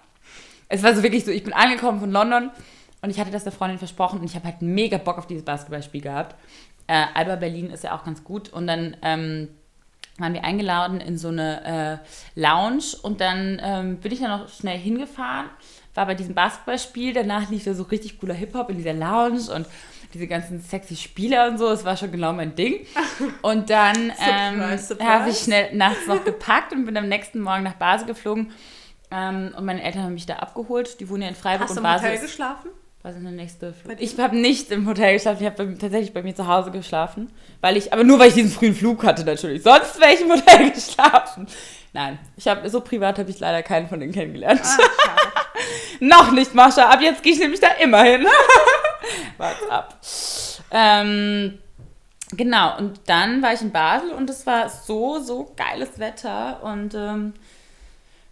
Es 0.69 0.83
war 0.83 0.95
so 0.95 1.03
wirklich 1.03 1.25
so, 1.25 1.31
ich 1.31 1.45
bin 1.45 1.53
angekommen 1.53 2.01
von 2.01 2.11
London 2.11 2.51
und 3.03 3.11
ich 3.11 3.21
hatte 3.21 3.31
das 3.31 3.45
der 3.45 3.53
Freundin 3.53 3.79
versprochen 3.79 4.21
und 4.21 4.25
ich 4.25 4.35
habe 4.35 4.47
halt 4.47 4.63
mega 4.63 4.99
Bock 4.99 5.19
auf 5.19 5.27
dieses 5.27 5.45
Basketballspiel 5.45 6.01
gehabt. 6.01 6.35
Äh, 6.87 7.05
Alba 7.15 7.37
Berlin 7.37 7.71
ist 7.71 7.85
ja 7.85 7.97
auch 7.97 8.05
ganz 8.05 8.25
gut 8.25 8.49
und 8.53 8.67
dann 8.67 8.97
ähm, 9.03 9.49
waren 10.19 10.33
wir 10.35 10.45
eingeladen 10.45 11.01
in 11.01 11.19
so 11.19 11.29
eine 11.29 12.01
äh, 12.37 12.41
Lounge 12.41 12.85
und 13.03 13.21
dann 13.21 13.61
ähm, 13.63 13.97
bin 13.99 14.13
ich 14.13 14.21
dann 14.21 14.31
noch 14.41 14.49
schnell 14.49 14.79
hingefahren, 14.79 15.47
war 15.95 16.07
bei 16.07 16.15
diesem 16.15 16.35
Basketballspiel, 16.35 17.13
danach 17.13 17.51
lief 17.51 17.65
da 17.65 17.75
so 17.75 17.83
richtig 17.85 18.19
cooler 18.21 18.35
Hip-Hop 18.35 18.71
in 18.71 18.77
dieser 18.77 18.93
Lounge 18.93 19.53
und 19.55 19.67
diese 20.13 20.29
ganzen 20.29 20.61
sexy 20.61 20.95
Spieler 20.95 21.49
und 21.49 21.59
so, 21.59 21.69
das 21.69 21.85
war 21.85 21.97
schon 21.97 22.13
genau 22.13 22.33
mein 22.33 22.55
Ding. 22.55 22.87
Und 23.43 23.69
dann 23.69 24.13
ähm, 24.25 24.63
habe 25.03 25.31
ich 25.31 25.39
schnell 25.39 25.75
nachts 25.75 26.07
noch 26.07 26.25
gepackt 26.25 26.73
und 26.73 26.85
bin 26.87 26.97
am 26.97 27.09
nächsten 27.09 27.41
Morgen 27.41 27.65
nach 27.65 27.75
Basel 27.75 28.07
geflogen. 28.07 28.53
Ähm, 29.11 29.53
und 29.57 29.65
meine 29.65 29.83
Eltern 29.83 30.05
haben 30.05 30.15
mich 30.15 30.27
da 30.27 30.35
abgeholt. 30.37 31.01
Die 31.01 31.09
wohnen 31.09 31.23
ja 31.23 31.29
in 31.29 31.35
Freiburg 31.35 31.63
Hast 31.69 31.77
du 31.77 31.81
und 31.81 31.87
im 31.87 31.93
Basel. 31.93 32.05
Hotel 32.11 32.15
ist- 32.15 32.23
geschlafen? 32.31 32.71
Was 33.05 33.17
ist 33.17 33.23
der 33.23 33.33
nächste? 33.33 33.75
Flug? 33.75 33.97
Ich 33.99 34.19
habe 34.19 34.35
nicht 34.35 34.71
im 34.71 34.89
Hotel 34.89 35.13
geschlafen, 35.13 35.43
ich 35.43 35.47
habe 35.47 35.77
tatsächlich 35.79 36.15
bei 36.15 36.23
mir 36.23 36.35
zu 36.35 36.49
Hause 36.49 36.71
geschlafen, 36.71 37.31
weil 37.61 37.77
ich, 37.77 37.93
aber 37.93 38.03
nur 38.03 38.19
weil 38.19 38.29
ich 38.29 38.35
diesen 38.35 38.51
frühen 38.51 38.75
Flug 38.75 39.05
hatte 39.05 39.25
natürlich. 39.25 39.63
Sonst 39.63 40.01
wäre 40.01 40.15
ich 40.15 40.23
im 40.23 40.33
Hotel 40.33 40.71
geschlafen. 40.75 41.47
Nein, 41.93 42.19
ich 42.35 42.49
habe 42.49 42.69
so 42.71 42.81
privat 42.81 43.19
habe 43.19 43.29
ich 43.29 43.39
leider 43.39 43.63
keinen 43.63 43.89
von 43.89 44.01
denen 44.01 44.13
kennengelernt. 44.13 44.63
Ah, 44.65 44.79
schade. 44.79 45.21
Noch 46.01 46.33
nicht, 46.33 46.55
Mascha. 46.55 46.89
Ab 46.89 47.03
jetzt 47.03 47.23
gehe 47.23 47.35
ich 47.35 47.39
nämlich 47.39 47.61
da 47.61 47.69
immer 47.83 48.03
hin. 48.03 48.27
Warte 49.37 49.71
ab. 49.71 50.01
Ähm, 50.71 51.59
genau, 52.31 52.79
und 52.79 53.01
dann 53.05 53.43
war 53.43 53.53
ich 53.53 53.61
in 53.61 53.71
Basel 53.71 54.13
und 54.13 54.31
es 54.31 54.47
war 54.47 54.71
so, 54.71 55.21
so 55.21 55.53
geiles 55.57 55.99
Wetter 55.99 56.63
und 56.63 56.95
ähm, 56.95 57.35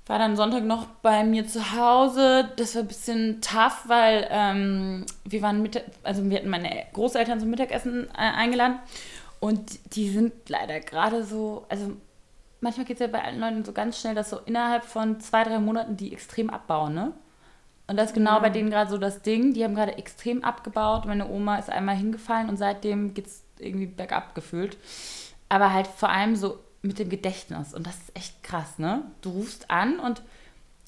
war 0.06 0.18
dann 0.18 0.36
Sonntag 0.36 0.64
noch 0.64 0.86
bei 1.02 1.22
mir 1.24 1.46
zu 1.46 1.72
Hause. 1.76 2.50
Das 2.56 2.74
war 2.74 2.82
ein 2.82 2.88
bisschen 2.88 3.40
tough, 3.40 3.84
weil 3.86 4.26
ähm, 4.30 5.06
wir 5.24 5.42
waren 5.42 5.62
mit, 5.62 5.82
also 6.02 6.28
wir 6.28 6.38
hatten 6.38 6.48
meine 6.48 6.84
Großeltern 6.92 7.38
zum 7.40 7.50
Mittagessen 7.50 8.08
äh, 8.10 8.18
eingeladen 8.18 8.78
und 9.40 9.94
die 9.94 10.08
sind 10.10 10.32
leider 10.48 10.80
gerade 10.80 11.24
so, 11.24 11.64
also 11.68 11.92
manchmal 12.60 12.86
geht 12.86 12.96
es 12.96 13.00
ja 13.00 13.06
bei 13.06 13.22
allen 13.22 13.40
Leuten 13.40 13.64
so 13.64 13.72
ganz 13.72 14.00
schnell, 14.00 14.14
dass 14.14 14.30
so 14.30 14.38
innerhalb 14.44 14.84
von 14.84 15.20
zwei, 15.20 15.44
drei 15.44 15.58
Monaten 15.58 15.96
die 15.96 16.12
extrem 16.12 16.50
abbauen, 16.50 16.94
ne? 16.94 17.12
Und 17.88 17.96
das 17.96 18.06
ist 18.06 18.14
genau 18.14 18.34
Ja. 18.34 18.38
bei 18.38 18.48
denen 18.50 18.70
gerade 18.70 18.90
so 18.90 18.96
das 18.96 19.22
Ding. 19.22 19.52
Die 19.52 19.64
haben 19.64 19.74
gerade 19.74 19.98
extrem 19.98 20.44
abgebaut. 20.44 21.04
Meine 21.04 21.28
Oma 21.28 21.56
ist 21.56 21.68
einmal 21.68 21.96
hingefallen 21.96 22.48
und 22.48 22.56
seitdem 22.56 23.12
geht 23.12 23.26
es 23.26 23.42
irgendwie 23.58 23.86
bergab 23.86 24.34
gefühlt. 24.34 24.78
Aber 25.48 25.72
halt 25.72 25.88
vor 25.88 26.08
allem 26.08 26.36
so 26.36 26.58
mit 26.83 26.99
dem 26.99 27.09
Gedächtnis. 27.09 27.75
Und 27.75 27.87
das 27.87 27.95
ist 27.95 28.16
echt 28.16 28.42
krass, 28.42 28.79
ne? 28.79 29.03
Du 29.21 29.31
rufst 29.31 29.71
an 29.71 29.99
und 29.99 30.23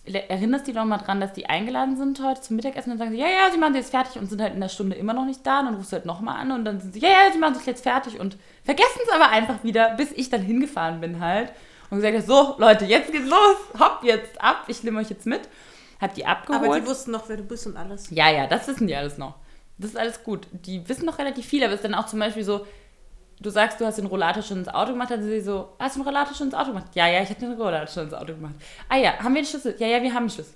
erinnerst 0.07 0.67
die 0.67 0.73
noch 0.73 0.85
mal 0.85 0.99
dran, 0.99 1.21
dass 1.21 1.33
die 1.33 1.47
eingeladen 1.47 1.97
sind 1.97 2.23
heute 2.23 2.43
zum 2.43 2.57
Mittagessen 2.57 2.93
und 2.93 2.99
dann 2.99 3.09
sagen 3.09 3.17
sie, 3.17 3.23
ja, 3.23 3.29
ja, 3.29 3.51
sie 3.51 3.59
machen 3.59 3.73
sich 3.73 3.83
jetzt 3.83 3.91
fertig 3.91 4.21
und 4.21 4.29
sind 4.29 4.43
halt 4.43 4.53
in 4.53 4.61
der 4.61 4.69
Stunde 4.69 4.97
immer 4.97 5.15
noch 5.15 5.25
nicht 5.25 5.47
da. 5.47 5.61
Und 5.61 5.67
dann 5.67 5.75
rufst 5.77 5.93
du 5.93 5.97
halt 5.97 6.05
noch 6.05 6.21
mal 6.21 6.35
an 6.35 6.53
und 6.53 6.65
dann 6.65 6.81
sind 6.81 6.93
sie, 6.93 7.01
ja, 7.01 7.09
ja, 7.09 7.33
sie 7.33 7.39
machen 7.39 7.55
sich 7.55 7.65
jetzt 7.65 7.83
fertig 7.83 8.21
und 8.21 8.37
vergessen 8.65 9.01
es 9.07 9.13
aber 9.13 9.31
einfach 9.31 9.65
wieder, 9.65 9.95
bis 9.97 10.13
ich 10.13 10.29
dann 10.29 10.43
hingefahren 10.43 11.01
bin 11.01 11.21
halt 11.21 11.53
und 11.89 11.99
gesagt 11.99 12.15
habe, 12.15 12.27
so, 12.27 12.57
Leute, 12.59 12.85
jetzt 12.85 13.13
geht's 13.13 13.29
los, 13.29 13.57
hopp 13.79 14.01
jetzt 14.03 14.41
ab, 14.43 14.65
ich 14.69 14.83
nehme 14.83 15.01
euch 15.01 15.09
jetzt 15.09 15.27
mit. 15.27 15.49
Hab 16.01 16.13
die 16.15 16.27
abgeholt. 16.27 16.65
Aber 16.65 16.81
die 16.81 16.87
wussten 16.87 17.13
noch, 17.13 17.29
wer 17.29 17.39
du 17.39 17.45
bist 17.45 17.67
und 17.67 17.77
alles. 17.77 18.11
Ja, 18.11 18.31
ja, 18.31 18.47
das 18.47 18.69
wissen 18.69 18.87
die 18.87 18.97
alles 18.97 19.17
noch. 19.17 19.37
Das 19.79 19.91
ist 19.91 19.97
alles 19.97 20.23
gut. 20.23 20.47
Die 20.53 20.87
wissen 20.89 21.07
noch 21.07 21.19
relativ 21.19 21.47
viel, 21.47 21.65
aber 21.65 21.73
es 21.73 21.79
ist 21.79 21.85
dann 21.85 21.95
auch 21.95 22.07
zum 22.07 22.19
Beispiel 22.19 22.45
so, 22.45 22.67
du 23.40 23.51
sagst, 23.51 23.81
du 23.81 23.87
hast 23.87 23.99
den 23.99 24.07
Rollator 24.07 24.42
schon 24.42 24.59
ins 24.59 24.68
Auto 24.68 24.92
gemacht, 24.92 25.11
dann 25.11 25.23
sind 25.23 25.31
sie 25.31 25.40
so, 25.40 25.75
hast 25.79 25.97
du 25.97 26.01
den 26.01 26.07
Rollator 26.07 26.35
schon 26.35 26.47
ins 26.49 26.55
Auto 26.55 26.68
gemacht? 26.68 26.87
Ja, 26.94 27.07
ja, 27.07 27.23
ich 27.23 27.31
habe 27.31 27.40
den 27.40 27.53
Rollator 27.53 27.87
schon 27.87 28.05
ins 28.05 28.14
Auto 28.14 28.35
gemacht. 28.35 28.55
Ah 28.88 28.97
ja, 28.97 29.18
haben 29.18 29.35
wir 29.35 29.42
den 29.42 29.47
Schlüssel? 29.47 29.75
Ja, 29.79 29.87
ja, 29.87 30.03
wir 30.03 30.12
haben 30.12 30.27
den 30.27 30.31
Schlüssel. 30.31 30.55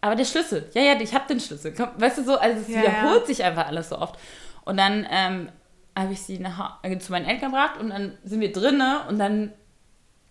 Aber 0.00 0.14
der 0.14 0.24
Schlüssel, 0.24 0.68
ja, 0.74 0.82
ja, 0.82 1.00
ich 1.00 1.14
habe 1.14 1.26
den 1.28 1.40
Schlüssel. 1.40 1.74
Komm, 1.76 1.88
weißt 1.96 2.18
du 2.18 2.24
so, 2.24 2.38
also 2.38 2.60
es 2.60 2.68
Ja, 2.68 2.82
wiederholt 2.82 3.22
ja. 3.22 3.26
sich 3.26 3.42
einfach 3.42 3.66
alles 3.66 3.88
so 3.88 3.98
oft. 3.98 4.18
Und 4.64 4.76
dann 4.76 5.06
ähm, 5.10 5.48
habe 5.96 6.12
ich 6.12 6.22
sie 6.22 6.38
nach, 6.38 6.78
äh, 6.82 6.98
zu 6.98 7.12
meinen 7.12 7.26
Eltern 7.26 7.50
gebracht 7.50 7.80
und 7.80 7.90
dann 7.90 8.16
sind 8.22 8.40
wir 8.40 8.52
drinnen 8.52 8.98
und 9.08 9.18
dann 9.18 9.52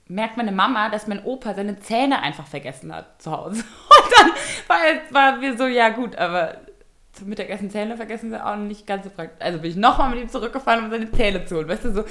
merkt 0.08 0.38
meine 0.38 0.51
Mama, 0.51 0.89
dass 0.89 1.08
mein 1.08 1.23
Opa 1.23 1.53
seine 1.55 1.79
Zähne 1.79 2.21
einfach 2.21 2.45
vergessen 2.45 2.93
hat 2.93 3.21
zu 3.21 3.31
Hause. 3.31 3.63
Und 3.89 4.12
dann 4.17 4.31
war, 4.67 5.34
war 5.34 5.41
wir 5.41 5.58
so, 5.58 5.65
ja 5.65 5.89
gut, 5.89 6.15
aber 6.15 6.58
zum 7.15 7.30
Mittagessen 7.30 7.69
Zähne 7.69 7.95
vergessen 7.95 8.32
wir 8.32 8.45
auch 8.45 8.56
nicht 8.58 8.86
ganz 8.86 9.06
so 9.06 9.10
praktisch. 9.10 9.45
Also 9.45 9.60
bin 9.60 9.71
ich 9.71 9.78
nochmal 9.78 10.12
mit 10.12 10.19
ihm 10.19 10.30
zurückgefahren, 10.30 10.86
um 10.86 10.91
seine 10.91 11.12
Zähne 11.12 11.45
zu 11.45 11.56
holen, 11.56 11.67
weißt 11.67 11.86
du 11.86 11.93
so. 11.93 12.06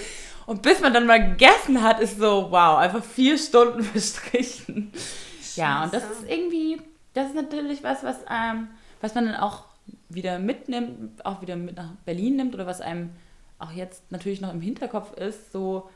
Und 0.47 0.63
bis 0.63 0.81
man 0.81 0.93
dann 0.93 1.07
mal 1.07 1.31
gegessen 1.31 1.83
hat, 1.83 2.01
ist 2.01 2.19
so, 2.19 2.49
wow, 2.51 2.79
einfach 2.79 3.05
vier 3.05 3.39
Stunden 3.39 3.83
verstrichen. 3.83 4.93
Ja, 5.57 5.85
und 5.85 5.95
das 5.95 6.03
Scheiße. 6.03 6.15
ist 6.15 6.31
irgendwie, 6.31 6.81
das 7.13 7.29
ist 7.29 7.35
natürlich 7.35 7.83
was, 7.83 8.03
was, 8.03 8.17
ähm, 8.31 8.69
was 9.01 9.15
man 9.15 9.27
dann 9.27 9.37
auch 9.37 9.65
wieder 10.09 10.39
mitnimmt, 10.39 11.25
auch 11.25 11.43
wieder 11.43 11.57
mit 11.57 11.77
nach 11.77 11.91
Berlin 12.05 12.37
nimmt 12.37 12.55
oder 12.55 12.67
was 12.67 12.81
einem 12.81 13.11
auch 13.59 13.71
jetzt 13.73 14.11
natürlich 14.11 14.41
noch 14.41 14.53
im 14.53 14.61
Hinterkopf 14.61 15.13
ist, 15.17 15.53
so 15.53 15.89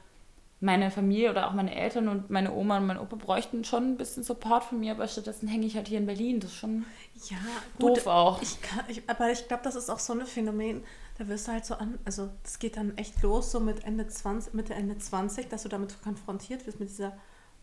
meine 0.61 0.91
Familie 0.91 1.31
oder 1.31 1.49
auch 1.49 1.53
meine 1.53 1.75
Eltern 1.75 2.09
und 2.09 2.31
meine 2.31 2.53
Oma 2.53 2.79
und 2.79 2.87
mein 2.87 2.99
Opa 2.99 3.17
bräuchten 3.17 3.65
schon 3.65 3.93
ein 3.93 3.97
bisschen 3.97 4.25
Support 4.25 4.65
von 4.65 4.81
mir, 4.81 4.93
aber 4.93 5.07
stattdessen 5.07 5.47
hänge 5.47 5.67
ich 5.67 5.77
halt 5.77 5.87
hier 5.87 5.99
in 5.99 6.07
Berlin. 6.07 6.41
Das 6.41 6.51
ist 6.51 6.57
schon 6.57 6.85
Ja, 7.31 7.37
doof 7.79 8.07
auch. 8.07 8.43
Ich 8.43 8.61
kann, 8.61 8.85
ich, 8.89 9.09
aber 9.09 9.31
ich 9.31 9.47
glaube, 9.47 9.63
das 9.63 9.77
ist 9.77 9.89
auch 9.89 10.01
so 10.01 10.15
ein 10.15 10.27
Phänomen, 10.27 10.83
da 11.17 11.29
wirst 11.29 11.47
du 11.47 11.53
halt 11.53 11.65
so 11.65 11.75
an, 11.75 11.99
also 12.05 12.31
das 12.43 12.59
geht 12.59 12.77
dann 12.77 12.97
echt 12.97 13.23
los, 13.23 13.53
so 13.53 13.61
mit 13.61 13.85
Ende 13.85 14.09
20, 14.09 14.55
Mitte, 14.55 14.75
Ende 14.75 14.99
20, 14.99 15.49
dass 15.49 15.63
du 15.63 15.69
damit 15.69 16.03
konfrontiert 16.03 16.67
wirst, 16.67 16.81
mit 16.81 16.89
dieser 16.89 17.17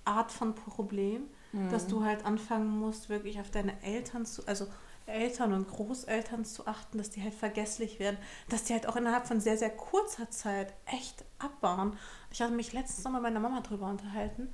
Art 0.05 0.31
von 0.31 0.55
Problem, 0.55 1.23
dass 1.71 1.87
du 1.87 2.03
halt 2.03 2.25
anfangen 2.25 2.67
musst, 2.67 3.09
wirklich 3.09 3.39
auf 3.39 3.49
deine 3.49 3.81
Eltern 3.81 4.25
zu, 4.25 4.45
also 4.45 4.67
Eltern 5.05 5.53
und 5.53 5.67
Großeltern 5.69 6.45
zu 6.45 6.67
achten, 6.67 6.97
dass 6.97 7.11
die 7.11 7.21
halt 7.21 7.33
vergesslich 7.33 7.99
werden, 7.99 8.17
dass 8.49 8.63
die 8.63 8.73
halt 8.73 8.87
auch 8.87 8.95
innerhalb 8.95 9.27
von 9.27 9.39
sehr, 9.39 9.57
sehr 9.57 9.69
kurzer 9.69 10.29
Zeit 10.31 10.73
echt 10.85 11.23
abbauen. 11.39 11.97
Ich 12.35 12.41
hatte 12.41 12.51
mich 12.51 12.73
letztens 12.73 13.05
noch 13.05 13.13
mit 13.13 13.21
meiner 13.21 13.39
Mama 13.39 13.61
drüber 13.61 13.87
unterhalten, 13.87 14.49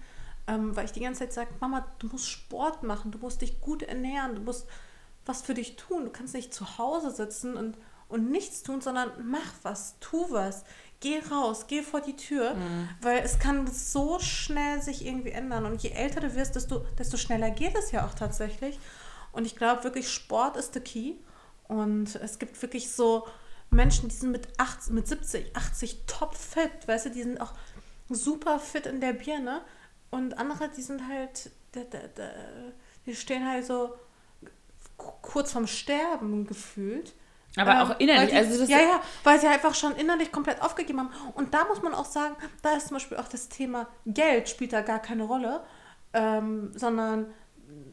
ähm, 0.45 0.75
weil 0.75 0.85
ich 0.85 0.91
die 0.91 0.99
ganze 0.99 1.21
Zeit 1.21 1.33
sage, 1.33 1.49
Mama, 1.59 1.83
du 1.97 2.09
musst 2.09 2.29
Sport 2.29 2.83
machen, 2.83 3.09
du 3.09 3.17
musst 3.17 3.41
dich 3.41 3.59
gut 3.59 3.81
ernähren, 3.81 4.35
du 4.35 4.41
musst 4.43 4.67
was 5.25 5.41
für 5.41 5.55
dich 5.55 5.77
tun. 5.77 6.05
Du 6.05 6.11
kannst 6.11 6.35
nicht 6.35 6.53
zu 6.53 6.77
Hause 6.77 7.09
sitzen 7.09 7.55
und, 7.55 7.79
und 8.07 8.29
nichts 8.29 8.61
tun, 8.61 8.81
sondern 8.81 9.09
mach 9.23 9.51
was, 9.63 9.95
tu 9.99 10.27
was. 10.29 10.63
Geh 10.99 11.23
raus, 11.31 11.65
geh 11.65 11.81
vor 11.81 12.01
die 12.01 12.15
Tür, 12.15 12.55
weil 13.01 13.23
es 13.23 13.39
kann 13.39 13.65
so 13.65 14.19
schnell 14.19 14.79
sich 14.83 15.03
irgendwie 15.03 15.31
ändern. 15.31 15.65
Und 15.65 15.81
je 15.81 15.89
älter 15.89 16.19
du 16.19 16.35
wirst, 16.35 16.55
desto, 16.55 16.85
desto 16.99 17.17
schneller 17.17 17.49
geht 17.49 17.75
es 17.75 17.91
ja 17.91 18.05
auch 18.05 18.13
tatsächlich. 18.13 18.79
Und 19.31 19.45
ich 19.45 19.55
glaube 19.55 19.83
wirklich, 19.83 20.07
Sport 20.07 20.55
ist 20.55 20.75
the 20.75 20.81
key. 20.81 21.15
Und 21.67 22.13
es 22.17 22.37
gibt 22.37 22.61
wirklich 22.61 22.91
so 22.91 23.25
Menschen, 23.71 24.09
die 24.09 24.15
sind 24.15 24.31
mit, 24.31 24.47
80, 24.57 24.93
mit 24.93 25.07
70, 25.07 25.55
80 25.55 26.03
top 26.05 26.35
fit, 26.35 26.87
weißt 26.87 27.05
du, 27.05 27.09
die 27.11 27.23
sind 27.23 27.39
auch 27.39 27.53
super 28.15 28.59
fit 28.59 28.85
in 28.85 29.01
der 29.01 29.13
Birne. 29.13 29.61
Und 30.09 30.37
andere, 30.37 30.69
die 30.69 30.81
sind 30.81 31.07
halt, 31.07 31.51
die 33.05 33.15
stehen 33.15 33.47
halt 33.47 33.65
so 33.65 33.93
kurz 34.97 35.51
vorm 35.51 35.67
Sterben 35.67 36.45
gefühlt. 36.45 37.13
Aber 37.57 37.71
Ähm, 37.71 37.77
auch 37.79 37.99
innerlich. 37.99 38.21
Weil 38.21 38.27
die, 38.27 38.47
also 38.47 38.59
das 38.59 38.69
ja, 38.69 38.79
ja, 38.79 39.01
weil 39.23 39.39
sie 39.39 39.47
einfach 39.47 39.75
schon 39.75 39.95
innerlich 39.95 40.31
komplett 40.31 40.61
aufgegeben 40.61 40.99
haben. 40.99 41.11
Und 41.33 41.53
da 41.53 41.65
muss 41.65 41.81
man 41.81 41.93
auch 41.93 42.05
sagen, 42.05 42.35
da 42.61 42.75
ist 42.75 42.87
zum 42.87 42.95
Beispiel 42.95 43.17
auch 43.17 43.27
das 43.27 43.49
Thema 43.49 43.87
Geld 44.05 44.47
spielt 44.47 44.73
da 44.73 44.81
gar 44.81 44.99
keine 44.99 45.23
Rolle, 45.23 45.63
ähm, 46.13 46.71
sondern 46.75 47.33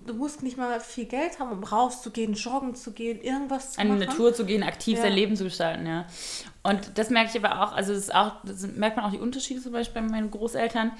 du 0.08 0.14
musst 0.14 0.42
nicht 0.42 0.56
mal 0.56 0.80
viel 0.80 1.04
Geld 1.04 1.38
haben, 1.38 1.52
um 1.52 1.62
rauszugehen, 1.62 2.34
joggen 2.34 2.74
zu 2.74 2.92
gehen, 2.92 3.20
irgendwas 3.20 3.72
zu 3.72 3.80
an 3.80 3.86
die 3.88 3.92
machen. 3.92 4.06
Natur 4.08 4.34
zu 4.34 4.44
gehen, 4.44 4.62
aktiv 4.62 4.96
Ja. 4.96 5.04
sein 5.04 5.12
Leben 5.12 5.36
zu 5.36 5.44
gestalten, 5.44 5.86
ja. 5.86 6.06
Und 6.62 6.98
das 6.98 7.10
merke 7.10 7.30
ich 7.36 7.44
aber 7.44 7.62
auch, 7.62 7.72
also 7.72 7.92
das 7.94 8.10
auch, 8.10 8.32
das 8.44 8.66
merkt 8.66 8.96
man 8.96 9.06
auch 9.06 9.12
die 9.12 9.18
Unterschiede 9.18 9.60
zum 9.60 9.72
Beispiel 9.72 10.02
bei 10.02 10.08
meinen 10.08 10.30
Großeltern, 10.30 10.92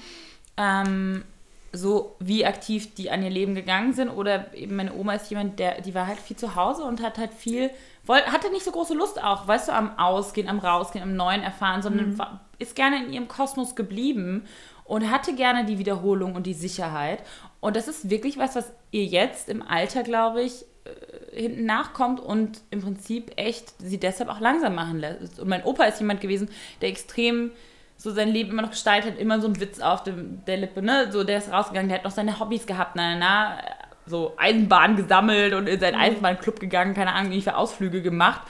ähm, 0.57 1.23
so 1.71 2.15
wie 2.19 2.45
aktiv 2.45 2.95
die 2.95 3.11
an 3.11 3.21
ihr 3.21 3.29
Leben 3.29 3.53
gegangen 3.53 3.93
sind 3.93 4.09
oder 4.09 4.53
eben 4.55 4.75
meine 4.75 4.93
Oma 4.95 5.13
ist 5.13 5.29
jemand, 5.29 5.59
der, 5.59 5.81
die 5.81 5.93
war 5.93 6.07
halt 6.07 6.19
viel 6.19 6.35
zu 6.35 6.55
Hause 6.55 6.83
und 6.83 7.01
hat 7.03 7.17
halt 7.19 7.33
viel, 7.33 7.69
woll, 8.05 8.21
hatte 8.23 8.49
nicht 8.49 8.65
so 8.65 8.71
große 8.71 8.95
Lust 8.95 9.21
auch, 9.23 9.47
weißt 9.47 9.67
du, 9.67 9.73
am 9.73 9.97
Ausgehen, 9.99 10.49
am 10.49 10.57
Rausgehen, 10.59 11.03
am 11.03 11.15
Neuen 11.15 11.43
erfahren, 11.43 11.81
sondern 11.83 12.17
war, 12.17 12.39
ist 12.57 12.75
gerne 12.75 13.03
in 13.05 13.13
ihrem 13.13 13.27
Kosmos 13.27 13.75
geblieben 13.75 14.45
und 14.85 15.11
hatte 15.11 15.35
gerne 15.35 15.65
die 15.65 15.77
Wiederholung 15.77 16.33
und 16.33 16.47
die 16.47 16.55
Sicherheit. 16.55 17.21
Und 17.61 17.75
das 17.75 17.87
ist 17.87 18.09
wirklich 18.09 18.37
was, 18.37 18.55
was 18.55 18.71
ihr 18.91 19.05
jetzt 19.05 19.49
im 19.49 19.61
Alter, 19.61 20.03
glaube 20.03 20.41
ich, 20.41 20.63
äh, 20.85 21.41
hinten 21.41 21.65
nachkommt 21.65 22.19
und 22.19 22.61
im 22.71 22.81
Prinzip 22.81 23.31
echt 23.35 23.73
sie 23.79 23.97
deshalb 23.99 24.29
auch 24.29 24.39
langsam 24.39 24.75
machen 24.75 24.99
lässt. 24.99 25.39
Und 25.39 25.49
mein 25.49 25.63
Opa 25.63 25.83
ist 25.85 25.99
jemand 25.99 26.21
gewesen, 26.21 26.49
der 26.81 26.89
extrem 26.89 27.51
so 27.97 28.11
sein 28.11 28.29
Leben 28.29 28.51
immer 28.51 28.61
noch 28.61 28.69
gestaltet 28.71 29.13
hat, 29.13 29.19
immer 29.19 29.41
so 29.41 29.47
ein 29.47 29.59
Witz 29.59 29.81
auf 29.81 30.03
dem, 30.03 30.43
der 30.45 30.55
Lippe, 30.57 30.81
ne? 30.81 31.11
So, 31.11 31.25
der 31.25 31.39
ist 31.39 31.51
rausgegangen, 31.51 31.89
der 31.89 31.97
hat 31.97 32.05
noch 32.05 32.11
seine 32.11 32.39
Hobbys 32.39 32.65
gehabt, 32.65 32.95
na, 32.95 33.15
na, 33.15 33.19
na, 33.19 33.61
so 34.05 34.33
Eisenbahn 34.37 34.95
gesammelt 34.95 35.53
und 35.53 35.67
in 35.67 35.79
seinen 35.81 35.95
Eisenbahnclub 35.95 36.61
gegangen, 36.61 36.93
keine 36.93 37.11
Ahnung, 37.13 37.31
wie 37.33 37.41
für 37.41 37.57
Ausflüge 37.57 38.01
gemacht. 38.01 38.41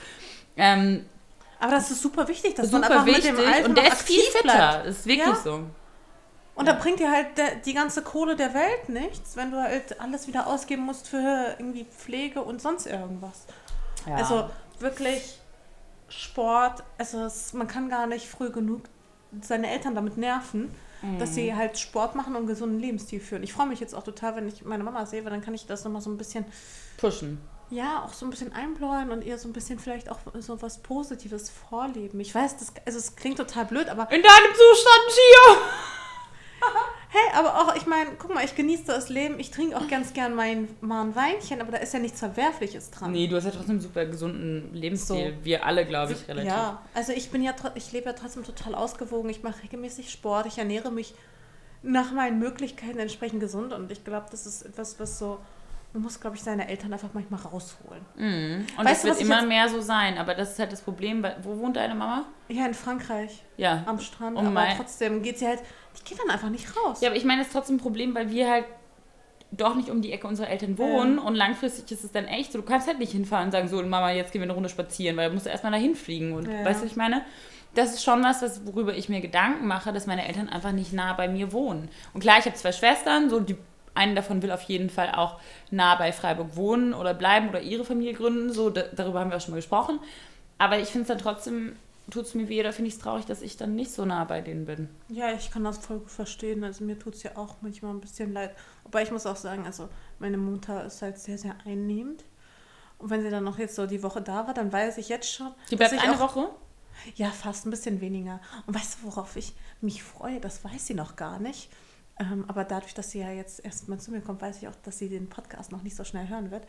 Ähm, 0.56 1.06
Aber 1.60 1.72
das 1.72 1.90
ist 1.90 2.02
super 2.04 2.28
wichtig, 2.28 2.56
dass 2.56 2.72
man 2.72 2.84
super 2.84 2.94
einfach 2.94 3.06
wichtig 3.08 3.32
mit 3.32 3.42
dem 3.42 3.48
Alter 3.54 3.66
und 3.70 3.78
der 3.78 3.88
ist 3.88 4.04
viel 4.04 4.22
fitter, 4.22 4.44
bleibt. 4.44 4.86
ist 4.86 5.06
wirklich 5.08 5.28
Ja. 5.28 5.36
so. 5.36 5.64
Und 6.60 6.68
da 6.68 6.74
bringt 6.74 7.00
dir 7.00 7.10
halt 7.12 7.28
die 7.66 7.74
ganze 7.74 8.02
Kohle 8.04 8.36
der 8.36 8.54
Welt 8.54 8.90
nichts, 8.90 9.36
wenn 9.36 9.52
du 9.52 9.62
halt 9.62 10.00
alles 10.02 10.28
wieder 10.28 10.46
ausgeben 10.48 10.84
musst 10.84 11.08
für 11.08 11.56
irgendwie 11.58 11.86
Pflege 11.86 12.42
und 12.42 12.62
sonst 12.62 12.86
irgendwas. 12.86 13.46
Ja. 14.06 14.16
Also 14.16 14.50
wirklich 14.80 15.40
Sport, 16.10 16.84
also 16.98 17.24
es, 17.24 17.54
man 17.54 17.68
kann 17.68 17.90
gar 17.90 18.08
nicht 18.08 18.28
früh 18.28 18.50
genug 18.50 18.82
seine 19.42 19.70
Eltern 19.70 19.96
damit 19.96 20.18
nerven, 20.18 20.74
dass 21.18 21.30
Mhm. 21.30 21.34
sie 21.34 21.56
halt 21.56 21.78
Sport 21.80 22.16
machen 22.16 22.32
und 22.34 22.40
einen 22.40 22.48
gesunden 22.48 22.80
Lebensstil 22.80 23.20
führen. 23.22 23.44
Ich 23.44 23.54
freue 23.54 23.68
mich 23.68 23.80
jetzt 23.80 23.96
auch 23.96 24.04
total, 24.04 24.36
wenn 24.36 24.48
ich 24.48 24.66
meine 24.66 24.84
Mama 24.84 25.06
sehe, 25.06 25.24
weil 25.24 25.32
dann 25.32 25.42
kann 25.42 25.54
ich 25.54 25.66
das 25.66 25.84
nochmal 25.86 26.02
so 26.02 26.10
ein 26.10 26.18
bisschen, 26.18 26.44
pushen. 26.98 27.40
ja, 27.70 28.04
auch 28.04 28.12
so 28.12 28.26
ein 28.26 28.32
bisschen 28.32 28.52
einbläuen 28.52 29.12
und 29.12 29.24
ihr 29.24 29.38
so 29.38 29.48
ein 29.48 29.54
bisschen 29.54 29.80
vielleicht 29.80 30.10
auch 30.10 30.20
so 30.40 30.62
was 30.62 30.80
Positives 30.80 31.50
vorleben. 31.52 32.20
Ich 32.20 32.36
weiß, 32.36 32.58
das, 32.58 32.74
also 32.86 32.98
es 33.00 33.16
klingt 33.16 33.38
total 33.38 33.64
blöd, 33.66 33.88
aber 33.88 34.12
In 34.12 34.22
deinem 34.22 34.54
Zustand 34.56 35.06
hier! 35.12 35.58
Hey, 37.12 37.34
aber 37.34 37.56
auch, 37.56 37.76
ich 37.76 37.88
meine, 37.88 38.12
guck 38.20 38.34
mal, 38.34 38.46
ich 38.46 38.56
genieße 38.56 38.84
das 38.86 39.10
Leben. 39.10 39.40
Ich 39.40 39.50
trinke 39.50 39.76
auch 39.76 39.88
ganz 39.88 40.14
gern 40.14 40.36
mein, 40.36 40.68
mal 40.80 41.02
ein 41.02 41.16
Weinchen, 41.16 41.60
aber 41.60 41.72
da 41.72 41.80
ist 41.80 41.92
ja 41.92 42.00
nichts 42.00 42.20
Verwerfliches 42.20 42.92
dran. 42.92 43.12
Nee, 43.12 43.28
du 43.28 43.36
hast 43.36 43.46
ja 43.46 43.52
trotzdem 43.52 43.72
einen 43.72 43.82
super 43.82 44.06
gesunden 44.06 44.74
Lebensstil. 44.76 45.36
Wir 45.42 45.66
alle, 45.66 45.86
glaube 45.86 46.14
ich, 46.14 46.28
relativ. 46.28 46.52
Ja, 46.52 46.84
also 46.94 47.12
ich 47.12 47.32
bin 47.32 47.42
ja, 47.42 47.56
ich 47.74 47.92
lebe 47.92 48.06
ja 48.06 48.14
trotzdem 48.14 48.44
total 48.44 48.76
ausgewogen. 48.76 49.30
Ich 49.32 49.42
mache 49.42 49.64
regelmäßig 49.64 50.12
Sport. 50.12 50.46
Ich 50.46 50.60
ernähre 50.60 50.92
mich 50.92 51.16
nach 51.82 52.12
meinen 52.12 52.38
Möglichkeiten 52.38 53.00
entsprechend 53.00 53.40
gesund 53.40 53.74
und 53.74 53.92
ich 53.92 54.04
glaube, 54.04 54.28
das 54.30 54.46
ist 54.46 54.64
etwas, 54.64 55.00
was 55.00 55.18
so, 55.18 55.40
man 55.94 56.04
muss, 56.04 56.20
glaube 56.20 56.36
ich, 56.36 56.44
seine 56.44 56.68
Eltern 56.68 56.94
einfach 56.94 57.10
manchmal 57.14 57.40
rausholen. 57.42 58.06
Mhm. 58.16 58.66
Und 58.78 58.86
Weißt 58.86 58.98
es 58.98 59.02
du, 59.02 59.08
wird 59.10 59.22
immer 59.22 59.38
jetzt- 59.40 59.48
mehr 59.48 59.70
so 59.70 59.82
sein. 59.82 60.18
Aber 60.18 60.36
das 60.36 60.52
ist 60.52 60.60
halt 60.60 60.72
das 60.72 60.82
Problem. 60.82 61.26
Wo 61.42 61.58
wohnt 61.58 61.76
deine 61.78 61.96
Mama? 61.96 62.26
Ja, 62.48 62.66
in 62.68 62.74
Frankreich, 62.76 63.44
Ja. 63.58 63.84
am 63.88 64.00
Strand, 64.00 64.38
Um 64.38 64.46
aber 64.46 64.54
mein- 64.54 64.78
trotzdem 64.78 65.24
geht 65.24 65.40
sie 65.40 65.48
halt, 65.48 65.60
die 66.00 66.04
geht 66.08 66.20
dann 66.20 66.30
einfach 66.30 66.50
nicht 66.50 66.68
raus. 66.78 67.02
Ja, 67.02 67.10
aber 67.10 67.18
ich 67.18 67.26
meine, 67.26 67.42
es 67.42 67.48
ist 67.48 67.54
trotzdem 67.54 67.78
ein 67.78 67.80
Problem, 67.80 68.14
weil 68.14 68.30
wir 68.30 68.50
halt 68.50 68.66
doch 69.52 69.74
nicht 69.74 69.90
um 69.90 70.04
die 70.04 70.12
Ecke 70.12 70.28
unserer 70.28 70.48
Eltern 70.50 70.78
wohnen 70.78 71.18
und 71.18 71.34
langfristig 71.34 71.92
ist 71.92 72.04
es 72.04 72.12
dann 72.12 72.26
echt 72.26 72.52
so, 72.52 72.60
du 72.60 72.64
kannst 72.66 72.88
halt 72.88 73.00
nicht 73.00 73.12
hinfahren 73.14 73.46
und 73.46 73.52
sagen, 73.52 73.68
so 73.68 73.82
Mama, 73.82 74.12
jetzt 74.12 74.32
gehen 74.32 74.42
wir 74.42 74.46
eine 74.46 74.54
Runde 74.54 74.70
spazieren, 74.70 75.18
weil 75.18 75.30
du 75.30 75.34
musst 75.34 75.48
erstmal 75.48 75.72
dahin 75.72 75.96
fliegen 75.96 76.34
und 76.34 76.48
Ja. 76.48 76.64
weißt 76.64 76.82
du, 76.82 76.86
was 76.86 76.92
ich 76.92 76.98
meine? 76.98 77.24
Das 77.74 77.94
ist 77.96 78.04
schon 78.04 78.24
was, 78.24 78.44
was, 78.44 78.66
worüber 78.68 78.96
ich 78.96 79.10
mir 79.10 79.22
Gedanken 79.22 79.66
mache, 79.66 79.92
dass 79.92 80.06
meine 80.06 80.28
Eltern 80.28 80.50
einfach 80.50 80.72
nicht 80.72 80.94
nah 80.94 81.14
bei 81.14 81.28
mir 81.28 81.52
wohnen. 81.52 81.90
Und 82.14 82.20
klar, 82.22 82.38
ich 82.38 82.46
habe 82.46 82.56
zwei 82.56 82.72
Schwestern, 82.72 83.30
so 83.32 83.40
die 83.40 83.58
eine 84.00 84.16
davon 84.16 84.42
will 84.42 84.52
auf 84.52 84.64
jeden 84.64 84.90
Fall 84.90 85.12
auch 85.12 85.40
nah 85.70 85.96
bei 85.96 86.12
Freiburg 86.12 86.56
wohnen 86.56 86.94
oder 86.94 87.14
bleiben 87.14 87.50
oder 87.50 87.62
ihre 87.62 87.86
Familie 87.86 88.14
gründen, 88.14 88.52
so 88.52 88.70
da, 88.70 88.84
darüber 88.96 89.20
haben 89.20 89.30
wir 89.30 89.38
auch 89.38 89.42
schon 89.42 89.52
mal 89.52 89.58
gesprochen. 89.58 90.00
Aber 90.58 90.80
ich 90.80 90.90
finde 90.90 91.02
es 91.04 91.08
dann 91.10 91.18
trotzdem, 91.20 91.76
tut 92.10 92.26
es 92.26 92.34
mir 92.34 92.50
weh 92.50 92.60
oder 92.60 92.74
finde 92.74 92.88
ich 92.88 92.96
es 92.96 93.00
traurig, 93.00 93.26
dass 93.26 93.42
ich 93.42 93.58
dann 93.58 93.76
nicht 93.76 93.92
so 93.92 94.06
nah 94.06 94.24
bei 94.24 94.42
denen 94.42 94.66
bin. 94.66 94.90
Ja, 95.10 95.32
ich 95.32 95.52
kann 95.52 95.64
das 95.64 95.78
voll 95.78 96.00
gut 96.00 96.10
verstehen. 96.10 96.64
Also 96.64 96.84
mir 96.84 96.98
tut 96.98 97.16
es 97.16 97.24
ja 97.24 97.32
auch 97.36 97.56
manchmal 97.62 97.94
ein 97.94 98.02
bisschen 98.02 98.34
leid. 98.34 98.56
Wobei 98.84 99.04
ich 99.04 99.12
muss 99.12 99.26
auch 99.26 99.36
sagen, 99.36 99.66
also 99.66 99.90
meine 100.18 100.38
Mutter 100.38 100.86
ist 100.86 101.02
halt 101.02 101.20
sehr, 101.20 101.38
sehr 101.38 101.56
einnehmend. 101.66 102.24
Und 102.98 103.10
wenn 103.10 103.22
sie 103.22 103.30
dann 103.30 103.44
noch 103.44 103.58
jetzt 103.58 103.76
so 103.76 103.86
die 103.86 104.04
Woche 104.04 104.22
da 104.22 104.48
war, 104.48 104.54
dann 104.54 104.72
weiß 104.74 104.98
ich 104.98 105.10
jetzt 105.10 105.32
schon, 105.32 105.52
Die 105.72 105.76
bleibt 105.76 105.94
eine 105.94 106.16
auch, 106.16 106.20
Woche? 106.20 106.50
Ja, 107.16 107.30
fast 107.32 107.66
ein 107.66 107.70
bisschen 107.70 108.02
weniger. 108.02 108.42
Und 108.66 108.76
weißt 108.76 108.98
du, 109.00 109.08
worauf 109.08 109.36
ich 109.38 109.54
mich 109.80 110.04
freue? 110.04 110.40
Das 110.42 110.64
weiß 110.66 110.88
sie 110.88 110.94
noch 110.96 111.16
gar 111.16 111.40
nicht. 111.40 111.70
Ähm, 112.20 112.44
aber 112.50 112.66
dadurch, 112.66 112.94
dass 112.94 113.12
sie 113.12 113.20
ja 113.20 113.32
jetzt 113.32 113.64
erst 113.64 113.88
mal 113.88 113.98
zu 114.00 114.12
mir 114.12 114.20
kommt, 114.22 114.42
weiß 114.42 114.58
ich 114.62 114.68
auch, 114.68 114.76
dass 114.84 114.98
sie 115.00 115.08
den 115.10 115.30
Podcast 115.30 115.72
noch 115.72 115.84
nicht 115.84 115.96
so 115.96 116.04
schnell 116.04 116.28
hören 116.28 116.52
wird. 116.52 116.66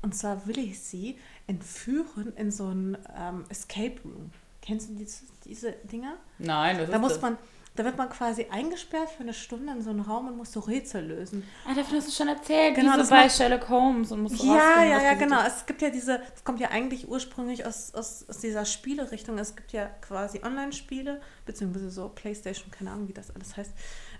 Und 0.00 0.14
zwar 0.14 0.46
will 0.46 0.58
ich 0.58 0.78
sie 0.80 1.18
entführen 1.48 2.32
in 2.36 2.50
so 2.52 2.68
ein 2.68 2.96
ähm, 3.16 3.44
Escape 3.48 4.00
Room. 4.04 4.30
Kennst 4.60 4.90
du 4.90 4.94
diese, 4.94 5.24
diese 5.44 5.72
Dinger? 5.72 6.14
Nein, 6.38 6.78
das 6.78 6.88
Da 6.90 6.96
ist 6.96 7.02
muss 7.02 7.12
das. 7.14 7.22
man, 7.22 7.36
da 7.74 7.84
wird 7.84 7.96
man 7.96 8.10
quasi 8.10 8.46
eingesperrt 8.48 9.10
für 9.10 9.24
eine 9.24 9.34
Stunde 9.34 9.72
in 9.72 9.82
so 9.82 9.90
einen 9.90 10.00
Raum 10.02 10.28
und 10.28 10.36
muss 10.36 10.52
so 10.52 10.60
Rätsel 10.60 11.04
lösen. 11.04 11.42
Ah, 11.66 11.74
davon 11.74 11.96
hast 11.96 12.06
du 12.06 12.12
schon 12.12 12.28
erzählt. 12.28 12.76
Genau, 12.76 12.92
Genau, 12.92 12.98
das 12.98 13.08
so 13.08 13.14
bei 13.16 13.28
Sherlock 13.28 13.68
Holmes 13.70 14.12
und 14.12 14.22
musst 14.22 14.40
du 14.40 14.46
Ja, 14.46 14.52
rausfinden, 14.52 14.90
ja, 14.90 15.02
ja, 15.02 15.14
genau. 15.14 15.40
Es 15.44 15.66
gibt 15.66 15.82
ja 15.82 15.90
diese, 15.90 16.18
das 16.32 16.44
kommt 16.44 16.60
ja 16.60 16.68
eigentlich 16.70 17.08
ursprünglich 17.08 17.66
aus, 17.66 17.92
aus, 17.94 18.24
aus 18.28 18.38
dieser 18.38 18.64
Spielerichtung. 18.66 19.36
Es 19.38 19.56
gibt 19.56 19.72
ja 19.72 19.86
quasi 20.00 20.40
Online-Spiele, 20.44 21.20
beziehungsweise 21.44 21.90
so 21.90 22.08
Playstation, 22.08 22.70
keine 22.70 22.92
Ahnung, 22.92 23.08
wie 23.08 23.14
das 23.14 23.34
alles 23.34 23.56
heißt. 23.56 23.72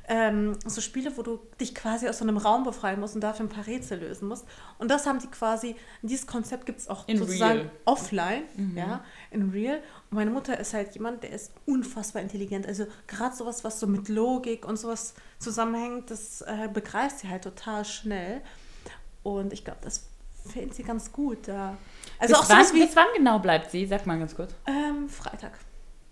Ähm, 0.09 0.59
so 0.67 0.81
Spiele, 0.81 1.17
wo 1.17 1.23
du 1.23 1.38
dich 1.61 1.75
quasi 1.75 2.09
aus 2.09 2.19
so 2.19 2.25
einem 2.25 2.37
Raum 2.37 2.65
befreien 2.65 2.99
musst 2.99 3.15
und 3.15 3.21
dafür 3.21 3.47
ein 3.47 3.49
paar 3.49 3.67
Rätsel 3.67 4.01
lösen 4.01 4.27
musst. 4.27 4.45
Und 4.79 4.91
das 4.91 5.07
haben 5.07 5.21
die 5.21 5.29
quasi, 5.29 5.77
dieses 6.03 6.27
Konzept 6.27 6.67
gibt 6.67 6.81
es 6.81 6.88
auch 6.88 7.07
In 7.07 7.19
sozusagen 7.19 7.61
real. 7.61 7.71
offline, 7.85 8.43
ja, 8.75 9.05
in 9.31 9.51
real. 9.51 9.77
Und 10.11 10.17
meine 10.17 10.31
Mutter 10.31 10.59
ist 10.59 10.75
halt 10.75 10.93
jemand, 10.95 11.23
der 11.23 11.31
ist 11.31 11.53
unfassbar 11.67 12.21
intelligent. 12.21 12.67
Also 12.67 12.87
gerade 13.07 13.35
sowas, 13.37 13.62
was 13.62 13.79
so 13.79 13.87
mit 13.87 14.09
Logik 14.09 14.67
und 14.67 14.77
sowas 14.77 15.15
zusammenhängt, 15.38 16.11
das 16.11 16.41
äh, 16.43 16.69
begreift 16.73 17.21
sie 17.21 17.29
halt 17.29 17.45
total 17.45 17.85
schnell. 17.85 18.41
Und 19.23 19.53
ich 19.53 19.65
glaube, 19.65 19.79
das 19.83 20.09
findet 20.51 20.75
sie 20.75 20.83
ganz 20.83 21.12
gut. 21.12 21.47
Da. 21.47 21.77
Also 22.19 22.35
bis, 22.35 22.43
auch 22.43 22.49
wann, 22.51 22.67
wie 22.75 22.85
bis 22.85 22.97
wann 22.97 23.07
genau 23.17 23.38
bleibt 23.38 23.71
sie? 23.71 23.87
Sag 23.87 24.05
mal 24.07 24.19
ganz 24.19 24.35
kurz. 24.35 24.53
ähm, 24.67 25.09
Freitag. 25.09 25.53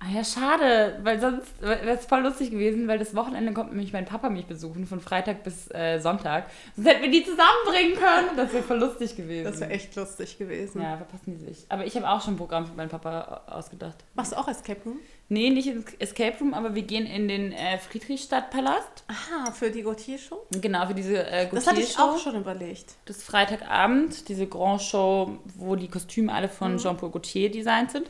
Ah 0.02 0.08
ja, 0.14 0.24
schade, 0.24 0.98
weil 1.02 1.20
sonst 1.20 1.60
wäre 1.60 1.90
es 1.90 2.06
voll 2.06 2.22
lustig 2.22 2.50
gewesen, 2.50 2.88
weil 2.88 2.98
das 2.98 3.14
Wochenende 3.14 3.52
kommt 3.52 3.70
nämlich 3.70 3.92
mein 3.92 4.06
Papa 4.06 4.30
mich 4.30 4.46
besuchen, 4.46 4.86
von 4.86 4.98
Freitag 4.98 5.44
bis 5.44 5.70
äh, 5.72 5.98
Sonntag. 5.98 6.46
Sonst 6.74 6.88
hätten 6.88 7.02
wir 7.02 7.10
die 7.10 7.22
zusammenbringen 7.22 7.98
können. 7.98 8.34
Das 8.34 8.50
wäre 8.54 8.62
voll 8.62 8.78
lustig 8.78 9.14
gewesen. 9.14 9.44
Das 9.44 9.60
wäre 9.60 9.70
echt 9.70 9.94
lustig 9.96 10.38
gewesen. 10.38 10.80
Ja, 10.80 10.96
verpassen 10.96 11.38
die 11.38 11.44
sich. 11.44 11.66
Aber 11.68 11.84
ich 11.84 11.94
habe 11.96 12.08
auch 12.08 12.22
schon 12.22 12.34
ein 12.34 12.36
Programm 12.38 12.66
für 12.66 12.72
meinen 12.72 12.88
Papa 12.88 13.42
ausgedacht. 13.46 14.02
Machst 14.14 14.32
du 14.32 14.36
auch 14.36 14.48
Escape 14.48 14.80
Room? 14.86 15.00
Nee, 15.32 15.48
nicht 15.50 15.68
ins 15.68 15.94
Escape 16.00 16.36
Room, 16.40 16.54
aber 16.54 16.74
wir 16.74 16.82
gehen 16.82 17.06
in 17.06 17.28
den 17.28 17.52
äh, 17.52 17.78
Friedrichstadtpalast. 17.78 19.04
Aha, 19.06 19.52
für 19.52 19.70
die 19.70 19.82
Gautier-Show? 19.82 20.46
Genau, 20.60 20.86
für 20.88 20.94
diese 20.94 21.24
äh, 21.24 21.48
Das 21.50 21.68
hatte 21.68 21.80
ich 21.80 21.94
Gautier-Show. 21.96 22.02
auch 22.14 22.18
schon 22.18 22.34
überlegt. 22.40 22.94
Das 23.04 23.18
ist 23.18 23.22
Freitagabend, 23.26 24.28
diese 24.28 24.46
Grand 24.48 24.82
Show, 24.82 25.38
wo 25.54 25.76
die 25.76 25.86
Kostüme 25.88 26.32
alle 26.32 26.48
von 26.48 26.72
Mhm. 26.72 26.78
Jean-Paul 26.78 27.10
Gaultier 27.10 27.50
designt 27.50 27.92
sind. 27.92 28.08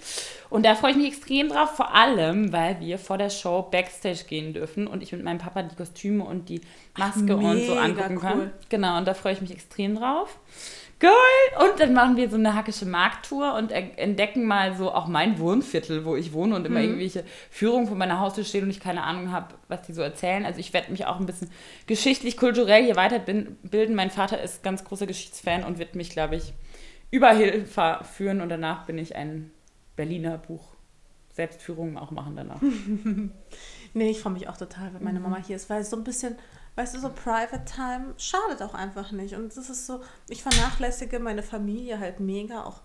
Und 0.48 0.64
da 0.64 0.74
freue 0.74 0.92
ich 0.92 0.96
mich 0.96 1.08
extrem 1.08 1.50
drauf, 1.50 1.76
vor 1.76 1.94
allem, 1.94 2.52
weil 2.52 2.80
wir 2.80 2.98
vor 2.98 3.18
der 3.18 3.28
Show 3.30 3.62
Backstage 3.70 4.24
gehen 4.26 4.54
dürfen 4.54 4.86
und 4.86 5.02
ich 5.02 5.12
mit 5.12 5.22
meinem 5.22 5.38
Papa 5.38 5.62
die 5.62 5.76
Kostüme 5.76 6.24
und 6.24 6.48
die 6.48 6.62
Maske 6.96 7.36
und 7.36 7.66
so 7.66 7.74
angucken 7.74 8.18
kann. 8.18 8.38
cool. 8.38 8.50
Genau, 8.70 8.96
und 8.96 9.06
da 9.06 9.12
freue 9.14 9.34
ich 9.34 9.42
mich 9.42 9.50
extrem 9.52 9.94
drauf. 9.96 10.38
Geil! 11.00 11.10
Und 11.58 11.80
dann 11.80 11.94
machen 11.94 12.16
wir 12.16 12.28
so 12.28 12.36
eine 12.36 12.54
hackische 12.54 12.84
Markttour 12.86 13.54
und 13.54 13.72
entdecken 13.72 14.44
mal 14.44 14.76
so 14.76 14.92
auch 14.92 15.06
mein 15.08 15.38
Wohnviertel, 15.38 16.04
wo 16.04 16.14
ich 16.14 16.32
wohne 16.34 16.54
und 16.54 16.60
Mhm. 16.62 16.66
immer 16.66 16.80
irgendwelche 16.82 17.24
Führungen 17.50 17.86
von 17.88 17.96
meiner 17.98 18.20
Haustür 18.20 18.44
stehen 18.44 18.64
und 18.64 18.70
ich 18.70 18.80
keine 18.80 19.02
Ahnung 19.02 19.32
habe, 19.32 19.54
was 19.68 19.82
die 19.82 19.94
so 19.94 20.02
erzählen. 20.02 20.44
Also 20.44 20.60
ich 20.60 20.72
werde 20.74 20.90
mich 20.92 21.06
auch 21.06 21.18
ein 21.18 21.24
bisschen 21.26 21.50
geschichtlich, 21.86 22.36
kulturell 22.36 22.84
hier 22.84 22.96
weiterbilden. 22.96 23.94
Mein 23.94 24.10
Vater 24.10 24.40
ist 24.42 24.62
ganz 24.62 24.84
großer 24.84 25.06
Geschichtsfan 25.06 25.64
und 25.64 25.78
wird 25.78 25.94
mich, 25.94 26.10
glaube 26.10 26.36
ich, 26.36 26.52
überall 27.10 27.64
führen 28.04 28.40
und 28.42 28.50
danach 28.50 28.84
bin 28.84 28.98
ich 28.98 29.16
ein 29.16 29.50
Berliner 29.96 30.36
Buch. 30.38 30.74
Selbstführungen 31.32 31.96
auch 31.96 32.10
machen 32.10 32.36
danach. 32.36 32.60
Nee, 33.92 34.10
ich 34.10 34.20
freue 34.20 34.34
mich 34.34 34.48
auch 34.48 34.56
total, 34.56 34.92
wenn 34.94 35.02
meine 35.02 35.18
Mhm. 35.18 35.24
Mama 35.30 35.38
hier 35.44 35.56
ist, 35.56 35.68
weil 35.68 35.82
so 35.82 35.96
ein 35.96 36.04
bisschen 36.04 36.36
Weißt 36.76 36.94
du, 36.94 37.00
so 37.00 37.10
Private 37.10 37.64
Time 37.64 38.14
schadet 38.16 38.62
auch 38.62 38.74
einfach 38.74 39.12
nicht. 39.12 39.34
Und 39.34 39.56
das 39.56 39.68
ist 39.68 39.86
so, 39.86 40.00
ich 40.28 40.42
vernachlässige 40.42 41.18
meine 41.18 41.42
Familie 41.42 41.98
halt 41.98 42.20
mega, 42.20 42.64
auch 42.64 42.80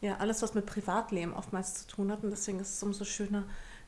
ja, 0.00 0.16
alles, 0.16 0.42
was 0.42 0.54
mit 0.54 0.66
Privatleben 0.66 1.34
oftmals 1.34 1.74
zu 1.74 1.86
tun 1.86 2.10
hat. 2.10 2.24
Und 2.24 2.30
deswegen 2.30 2.60
ist 2.60 2.74
es 2.74 2.82
umso 2.82 3.04
schöner, 3.04 3.44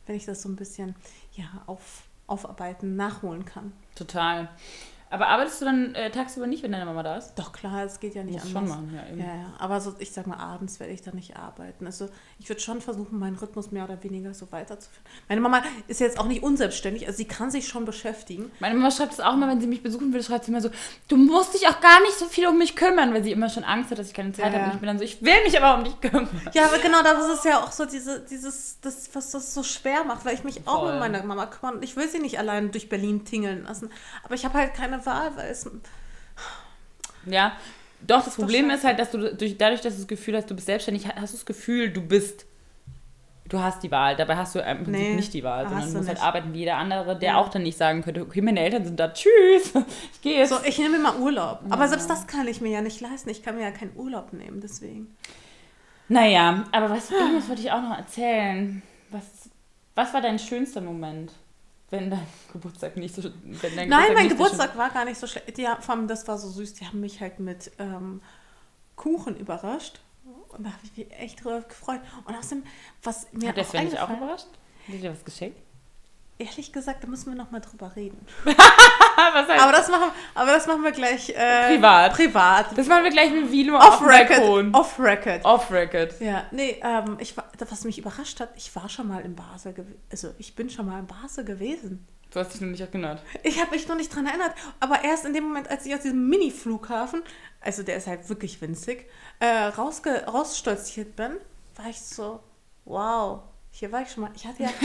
wenn 0.06 0.16
ich 0.16 0.26
das 0.26 0.42
so 0.42 0.48
ein 0.48 0.56
bisschen 0.56 0.94
ja, 1.32 1.46
auf, 1.66 2.02
aufarbeiten, 2.26 2.96
nachholen 2.96 3.44
kann. 3.44 3.72
Total. 3.94 4.48
Aber 5.12 5.28
arbeitest 5.28 5.60
du 5.60 5.66
dann 5.66 5.94
äh, 5.94 6.10
tagsüber 6.10 6.46
nicht, 6.46 6.62
wenn 6.62 6.72
deine 6.72 6.86
Mama 6.86 7.02
da 7.02 7.18
ist? 7.18 7.34
Doch, 7.34 7.52
klar, 7.52 7.84
es 7.84 8.00
geht 8.00 8.14
ja 8.14 8.24
nicht 8.24 8.42
Muss 8.42 8.56
anders. 8.56 8.74
schon 8.74 8.86
machen, 8.86 8.94
ja, 8.96 9.06
eben. 9.12 9.20
Ja, 9.20 9.26
ja. 9.26 9.52
Aber 9.58 9.78
so, 9.80 9.94
ich 9.98 10.10
sag 10.10 10.26
mal, 10.26 10.38
abends 10.38 10.80
werde 10.80 10.92
ich 10.94 11.02
dann 11.02 11.14
nicht 11.16 11.36
arbeiten. 11.36 11.84
Also 11.84 12.08
ich 12.38 12.48
würde 12.48 12.62
schon 12.62 12.80
versuchen, 12.80 13.18
meinen 13.18 13.36
Rhythmus 13.36 13.70
mehr 13.72 13.84
oder 13.84 14.02
weniger 14.02 14.32
so 14.32 14.50
weiterzuführen. 14.50 15.04
Meine 15.28 15.42
Mama 15.42 15.62
ist 15.86 16.00
jetzt 16.00 16.18
auch 16.18 16.26
nicht 16.26 16.42
unselbstständig, 16.42 17.06
also 17.06 17.18
sie 17.18 17.26
kann 17.26 17.50
sich 17.50 17.68
schon 17.68 17.84
beschäftigen. 17.84 18.50
Meine 18.58 18.74
Mama 18.74 18.90
schreibt 18.90 19.12
es 19.12 19.20
auch 19.20 19.34
immer, 19.34 19.48
wenn 19.48 19.60
sie 19.60 19.66
mich 19.66 19.82
besuchen 19.82 20.14
will, 20.14 20.22
schreibt 20.22 20.46
sie 20.46 20.50
immer 20.50 20.62
so, 20.62 20.70
du 21.08 21.18
musst 21.18 21.52
dich 21.52 21.68
auch 21.68 21.80
gar 21.80 22.00
nicht 22.00 22.14
so 22.18 22.24
viel 22.24 22.46
um 22.46 22.56
mich 22.56 22.74
kümmern, 22.74 23.12
weil 23.12 23.22
sie 23.22 23.32
immer 23.32 23.50
schon 23.50 23.64
Angst 23.64 23.90
hat, 23.90 23.98
dass 23.98 24.08
ich 24.08 24.14
keine 24.14 24.32
Zeit 24.32 24.50
Ja, 24.54 24.58
habe. 24.60 24.64
Und 24.70 24.74
ich 24.76 24.80
bin 24.80 24.86
dann 24.86 24.98
so, 24.98 25.04
ich 25.04 25.20
will 25.22 25.42
mich 25.44 25.60
aber 25.62 25.76
um 25.78 25.84
dich 25.84 26.00
kümmern. 26.00 26.26
Ja, 26.54 26.64
aber 26.64 26.78
genau 26.78 27.02
das 27.02 27.28
ist 27.34 27.44
ja 27.44 27.58
auch 27.62 27.72
so 27.72 27.84
diese, 27.84 28.20
dieses, 28.20 28.80
das, 28.80 29.10
was 29.14 29.30
das 29.32 29.52
so 29.52 29.62
schwer 29.62 30.04
macht, 30.04 30.24
weil 30.24 30.32
ich 30.34 30.42
mich 30.44 30.66
auch 30.66 30.80
Voll. 30.84 30.92
um 30.94 30.98
meine 31.00 31.22
Mama 31.22 31.44
kümmere 31.44 31.76
und 31.76 31.84
ich 31.84 31.96
will 31.96 32.08
sie 32.08 32.18
nicht 32.18 32.38
allein 32.38 32.70
durch 32.70 32.88
Berlin 32.88 33.26
tingeln 33.26 33.64
lassen. 33.64 33.90
Aber 34.24 34.34
ich 34.34 34.46
habe 34.46 34.54
halt 34.56 34.72
keine 34.72 35.01
Wahl, 35.06 35.30
weil 35.36 35.50
es. 35.50 35.68
Ja, 37.26 37.52
doch, 38.06 38.24
das 38.24 38.34
Problem 38.36 38.68
ist 38.70 38.84
halt, 38.84 38.98
dass 38.98 39.10
du 39.12 39.34
durch, 39.34 39.56
dadurch, 39.56 39.80
dass 39.80 39.94
du 39.94 40.00
das 40.00 40.08
Gefühl 40.08 40.36
hast, 40.36 40.50
du 40.50 40.54
bist 40.54 40.66
selbstständig, 40.66 41.06
hast 41.06 41.32
du 41.32 41.36
das 41.36 41.46
Gefühl, 41.46 41.90
du 41.90 42.00
bist, 42.02 42.46
du 43.48 43.60
hast 43.60 43.82
die 43.84 43.90
Wahl. 43.92 44.16
Dabei 44.16 44.36
hast 44.36 44.54
du 44.56 44.58
im 44.58 44.78
Prinzip 44.78 44.92
Nee, 44.92 45.14
nicht 45.14 45.32
die 45.32 45.44
Wahl, 45.44 45.68
sondern 45.68 45.88
du 45.88 45.96
musst 45.98 46.08
halt 46.08 46.18
nicht. 46.18 46.26
arbeiten 46.26 46.52
wie 46.52 46.58
jeder 46.58 46.76
andere, 46.78 47.16
der 47.16 47.32
Ja. 47.32 47.36
auch 47.38 47.48
dann 47.48 47.62
nicht 47.62 47.78
sagen 47.78 48.02
könnte, 48.02 48.22
okay, 48.22 48.40
meine 48.40 48.58
Eltern 48.60 48.84
sind 48.84 48.98
da, 48.98 49.08
tschüss, 49.12 49.72
ich 50.12 50.20
gehe 50.20 50.38
jetzt. 50.38 50.48
So, 50.50 50.56
ich 50.64 50.78
nehme 50.78 50.98
mal 50.98 51.16
Urlaub. 51.16 51.60
Aber 51.70 51.86
selbst 51.86 52.10
das 52.10 52.26
kann 52.26 52.48
ich 52.48 52.60
mir 52.60 52.70
ja 52.70 52.80
nicht 52.80 53.00
leisten. 53.00 53.28
Ich 53.30 53.42
kann 53.44 53.54
mir 53.56 53.62
ja 53.62 53.70
keinen 53.70 53.94
Urlaub 53.94 54.32
nehmen, 54.32 54.60
deswegen. 54.60 55.14
Naja, 56.08 56.64
aber 56.72 56.90
was, 56.90 57.10
irgendwas 57.10 57.48
wollte 57.48 57.62
ich 57.62 57.70
auch 57.70 57.80
noch 57.82 57.96
erzählen. 57.96 58.82
Was, 59.10 59.22
was 59.94 60.12
war 60.12 60.20
dein 60.20 60.38
schönster 60.40 60.80
Moment? 60.80 61.32
Wenn 61.92 62.08
dein 62.10 62.26
Geburtstag 62.52 62.96
nicht 62.96 63.14
so. 63.14 63.22
Wenn 63.22 63.76
dein 63.76 63.88
Nein, 63.88 64.14
mein 64.14 64.24
nicht 64.24 64.30
so 64.30 64.36
Geburtstag 64.36 64.76
war 64.78 64.88
gar 64.88 65.04
nicht 65.04 65.20
so 65.20 65.26
schlecht. 65.26 65.58
Ja, 65.58 65.76
vor 65.80 65.94
allem, 65.94 66.08
das 66.08 66.26
war 66.26 66.38
so 66.38 66.48
süß. 66.48 66.72
Die 66.74 66.86
haben 66.86 67.00
mich 67.00 67.20
halt 67.20 67.38
mit 67.38 67.70
ähm, 67.78 68.22
Kuchen 68.96 69.36
überrascht. 69.36 70.00
Und 70.48 70.64
da 70.64 70.70
habe 70.70 70.80
ich 70.84 70.96
mich 70.96 71.18
echt 71.18 71.44
drüber 71.44 71.60
gefreut. 71.60 72.00
Und 72.24 72.34
außerdem, 72.34 72.64
was 73.02 73.30
mir 73.32 73.50
Hat 73.50 73.58
der 73.58 73.66
auch 73.66 73.70
dich 73.70 73.98
auch 73.98 74.10
überrascht? 74.10 74.46
Hat 74.88 75.02
dir 75.02 75.12
was 75.12 75.24
geschenkt? 75.24 75.58
Ehrlich 76.38 76.72
gesagt, 76.72 77.04
da 77.04 77.08
müssen 77.08 77.26
wir 77.30 77.36
noch 77.36 77.50
mal 77.50 77.60
drüber 77.60 77.94
reden. 77.94 78.26
was 79.34 79.48
heißt, 79.48 79.62
Aber 79.62 79.72
das 79.72 79.88
machen, 79.88 80.10
aber 80.34 80.52
das 80.52 80.66
machen 80.66 80.82
wir 80.82 80.92
gleich 80.92 81.30
äh, 81.30 81.74
Privat. 81.74 82.14
Privat. 82.14 82.78
das 82.78 82.86
machen 82.86 83.04
wir 83.04 83.10
gleich 83.10 83.30
mit 83.30 83.50
Vilo 83.50 83.76
Off 83.76 83.98
dem 83.98 84.08
record. 84.08 84.74
Off 84.74 84.98
record. 84.98 85.44
Off 85.44 85.70
record. 85.70 86.20
Ja, 86.20 86.44
nee, 86.50 86.80
ähm, 86.82 87.16
ich 87.20 87.36
war, 87.36 87.46
was 87.68 87.84
mich 87.84 87.98
überrascht 87.98 88.40
hat, 88.40 88.50
ich 88.56 88.74
war 88.74 88.88
schon 88.88 89.08
mal 89.08 89.20
in 89.22 89.34
Basel 89.34 89.72
gewesen. 89.72 90.00
Also 90.10 90.34
ich 90.38 90.54
bin 90.54 90.70
schon 90.70 90.86
mal 90.86 90.98
in 90.98 91.06
Basel 91.06 91.44
gewesen. 91.44 92.06
Du 92.32 92.40
hast 92.40 92.54
dich 92.54 92.62
noch 92.62 92.68
nicht 92.68 92.80
erinnert. 92.80 93.22
Ich 93.42 93.60
habe 93.60 93.72
mich 93.72 93.86
noch 93.88 93.96
nicht 93.96 94.14
dran 94.14 94.26
erinnert, 94.26 94.54
aber 94.80 95.04
erst 95.04 95.26
in 95.26 95.34
dem 95.34 95.44
Moment, 95.44 95.70
als 95.70 95.84
ich 95.84 95.94
aus 95.94 96.00
diesem 96.00 96.28
Mini-Flughafen, 96.28 97.22
also 97.60 97.82
der 97.82 97.96
ist 97.96 98.06
halt 98.06 98.28
wirklich 98.30 98.60
winzig, 98.62 99.06
äh, 99.38 99.66
rausge 99.66 100.24
rausstolziert 100.26 101.14
bin, 101.14 101.32
war 101.76 101.90
ich 101.90 102.00
so, 102.00 102.40
wow, 102.86 103.42
hier 103.74 103.90
war 103.90 104.02
ich 104.02 104.10
schon 104.12 104.22
mal. 104.22 104.30
Ich 104.34 104.46
hatte 104.46 104.62
ja, 104.62 104.68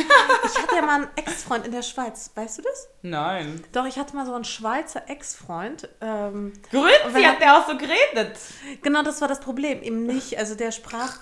ich 0.45 0.57
hatte 0.63 0.75
ja 0.75 0.81
mal 0.81 0.95
einen 1.01 1.09
Ex-Freund 1.17 1.65
in 1.65 1.73
der 1.73 1.81
Schweiz, 1.81 2.31
weißt 2.33 2.57
du 2.59 2.61
das? 2.61 2.88
Nein. 3.01 3.61
Doch, 3.73 3.85
ich 3.85 3.99
hatte 3.99 4.15
mal 4.15 4.25
so 4.25 4.33
einen 4.33 4.45
Schweizer 4.45 5.09
Ex-Freund. 5.09 5.89
Ähm, 5.99 6.53
Grüezi, 6.71 7.21
hat 7.23 7.41
der 7.41 7.57
auch 7.59 7.67
so 7.67 7.77
geredet. 7.77 8.38
Genau, 8.81 9.03
das 9.03 9.19
war 9.19 9.27
das 9.27 9.41
Problem. 9.41 9.83
Eben 9.83 10.05
nicht. 10.05 10.38
Also 10.39 10.55
der 10.55 10.71
sprach, 10.71 11.17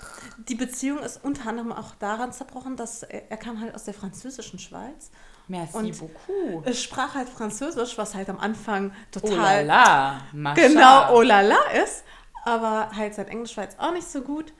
die 0.48 0.54
Beziehung 0.54 1.00
ist 1.00 1.22
unter 1.24 1.48
anderem 1.50 1.72
auch 1.72 1.96
daran 1.96 2.32
zerbrochen, 2.32 2.76
dass 2.76 3.02
er, 3.02 3.30
er 3.32 3.36
kam 3.36 3.60
halt 3.60 3.74
aus 3.74 3.82
der 3.84 3.94
französischen 3.94 4.60
Schweiz. 4.60 5.10
Merci 5.48 5.76
Und- 5.76 5.98
beaucoup. 5.98 6.66
Er 6.66 6.72
sprach 6.72 7.14
halt 7.14 7.28
Französisch, 7.28 7.98
was 7.98 8.14
halt 8.14 8.28
am 8.30 8.38
Anfang 8.38 8.90
Oh 8.90 8.94
la 8.94 9.20
total 9.30 9.66
la. 9.66 10.20
Mascha. 10.32 10.68
genau 10.68 11.14
oh 11.16 11.22
la 11.22 11.40
la 11.40 11.58
ist. 11.84 12.04
Aber 12.44 12.90
halt 12.94 13.12
sein 13.16 13.26
Englisch 13.26 13.56
war 13.56 13.64
jetzt 13.64 13.80
auch 13.80 13.92
nicht 13.92 14.08
so 14.08 14.20
gut. 14.22 14.52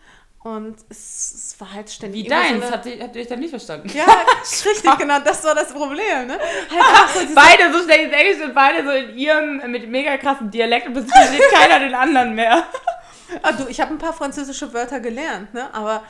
Und 0.46 0.76
es, 0.88 1.34
es 1.34 1.60
war 1.60 1.72
halt 1.72 1.90
ständig. 1.90 2.24
Wie 2.24 2.28
deins? 2.28 2.50
So 2.50 2.54
eine, 2.62 2.70
Habt 2.70 2.86
ihr, 2.86 3.02
habt 3.02 3.16
ihr 3.16 3.22
euch 3.22 3.26
dann 3.26 3.40
nicht 3.40 3.50
verstanden? 3.50 3.90
ja, 3.92 4.04
richtig, 4.64 4.96
genau, 4.96 5.18
das 5.18 5.42
war 5.42 5.56
das 5.56 5.72
Problem. 5.72 6.28
Ne? 6.28 6.38
Halt 6.38 7.28
so 7.28 7.34
Beide 7.34 7.72
so 7.72 7.82
schlechtes 7.82 8.12
Englisch 8.12 8.44
und 8.44 8.54
beide 8.54 8.84
so 8.84 8.90
in 8.92 9.18
ihrem 9.18 9.70
mit 9.72 9.88
mega 9.88 10.16
krassen 10.18 10.48
Dialekt 10.48 10.86
und 10.86 10.92
plötzlich 10.92 11.12
versteht 11.16 11.50
keiner 11.52 11.80
den 11.80 11.96
anderen 11.96 12.36
mehr. 12.36 12.62
ah, 13.42 13.50
du, 13.50 13.66
ich 13.68 13.80
habe 13.80 13.90
ein 13.90 13.98
paar 13.98 14.12
französische 14.12 14.72
Wörter 14.72 15.00
gelernt, 15.00 15.52
ne? 15.52 15.68
aber 15.74 16.04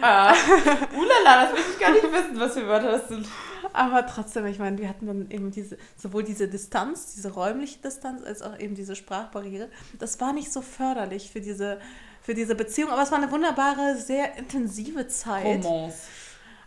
Ah. 0.00 0.32
Ulala, 0.96 1.44
das 1.44 1.52
will 1.52 1.64
ich 1.70 1.78
gar 1.78 1.90
nicht 1.90 2.04
wissen, 2.04 2.40
was 2.40 2.54
für 2.54 2.66
Wörter 2.66 2.92
das 2.92 3.08
sind. 3.08 3.26
Aber 3.72 4.06
trotzdem, 4.06 4.46
ich 4.46 4.58
meine, 4.58 4.78
wir 4.78 4.88
hatten 4.88 5.06
dann 5.06 5.30
eben 5.30 5.50
diese, 5.50 5.76
sowohl 5.96 6.22
diese 6.22 6.48
Distanz, 6.48 7.14
diese 7.14 7.32
räumliche 7.32 7.78
Distanz, 7.78 8.22
als 8.22 8.42
auch 8.42 8.58
eben 8.58 8.74
diese 8.74 8.96
Sprachbarriere. 8.96 9.68
Das 9.98 10.20
war 10.20 10.32
nicht 10.32 10.52
so 10.52 10.60
förderlich 10.60 11.30
für 11.30 11.40
diese, 11.40 11.80
für 12.20 12.34
diese 12.34 12.54
Beziehung, 12.54 12.90
aber 12.90 13.02
es 13.02 13.10
war 13.10 13.18
eine 13.18 13.30
wunderbare, 13.30 13.96
sehr 13.96 14.36
intensive 14.36 15.08
Zeit. 15.08 15.64
Romance. 15.64 16.02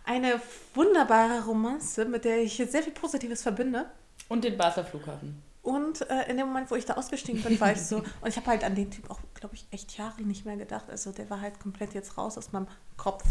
Eine 0.04 0.40
wunderbare 0.74 1.44
Romanze, 1.44 2.04
mit 2.04 2.24
der 2.24 2.42
ich 2.42 2.56
sehr 2.56 2.82
viel 2.82 2.92
Positives 2.92 3.42
verbinde. 3.42 3.86
Und 4.28 4.44
den 4.44 4.56
Basler 4.56 4.84
Flughafen. 4.84 5.42
Und 5.66 6.08
äh, 6.08 6.30
in 6.30 6.36
dem 6.36 6.46
Moment, 6.46 6.70
wo 6.70 6.76
ich 6.76 6.84
da 6.84 6.94
ausgestiegen 6.94 7.42
bin, 7.42 7.58
war 7.58 7.72
ich 7.72 7.82
so, 7.82 7.96
und 8.20 8.28
ich 8.28 8.36
habe 8.36 8.46
halt 8.46 8.62
an 8.62 8.76
den 8.76 8.88
Typ 8.88 9.10
auch, 9.10 9.18
glaube 9.34 9.56
ich, 9.56 9.66
echt 9.72 9.98
Jahre 9.98 10.22
nicht 10.22 10.46
mehr 10.46 10.56
gedacht. 10.56 10.88
Also 10.88 11.10
der 11.10 11.28
war 11.28 11.40
halt 11.40 11.58
komplett 11.58 11.92
jetzt 11.92 12.16
raus 12.16 12.38
aus 12.38 12.52
meinem 12.52 12.68
Kopf. 12.96 13.24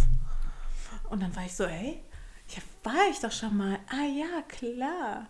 Und 1.09 1.23
dann 1.23 1.33
war 1.33 1.45
ich 1.45 1.55
so, 1.55 1.65
hey, 1.65 2.03
ja, 2.49 2.61
war 2.83 3.09
ich 3.09 3.19
doch 3.19 3.31
schon 3.31 3.55
mal. 3.57 3.79
Ah 3.89 4.05
ja, 4.05 4.41
klar. 4.47 5.27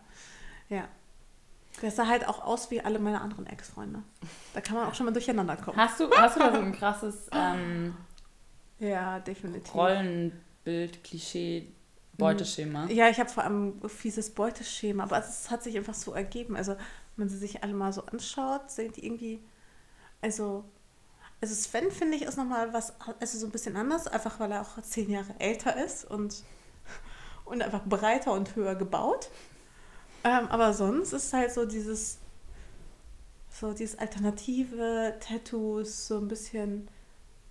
Ja. 0.69 0.87
Der 1.81 1.91
sah 1.91 2.07
halt 2.07 2.27
auch 2.27 2.41
aus 2.41 2.71
wie 2.71 2.81
alle 2.81 2.99
meine 2.99 3.19
anderen 3.19 3.47
Ex-Freunde. 3.47 4.01
Da 4.53 4.61
kann 4.61 4.75
man 4.75 4.87
auch 4.87 4.95
schon 4.95 5.05
mal 5.05 5.11
durcheinander 5.11 5.57
kommen. 5.57 5.77
Hast 5.77 5.99
du, 5.99 6.09
hast 6.09 6.37
du 6.37 6.39
da 6.39 6.53
so 6.53 6.61
ein 6.61 6.71
krasses 6.71 7.27
ähm, 7.31 7.95
Ja, 8.79 9.19
definitiv. 9.19 9.75
Rollenbild, 9.75 11.03
Klischee, 11.03 11.67
Beuteschema? 12.17 12.87
Ja, 12.87 13.09
ich 13.09 13.19
habe 13.19 13.29
vor 13.29 13.43
allem 13.43 13.79
ein 13.83 13.89
fieses 13.89 14.29
Beuteschema, 14.29 15.03
aber 15.03 15.19
es 15.19 15.51
hat 15.51 15.63
sich 15.63 15.75
einfach 15.77 15.93
so 15.93 16.13
ergeben. 16.13 16.55
Also, 16.55 16.73
wenn 16.73 17.25
man 17.25 17.29
sie 17.29 17.37
sich 17.37 17.61
alle 17.61 17.73
mal 17.73 17.91
so 17.91 18.05
anschaut, 18.05 18.71
sind 18.71 18.95
die 18.95 19.05
irgendwie, 19.05 19.41
also, 20.21 20.63
also 21.41 21.53
Sven 21.53 21.91
finde 21.91 22.15
ich 22.15 22.23
ist 22.23 22.37
nochmal 22.37 22.73
was, 22.73 22.93
also 23.19 23.37
so 23.37 23.45
ein 23.45 23.51
bisschen 23.51 23.75
anders, 23.75 24.07
einfach 24.07 24.39
weil 24.39 24.51
er 24.53 24.61
auch 24.61 24.81
zehn 24.81 25.09
Jahre 25.09 25.35
älter 25.39 25.75
ist 25.83 26.05
und, 26.05 26.43
und 27.45 27.61
einfach 27.61 27.83
breiter 27.85 28.33
und 28.33 28.55
höher 28.55 28.75
gebaut. 28.75 29.29
Ähm, 30.23 30.47
aber 30.49 30.73
sonst 30.73 31.13
ist 31.13 31.33
halt 31.33 31.53
so 31.53 31.65
dieses, 31.65 32.17
so 33.49 33.73
dieses 33.73 33.97
alternative 33.97 35.15
Tattoos, 35.19 36.07
so 36.07 36.17
ein 36.17 36.27
bisschen 36.27 36.87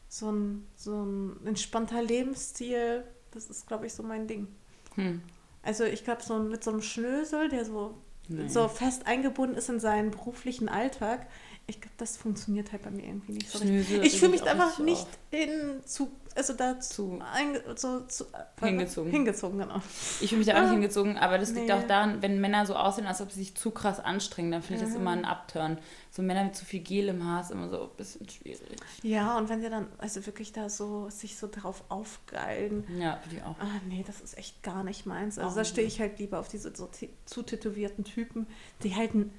so 0.09 0.31
ein, 0.31 0.67
so 0.77 1.05
ein 1.05 1.47
entspannter 1.47 2.03
Lebensstil. 2.03 3.05
Das 3.31 3.47
ist, 3.47 3.67
glaube 3.67 3.87
ich, 3.87 3.95
so 3.95 4.03
mein 4.03 4.27
Ding. 4.27 4.49
Hm. 4.95 5.23
Also 5.63 5.85
ich 5.85 6.05
glaube, 6.05 6.23
so 6.23 6.39
mit 6.39 6.63
so 6.63 6.71
einem 6.71 6.83
Schnösel, 6.83 7.49
der 7.49 7.65
so, 7.65 7.95
Nee. 8.29 8.49
so 8.49 8.69
fest 8.69 9.07
eingebunden 9.07 9.55
ist 9.57 9.69
in 9.69 9.81
seinen 9.81 10.11
beruflichen 10.11 10.69
Alltag, 10.69 11.27
ich 11.67 11.81
glaube, 11.81 11.95
das 11.97 12.17
funktioniert 12.19 12.73
halt 12.73 12.83
bei 12.83 12.91
mir 12.91 13.05
irgendwie 13.05 13.33
nicht 13.33 13.49
so 13.51 13.59
richtig. 13.59 13.87
Schnösel 13.89 14.05
Ich 14.07 14.19
fühle 14.19 14.31
mich 14.33 14.43
auch 14.43 14.47
einfach 14.49 14.79
richtig 14.79 14.85
nicht 14.85 15.07
in 15.31 15.81
zu, 15.87 16.11
also 16.35 16.53
dazu 16.53 17.19
Zu- 17.19 17.23
einge, 17.33 17.63
so, 17.77 18.01
zu, 18.01 18.27
Hingezogen. 18.61 19.11
Hingezogen, 19.11 19.59
genau. 19.59 19.81
Ich 20.21 20.29
fühle 20.29 20.41
mich 20.41 20.47
da 20.47 20.55
auch 20.57 20.61
nicht 20.61 20.69
Ah. 20.69 20.73
hingezogen, 20.73 21.17
aber 21.17 21.39
das 21.39 21.53
liegt 21.53 21.67
Nee. 21.69 21.73
auch 21.73 21.83
daran, 21.87 22.21
wenn 22.21 22.39
Männer 22.41 22.67
so 22.67 22.75
aussehen, 22.77 23.07
als 23.07 23.21
ob 23.23 23.31
sie 23.33 23.39
sich 23.41 23.55
zu 23.55 23.71
krass 23.71 23.99
anstrengen, 23.99 24.51
dann 24.53 24.63
finde 24.63 24.83
ich 24.83 24.89
das 24.89 24.97
immer 24.97 25.13
ein 25.13 25.25
Upturn. 25.25 25.79
So 26.11 26.21
Männer 26.23 26.45
mit 26.45 26.55
zu 26.55 26.65
viel 26.67 26.81
Gel 26.81 27.09
im 27.09 27.25
Haar 27.25 27.41
ist 27.41 27.51
immer 27.51 27.69
so 27.71 27.83
ein 27.85 27.89
bisschen 27.97 28.29
schwierig. 28.29 28.61
Ja, 29.03 29.37
und 29.39 29.49
wenn 29.49 29.61
sie 29.63 29.71
dann 29.71 29.87
also 29.99 30.25
wirklich 30.27 30.53
da 30.53 30.69
so 30.69 31.09
sich 31.09 31.37
so 31.37 31.49
drauf 31.51 31.83
aufgeilen, 31.89 32.85
Ja, 32.99 33.19
würde 33.25 33.37
ich 33.37 33.43
auch. 33.43 33.59
ah 33.59 33.81
nee, 33.89 34.05
das 34.07 34.21
ist 34.21 34.37
echt 34.39 34.63
gar 34.63 34.85
nicht 34.85 35.07
meins. 35.07 35.39
Also 35.39 35.51
Auch 35.51 35.55
da 35.57 35.65
stehe 35.65 35.87
ich 35.87 35.99
halt 36.01 36.19
lieber 36.19 36.39
auf 36.39 36.49
diese 36.49 36.75
so 36.77 36.89
zu 37.25 37.43
tätowierten 37.43 38.05
Typen, 38.05 38.47
die 38.83 38.95
halt 38.95 39.13
einen 39.15 39.33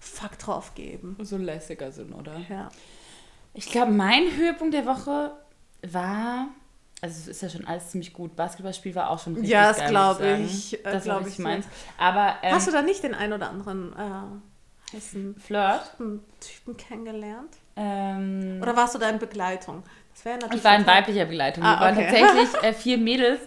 Fuck 0.00 0.38
drauf 0.38 0.74
geben. 0.74 1.16
So 1.22 1.36
lässiger 1.36 1.92
sind, 1.92 2.12
oder? 2.12 2.32
Ja. 2.48 2.68
Ich 3.54 3.66
glaube, 3.70 3.92
mein 3.92 4.34
Höhepunkt 4.36 4.74
der 4.74 4.86
Woche 4.86 5.32
war. 5.82 6.48
Also 7.02 7.16
es 7.18 7.28
ist 7.28 7.42
ja 7.42 7.48
schon 7.48 7.66
alles 7.66 7.90
ziemlich 7.90 8.12
gut. 8.12 8.34
Basketballspiel 8.36 8.94
war 8.94 9.10
auch 9.10 9.18
schon 9.18 9.34
richtig 9.34 9.50
Ja, 9.50 9.72
das 9.72 9.86
glaube 9.88 10.38
ich, 10.44 10.70
sagen. 10.70 10.82
äh, 10.84 10.92
Das 10.92 11.04
glaub 11.04 11.16
glaube 11.18 11.28
ich 11.30 11.38
meins. 11.38 11.66
Aber 11.96 12.34
ähm, 12.42 12.54
Hast 12.54 12.66
du 12.68 12.72
da 12.72 12.82
nicht 12.82 13.02
den 13.02 13.14
ein 13.14 13.32
oder 13.32 13.48
anderen 13.50 13.92
äh, 13.94 14.96
heißen 14.96 15.36
Flirt? 15.36 15.94
Typen 16.40 16.76
kennengelernt? 16.76 17.56
Ähm, 17.76 18.58
Oder 18.60 18.76
warst 18.76 18.94
du 18.94 18.98
da 18.98 19.08
in 19.08 19.18
Begleitung? 19.18 19.82
Das 20.14 20.24
wäre 20.26 20.36
natürlich. 20.38 20.58
ich 20.58 20.64
war 20.64 20.76
in 20.76 20.86
weiblicher 20.86 21.24
Begleitung. 21.24 21.64
Ah, 21.64 21.76
wir 21.76 21.86
waren 21.86 21.94
tatsächlich 21.96 22.62
äh, 22.62 22.72
vier 22.74 22.98
Mädels. 22.98 23.40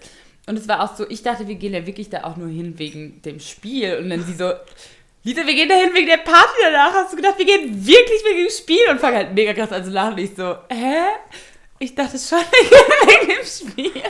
Und 0.47 0.57
es 0.57 0.67
war 0.67 0.81
auch 0.83 0.95
so, 0.95 1.07
ich 1.09 1.21
dachte, 1.21 1.47
wir 1.47 1.55
gehen 1.55 1.73
ja 1.73 1.85
wirklich 1.85 2.09
da 2.09 2.23
auch 2.23 2.35
nur 2.35 2.49
hin 2.49 2.77
wegen 2.79 3.21
dem 3.21 3.39
Spiel. 3.39 3.97
Und 3.97 4.09
dann 4.09 4.23
sie 4.23 4.33
so, 4.33 4.51
Lisa, 5.25 5.47
wir 5.47 5.55
gehen 5.55 5.69
dahin 5.69 5.93
wegen 5.93 6.07
der 6.07 6.17
Party 6.17 6.53
danach. 6.61 6.93
Hast 6.93 7.13
du 7.13 7.15
gedacht, 7.15 7.37
wir 7.37 7.45
gehen 7.45 7.85
wirklich 7.85 8.23
wegen 8.25 8.43
dem 8.43 8.49
Spiel? 8.49 8.89
Und 8.89 8.99
fangen 8.99 9.15
halt 9.15 9.33
mega 9.33 9.53
krass 9.53 9.71
an 9.71 9.85
zu 9.85 9.89
lachen. 9.89 10.17
Ich 10.17 10.35
so, 10.35 10.57
hä? 10.69 11.05
Ich 11.79 11.95
dachte 11.95 12.19
schon 12.19 12.39
wegen 13.07 13.29
dem 13.29 13.45
Spiel. 13.45 14.03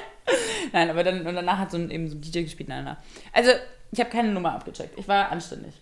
Nein, 0.71 0.89
aber 0.89 1.03
dann, 1.03 1.25
und 1.27 1.35
danach 1.35 1.59
hat 1.59 1.71
so 1.71 1.77
ein, 1.77 1.91
eben 1.91 2.09
so 2.09 2.15
ein 2.15 2.21
DJ 2.21 2.41
gespielt. 2.41 2.69
Nein, 2.69 2.85
nein. 2.85 2.97
Also, 3.31 3.51
ich 3.91 3.99
habe 3.99 4.09
keine 4.09 4.29
Nummer 4.29 4.53
abgecheckt. 4.53 4.97
Ich 4.97 5.07
war 5.07 5.31
anständig. 5.31 5.75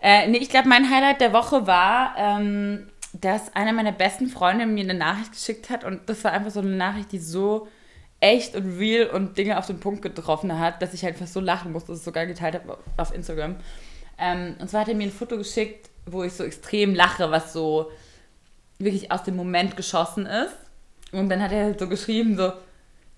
Äh, 0.00 0.28
nee, 0.28 0.38
ich 0.38 0.48
glaube, 0.48 0.68
mein 0.68 0.90
Highlight 0.90 1.20
der 1.20 1.34
Woche 1.34 1.66
war, 1.66 2.14
ähm, 2.16 2.88
dass 3.12 3.54
einer 3.54 3.74
meiner 3.74 3.92
besten 3.92 4.28
Freunde 4.28 4.64
mir 4.64 4.84
eine 4.84 4.94
Nachricht 4.94 5.32
geschickt 5.32 5.68
hat. 5.68 5.84
Und 5.84 6.08
das 6.08 6.24
war 6.24 6.32
einfach 6.32 6.52
so 6.52 6.60
eine 6.60 6.70
Nachricht, 6.70 7.12
die 7.12 7.18
so 7.18 7.68
echt 8.20 8.54
und 8.54 8.78
real 8.78 9.08
und 9.10 9.36
Dinge 9.36 9.58
auf 9.58 9.66
den 9.66 9.78
Punkt 9.78 10.00
getroffen 10.00 10.58
hat, 10.58 10.80
dass 10.80 10.94
ich 10.94 11.04
halt 11.04 11.18
fast 11.18 11.34
so 11.34 11.40
lachen 11.40 11.70
musste, 11.70 11.88
dass 11.88 11.98
ich 11.98 12.00
es 12.00 12.04
sogar 12.06 12.24
geteilt 12.24 12.54
habe 12.54 12.78
auf 12.96 13.14
Instagram. 13.14 13.56
Ähm, 14.20 14.56
und 14.58 14.68
zwar 14.68 14.82
hat 14.82 14.88
er 14.88 14.94
mir 14.94 15.04
ein 15.04 15.12
Foto 15.12 15.36
geschickt, 15.36 15.88
wo 16.06 16.22
ich 16.22 16.32
so 16.32 16.44
extrem 16.44 16.94
lache, 16.94 17.30
was 17.30 17.52
so 17.52 17.90
wirklich 18.78 19.10
aus 19.10 19.24
dem 19.24 19.36
Moment 19.36 19.76
geschossen 19.76 20.26
ist. 20.26 20.54
Und 21.12 21.28
dann 21.28 21.42
hat 21.42 21.52
er 21.52 21.64
halt 21.64 21.80
so 21.80 21.88
geschrieben, 21.88 22.36
so, 22.36 22.52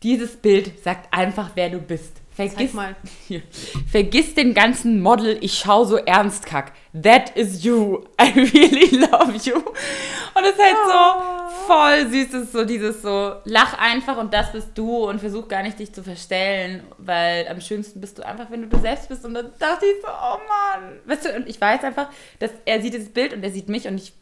dieses 0.03 0.37
Bild 0.37 0.83
sagt 0.83 1.13
einfach, 1.13 1.51
wer 1.55 1.71
du 1.71 1.79
bist. 1.79 2.17
Vergiss, 2.35 2.73
mal. 2.73 2.97
Hier. 3.29 3.43
Vergiss 3.91 4.35
den 4.35 4.55
ganzen 4.55 5.01
Model, 5.01 5.37
ich 5.41 5.59
schau 5.59 5.85
so 5.85 5.97
ernst 5.97 6.47
kack. 6.47 6.73
That 7.01 7.31
is 7.37 7.63
you. 7.63 8.05
I 8.21 8.33
really 8.35 8.97
love 8.97 9.35
you. 9.45 9.57
Und 9.57 10.45
es 10.45 10.53
ist 10.53 10.63
halt 10.63 10.77
so 10.87 11.42
voll 11.67 12.11
süß, 12.11 12.35
ist 12.35 12.53
so 12.53 12.65
dieses 12.65 13.03
so, 13.03 13.37
lach 13.45 13.79
einfach 13.79 14.19
und 14.19 14.33
das 14.33 14.53
bist 14.53 14.71
du 14.75 15.09
und 15.09 15.21
versuch 15.21 15.49
gar 15.49 15.63
nicht 15.63 15.79
dich 15.79 15.93
zu 15.93 16.03
verstellen, 16.03 16.83
weil 16.99 17.47
am 17.49 17.61
schönsten 17.61 18.01
bist 18.01 18.19
du 18.19 18.27
einfach, 18.27 18.51
wenn 18.51 18.63
du 18.63 18.69
du 18.69 18.79
selbst 18.79 19.09
bist. 19.09 19.25
Und 19.25 19.35
dann 19.35 19.51
dachte 19.59 19.87
ich 19.87 20.03
so, 20.03 20.09
oh 20.09 20.39
Mann. 20.49 20.99
Weißt 21.07 21.25
du, 21.25 21.37
und 21.37 21.49
ich 21.49 21.61
weiß 21.61 21.85
einfach, 21.85 22.09
dass 22.39 22.51
er 22.65 22.81
sieht 22.81 22.95
dieses 22.95 23.11
Bild 23.11 23.33
und 23.33 23.43
er 23.43 23.51
sieht 23.51 23.69
mich 23.69 23.87
und 23.87 23.97
ich 23.97 24.13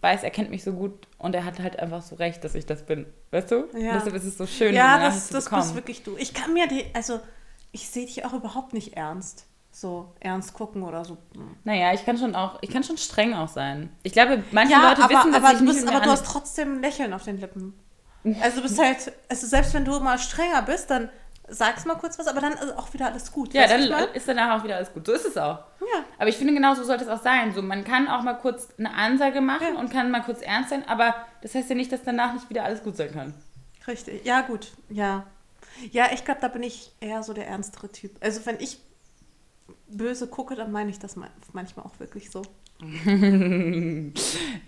weiß, 0.00 0.22
er 0.22 0.30
kennt 0.30 0.50
mich 0.50 0.62
so 0.62 0.72
gut 0.72 1.06
und 1.18 1.34
er 1.34 1.44
hat 1.44 1.58
halt 1.58 1.78
einfach 1.78 2.02
so 2.02 2.16
recht, 2.16 2.44
dass 2.44 2.54
ich 2.54 2.66
das 2.66 2.84
bin. 2.84 3.06
Weißt 3.30 3.50
du? 3.50 3.68
Ja. 3.76 3.94
Deshalb 3.94 4.14
ist 4.14 4.24
es 4.24 4.38
so 4.38 4.46
schön, 4.46 4.74
Ja, 4.74 4.98
das, 5.00 5.28
das 5.28 5.50
bist 5.50 5.74
wirklich 5.74 6.02
du. 6.02 6.16
Ich 6.18 6.34
kann 6.34 6.52
mir 6.52 6.68
die, 6.68 6.84
also 6.94 7.20
ich 7.72 7.88
sehe 7.88 8.06
dich 8.06 8.24
auch 8.24 8.32
überhaupt 8.32 8.72
nicht 8.72 8.96
ernst. 8.96 9.47
So 9.80 10.12
ernst 10.18 10.54
gucken 10.54 10.82
oder 10.82 11.04
so. 11.04 11.18
Hm. 11.34 11.54
Naja, 11.62 11.92
ich 11.92 12.04
kann 12.04 12.18
schon 12.18 12.34
auch, 12.34 12.58
ich 12.62 12.70
kann 12.70 12.82
schon 12.82 12.98
streng 12.98 13.32
auch 13.32 13.46
sein. 13.46 13.90
Ich 14.02 14.12
glaube, 14.12 14.42
manche 14.50 14.74
Leute 14.74 15.04
aber, 15.04 15.14
wissen, 15.14 15.32
dass 15.32 15.44
aber, 15.44 15.52
ich 15.52 15.58
du, 15.60 15.66
bist, 15.66 15.86
aber 15.86 16.00
du 16.00 16.10
hast 16.10 16.26
trotzdem 16.26 16.74
ein 16.74 16.80
Lächeln 16.80 17.12
auf 17.12 17.22
den 17.22 17.38
Lippen. 17.38 17.74
Also 18.40 18.56
du 18.56 18.62
bist 18.62 18.80
halt, 18.80 19.12
also 19.28 19.46
selbst 19.46 19.74
wenn 19.74 19.84
du 19.84 20.00
mal 20.00 20.18
strenger 20.18 20.62
bist, 20.62 20.90
dann 20.90 21.08
sagst 21.46 21.86
mal 21.86 21.94
kurz 21.94 22.18
was, 22.18 22.26
aber 22.26 22.40
dann 22.40 22.54
ist 22.54 22.76
auch 22.76 22.92
wieder 22.92 23.06
alles 23.06 23.30
gut. 23.30 23.54
Ja, 23.54 23.68
dann 23.68 23.82
ist 24.14 24.26
danach 24.26 24.58
auch 24.58 24.64
wieder 24.64 24.74
alles 24.74 24.92
gut. 24.92 25.06
So 25.06 25.12
ist 25.12 25.24
es 25.24 25.36
auch. 25.36 25.58
Ja. 25.80 26.04
Aber 26.18 26.28
ich 26.28 26.36
finde, 26.36 26.52
genau 26.54 26.74
so 26.74 26.82
sollte 26.82 27.04
es 27.04 27.10
auch 27.10 27.22
sein. 27.22 27.54
So, 27.54 27.62
man 27.62 27.84
kann 27.84 28.08
auch 28.08 28.22
mal 28.22 28.34
kurz 28.34 28.68
eine 28.78 28.92
Ansage 28.92 29.40
machen 29.40 29.74
Ja. 29.74 29.80
und 29.80 29.92
kann 29.92 30.10
mal 30.10 30.22
kurz 30.22 30.42
ernst 30.42 30.70
sein, 30.70 30.82
aber 30.88 31.14
das 31.40 31.54
heißt 31.54 31.70
ja 31.70 31.76
nicht, 31.76 31.92
dass 31.92 32.02
danach 32.02 32.34
nicht 32.34 32.50
wieder 32.50 32.64
alles 32.64 32.82
gut 32.82 32.96
sein 32.96 33.12
kann. 33.12 33.32
Richtig. 33.86 34.26
Ja, 34.26 34.40
gut. 34.40 34.72
Ja. 34.90 35.24
Ja, 35.92 36.06
ich 36.12 36.24
glaube, 36.24 36.40
da 36.40 36.48
bin 36.48 36.64
ich 36.64 36.90
eher 37.00 37.22
so 37.22 37.32
der 37.32 37.46
ernstere 37.46 37.90
Typ. 37.92 38.16
Also 38.20 38.44
wenn 38.44 38.58
ich 38.58 38.80
böse 39.88 40.26
gucke, 40.28 40.54
dann 40.54 40.70
meine 40.72 40.90
ich 40.90 40.98
das 40.98 41.16
man- 41.16 41.30
manchmal 41.52 41.86
auch 41.86 41.98
wirklich 42.00 42.30
so. 42.30 42.42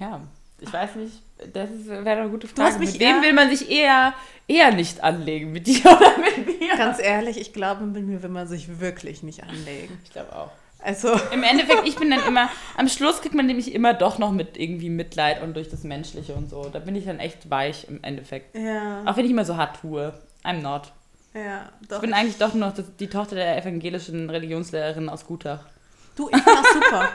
Ja, 0.01 0.21
ich 0.61 0.73
weiß 0.73 0.97
nicht. 0.97 1.23
Das 1.53 1.71
ist- 1.71 1.89
wäre 1.89 2.21
eine 2.21 2.29
gute 2.31 2.47
Frage. 2.49 2.79
mit 2.79 2.99
wem 2.99 3.23
will 3.23 3.33
man 3.33 3.49
sich 3.49 3.71
eher, 3.71 4.13
eher 4.47 4.73
nicht 4.73 5.03
anlegen? 5.03 5.53
Mit 5.53 5.67
dir 5.67 5.81
oder 5.87 6.19
mit 6.19 6.61
mir? 6.61 6.77
Ganz 6.77 6.99
ehrlich, 7.01 7.41
ich 7.41 7.53
glaube, 7.53 7.85
mit 7.85 8.05
mir 8.07 8.23
will 8.23 8.31
man 8.31 8.47
sich 8.47 8.81
wirklich 8.81 9.23
nicht 9.23 9.43
anlegen. 9.43 9.99
Ich 10.05 10.11
glaube 10.13 10.35
auch. 10.35 10.51
Also, 10.83 11.09
Im 11.33 11.43
Endeffekt, 11.43 11.87
ich 11.87 11.97
bin 11.97 12.11
dann 12.11 12.27
immer, 12.27 12.49
am 12.77 12.89
Schluss 12.89 13.21
kriegt 13.21 13.35
man 13.35 13.47
nämlich 13.47 13.75
immer 13.75 13.93
doch 13.95 14.19
noch 14.19 14.33
mit 14.33 14.57
irgendwie 14.59 14.89
Mitleid 14.91 15.43
und 15.43 15.55
durch 15.55 15.69
das 15.69 15.83
Menschliche 15.85 16.35
und 16.35 16.49
so. 16.51 16.65
Da 16.73 16.79
bin 16.79 16.95
ich 16.97 17.05
dann 17.05 17.19
echt 17.19 17.49
weich 17.51 17.87
im 17.89 18.03
Endeffekt. 18.03 18.57
ja, 18.57 19.03
Auch 19.05 19.17
wenn 19.17 19.25
ich 19.27 19.31
immer 19.31 19.45
so 19.45 19.57
hart 19.57 19.81
tue. 19.81 20.13
I'm 20.43 20.63
not. 20.63 20.93
Ja, 21.35 21.71
Ich 21.81 21.89
doch. 21.89 22.01
bin 22.01 22.13
eigentlich 22.15 22.39
doch 22.39 22.55
noch 22.55 22.75
die 22.99 23.09
Tochter 23.09 23.37
der 23.37 23.57
evangelischen 23.63 24.29
Religionslehrerin 24.31 25.09
aus 25.09 25.25
Gutach. 25.27 25.65
Du, 26.17 26.29
ich 26.29 26.37
finde 26.43 26.63
das 26.63 26.73
super. 26.73 27.09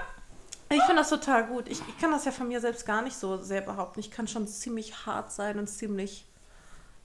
Ich 0.70 0.82
finde 0.84 0.96
das 1.02 1.10
total 1.10 1.46
gut. 1.48 1.68
Ich, 1.68 1.80
ich 1.88 1.98
kann 2.00 2.12
das 2.12 2.26
ja 2.26 2.32
von 2.32 2.48
mir 2.48 2.60
selbst 2.60 2.86
gar 2.86 3.02
nicht 3.04 3.16
so 3.16 3.38
sehr 3.42 3.62
behaupten. 3.62 4.00
Ich 4.00 4.10
kann 4.12 4.28
schon 4.28 4.48
ziemlich 4.48 5.06
hart 5.06 5.32
sein 5.32 5.60
und 5.60 5.68
ziemlich 5.68 6.26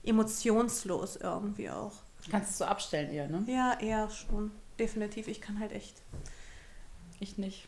emotionslos 0.03 1.17
irgendwie 1.17 1.69
auch. 1.69 1.93
Kannst 2.29 2.51
du 2.51 2.63
so 2.63 2.65
abstellen 2.65 3.11
eher, 3.11 3.27
ne? 3.27 3.43
Ja, 3.47 3.77
eher 3.79 4.09
schon. 4.09 4.51
Definitiv. 4.79 5.27
Ich 5.27 5.41
kann 5.41 5.59
halt 5.59 5.71
echt, 5.73 5.95
Ich 7.19 7.37
nicht. 7.37 7.67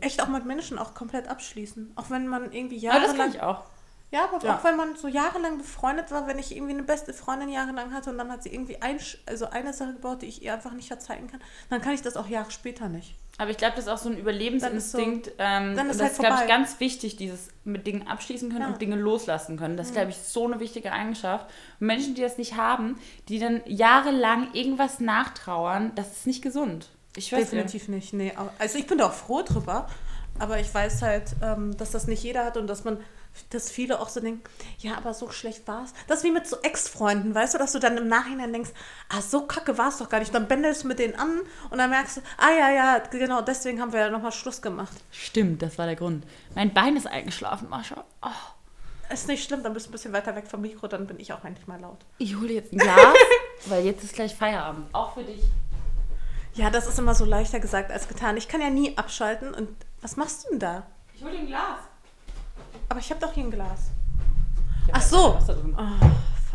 echt 0.00 0.22
auch 0.22 0.28
mit 0.28 0.46
Menschen 0.46 0.78
auch 0.78 0.94
komplett 0.94 1.28
abschließen. 1.28 1.92
Auch 1.96 2.08
wenn 2.10 2.26
man 2.26 2.52
irgendwie 2.52 2.88
Aber 2.88 3.00
das 3.00 3.08
kann 3.08 3.16
jahrelang, 3.18 3.34
ich 3.36 3.42
auch. 3.42 3.64
Ja, 4.10 4.24
aber 4.32 4.44
Ja. 4.44 4.56
auch 4.56 4.64
wenn 4.64 4.76
man 4.76 4.94
so 4.96 5.08
jahrelang 5.08 5.58
befreundet 5.58 6.10
war, 6.10 6.26
wenn 6.26 6.38
ich 6.38 6.54
irgendwie 6.54 6.72
eine 6.74 6.82
beste 6.84 7.12
Freundin 7.12 7.48
jahrelang 7.48 7.92
hatte 7.92 8.10
und 8.10 8.18
dann 8.18 8.30
hat 8.30 8.42
sie 8.42 8.52
irgendwie 8.54 8.80
ein, 8.80 8.98
also 9.26 9.50
eine 9.50 9.72
Sache 9.72 9.94
gebaut, 9.94 10.22
die 10.22 10.26
ich 10.26 10.42
ihr 10.42 10.54
einfach 10.54 10.72
nicht 10.72 10.88
verzeihen 10.88 11.26
kann, 11.30 11.40
dann 11.70 11.80
kann 11.82 11.92
ich 11.94 12.02
das 12.02 12.16
auch 12.16 12.28
Jahre 12.28 12.50
später 12.50 12.88
nicht. 12.88 13.14
Aber 13.38 13.50
ich 13.50 13.56
glaube, 13.56 13.74
das 13.74 13.86
ist 13.86 13.90
auch 13.90 13.98
so 13.98 14.08
ein 14.10 14.16
Überlebensinstinkt. 14.16 15.32
ähm, 15.38 15.74
dann 15.74 15.90
ist 15.90 15.98
das 15.98 16.02
halt 16.02 16.12
ist, 16.12 16.18
glaube 16.20 16.36
ich, 16.42 16.46
ganz 16.48 16.78
wichtig, 16.78 17.16
dieses 17.16 17.48
mit 17.64 17.84
Dingen 17.86 18.06
abschließen 18.06 18.48
können 18.50 18.62
Ja. 18.62 18.68
und 18.68 18.80
Dinge 18.80 18.94
loslassen 18.94 19.56
können. 19.56 19.76
Das 19.76 19.88
ist, 19.88 19.94
glaube 19.94 20.10
ich, 20.10 20.18
so 20.18 20.46
eine 20.46 20.60
wichtige 20.60 20.92
Eigenschaft. 20.92 21.46
Und 21.80 21.88
Menschen, 21.88 22.14
die 22.14 22.22
das 22.22 22.38
nicht 22.38 22.56
haben, 22.56 22.96
die 23.28 23.40
dann 23.40 23.60
jahrelang 23.66 24.52
irgendwas 24.52 25.00
nachtrauern, 25.00 25.92
das 25.96 26.12
ist 26.12 26.26
nicht 26.28 26.42
gesund. 26.42 26.90
Ich 27.16 27.32
weiß 27.32 27.50
Definitiv 27.50 27.88
nicht. 27.88 28.12
Nee, 28.12 28.32
also 28.58 28.78
ich 28.78 28.86
bin 28.86 28.98
da 28.98 29.06
auch 29.06 29.12
froh 29.12 29.42
drüber, 29.42 29.88
aber 30.38 30.60
ich 30.60 30.72
weiß 30.72 31.02
halt, 31.02 31.34
ähm, 31.42 31.76
dass 31.76 31.90
das 31.90 32.06
nicht 32.06 32.22
jeder 32.22 32.44
hat 32.44 32.56
und 32.56 32.66
dass 32.68 32.84
man, 32.84 32.98
dass 33.50 33.70
viele 33.70 34.00
auch 34.00 34.08
so 34.08 34.20
denken, 34.20 34.42
ja, 34.78 34.96
aber 34.96 35.14
so 35.14 35.30
schlecht 35.30 35.66
war 35.68 35.84
es. 35.84 35.92
Das 36.06 36.18
ist 36.18 36.24
wie 36.24 36.30
mit 36.30 36.46
so 36.46 36.56
Ex-Freunden, 36.62 37.34
weißt 37.34 37.54
du, 37.54 37.58
dass 37.58 37.72
du 37.72 37.78
dann 37.78 37.96
im 37.96 38.08
Nachhinein 38.08 38.52
denkst, 38.52 38.70
ah, 39.08 39.20
so 39.20 39.46
kacke 39.46 39.76
war 39.78 39.88
es 39.88 39.98
doch 39.98 40.08
gar 40.08 40.18
nicht. 40.20 40.34
Dann 40.34 40.48
bändelst 40.48 40.84
du 40.84 40.88
mit 40.88 40.98
denen 40.98 41.14
an 41.16 41.40
und 41.70 41.78
dann 41.78 41.90
merkst 41.90 42.18
du, 42.18 42.20
ah 42.38 42.50
ja, 42.50 42.70
ja, 42.70 42.98
genau, 42.98 43.40
deswegen 43.42 43.80
haben 43.80 43.92
wir 43.92 44.00
ja 44.00 44.10
nochmal 44.10 44.32
Schluss 44.32 44.62
gemacht. 44.62 44.94
Stimmt, 45.10 45.62
das 45.62 45.78
war 45.78 45.86
der 45.86 45.96
Grund. 45.96 46.24
Mein 46.54 46.72
Bein 46.74 46.96
ist 46.96 47.06
eingeschlafen, 47.06 47.68
Mascha. 47.68 48.04
Oh, 48.22 48.28
Ist 49.12 49.28
nicht 49.28 49.44
schlimm, 49.44 49.62
dann 49.62 49.74
bist 49.74 49.86
du 49.86 49.90
ein 49.90 49.92
bisschen 49.92 50.12
weiter 50.12 50.34
weg 50.36 50.46
vom 50.48 50.60
Mikro, 50.60 50.86
dann 50.86 51.06
bin 51.06 51.18
ich 51.20 51.32
auch 51.32 51.44
endlich 51.44 51.66
mal 51.66 51.80
laut. 51.80 51.98
ich 52.18 52.36
hole 52.36 52.52
jetzt 52.52 52.72
ein 52.72 52.78
Glas, 52.78 53.14
weil 53.66 53.84
jetzt 53.84 54.02
ist 54.04 54.14
gleich 54.14 54.34
Feierabend. 54.34 54.92
Auch 54.94 55.14
für 55.14 55.22
dich. 55.24 55.42
Ja, 56.54 56.70
das 56.70 56.86
ist 56.86 56.98
immer 57.00 57.14
so 57.16 57.24
leichter 57.24 57.58
gesagt 57.58 57.90
als 57.90 58.06
getan. 58.06 58.36
Ich 58.36 58.46
kann 58.46 58.60
ja 58.60 58.70
nie 58.70 58.96
abschalten 58.96 59.52
und 59.54 59.68
was 60.00 60.16
machst 60.16 60.44
du 60.44 60.50
denn 60.50 60.60
da? 60.60 60.86
Ich 61.14 61.22
hole 61.22 61.32
dir 61.32 61.38
ein 61.40 61.46
Glas. 61.48 61.78
Aber 62.88 63.00
ich 63.00 63.10
habe 63.10 63.20
doch 63.20 63.32
hier 63.32 63.44
ein 63.44 63.50
Glas. 63.50 63.90
Ach 64.92 65.02
so. 65.02 65.38
Oh, 65.76 66.06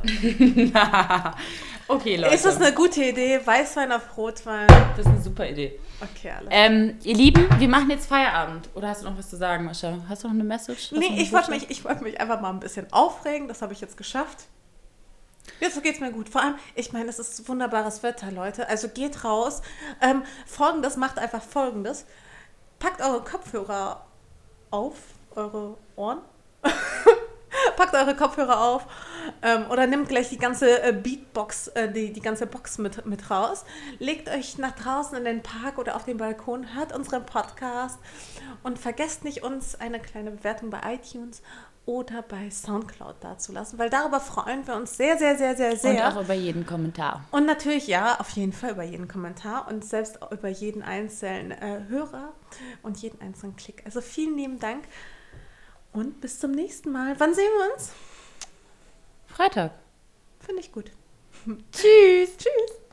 okay, 1.93 2.15
Leute. 2.15 2.34
Ist 2.34 2.45
das 2.45 2.57
eine 2.57 2.73
gute 2.73 3.03
Idee? 3.03 3.39
Weißwein 3.43 3.91
auf 3.91 4.15
Rotwein? 4.17 4.67
das 4.67 4.99
ist 4.99 5.07
eine 5.07 5.21
super 5.21 5.49
Idee. 5.49 5.80
Okay, 6.01 6.32
alles. 6.32 6.47
Ähm, 6.51 6.97
ihr 7.03 7.15
Lieben, 7.15 7.47
wir 7.59 7.67
machen 7.67 7.89
jetzt 7.89 8.07
Feierabend. 8.07 8.69
Oder 8.75 8.89
hast 8.89 9.01
du 9.01 9.09
noch 9.09 9.17
was 9.17 9.30
zu 9.30 9.36
sagen, 9.36 9.65
Mascha? 9.65 9.97
Hast 10.07 10.23
du 10.23 10.27
noch 10.27 10.36
eine 10.36 10.43
Message? 10.43 10.91
Hast 10.91 10.99
nee, 10.99 11.21
ich 11.21 11.34
wollte 11.34 11.51
mich, 11.51 11.69
ich 11.69 11.84
mich 11.84 12.19
einfach 12.19 12.39
mal 12.39 12.51
ein 12.51 12.59
bisschen 12.59 12.91
aufregen. 12.93 13.47
Das 13.47 13.61
habe 13.61 13.73
ich 13.73 13.82
jetzt 13.82 13.97
geschafft. 13.97 14.47
Jetzt 15.59 15.82
geht's 15.84 15.99
mir 15.99 16.11
gut. 16.11 16.30
Vor 16.30 16.41
allem, 16.41 16.55
ich 16.75 16.93
meine, 16.93 17.09
es 17.09 17.19
ist 17.19 17.47
wunderbares 17.49 18.03
Wetter, 18.03 18.32
Leute. 18.32 18.69
Also 18.69 18.88
geht 18.89 19.23
raus. 19.23 19.61
Ähm, 20.01 20.23
Folgendes 20.45 20.95
macht 20.95 21.17
einfach 21.17 21.41
Folgendes. 21.41 22.05
Packt 22.77 23.01
eure 23.01 23.21
Kopfhörer 23.21 24.05
auf, 24.71 24.95
eure 25.39 25.77
Ohren. 25.95 26.19
Packt 27.75 27.93
eure 27.95 28.15
Kopfhörer 28.15 28.61
auf 28.61 28.85
ähm, 29.41 29.65
oder 29.69 29.87
nimmt 29.87 30.09
gleich 30.09 30.29
die 30.29 30.37
ganze 30.37 30.81
äh, 30.83 30.91
Beatbox, 30.91 31.69
äh, 31.69 31.91
die, 31.91 32.11
die 32.11 32.21
ganze 32.21 32.45
Box 32.45 32.77
mit, 32.77 33.05
mit 33.05 33.29
raus. 33.31 33.65
Legt 33.99 34.29
euch 34.29 34.57
nach 34.57 34.73
draußen 34.73 35.17
in 35.17 35.25
den 35.25 35.41
Park 35.41 35.77
oder 35.77 35.95
auf 35.95 36.05
den 36.05 36.17
Balkon, 36.17 36.75
hört 36.75 36.93
unseren 36.93 37.25
Podcast 37.25 37.99
und 38.63 38.77
vergesst 38.79 39.23
nicht, 39.23 39.43
uns 39.43 39.79
eine 39.79 39.99
kleine 39.99 40.31
Bewertung 40.31 40.69
bei 40.69 40.79
iTunes 40.93 41.41
oder 41.85 42.21
bei 42.21 42.51
Soundcloud 42.51 43.15
dazulassen, 43.21 43.79
weil 43.79 43.89
darüber 43.89 44.19
freuen 44.19 44.67
wir 44.67 44.75
uns 44.75 44.95
sehr, 44.95 45.17
sehr, 45.17 45.37
sehr, 45.37 45.55
sehr, 45.55 45.75
sehr. 45.75 46.05
Und 46.05 46.17
auch 46.17 46.21
über 46.21 46.35
jeden 46.35 46.65
Kommentar. 46.65 47.25
Und 47.31 47.47
natürlich, 47.47 47.87
ja, 47.87 48.19
auf 48.19 48.29
jeden 48.31 48.53
Fall 48.53 48.71
über 48.71 48.83
jeden 48.83 49.07
Kommentar 49.07 49.67
und 49.67 49.83
selbst 49.83 50.19
über 50.29 50.49
jeden 50.49 50.83
einzelnen 50.83 51.49
äh, 51.49 51.81
Hörer 51.89 52.33
und 52.83 52.97
jeden 52.97 53.19
einzelnen 53.21 53.55
Klick. 53.55 53.81
Also 53.85 54.01
vielen 54.01 54.37
lieben 54.37 54.59
Dank 54.59 54.83
und 55.93 56.21
bis 56.21 56.39
zum 56.39 56.51
nächsten 56.51 56.91
Mal. 56.91 57.19
Wann 57.19 57.33
sehen 57.33 57.51
wir 57.57 57.73
uns? 57.73 57.91
Freitag. 59.27 59.71
Finde 60.39 60.61
ich 60.61 60.71
gut. 60.71 60.91
Tschüss. 61.71 62.37
Tschüss. 62.37 62.88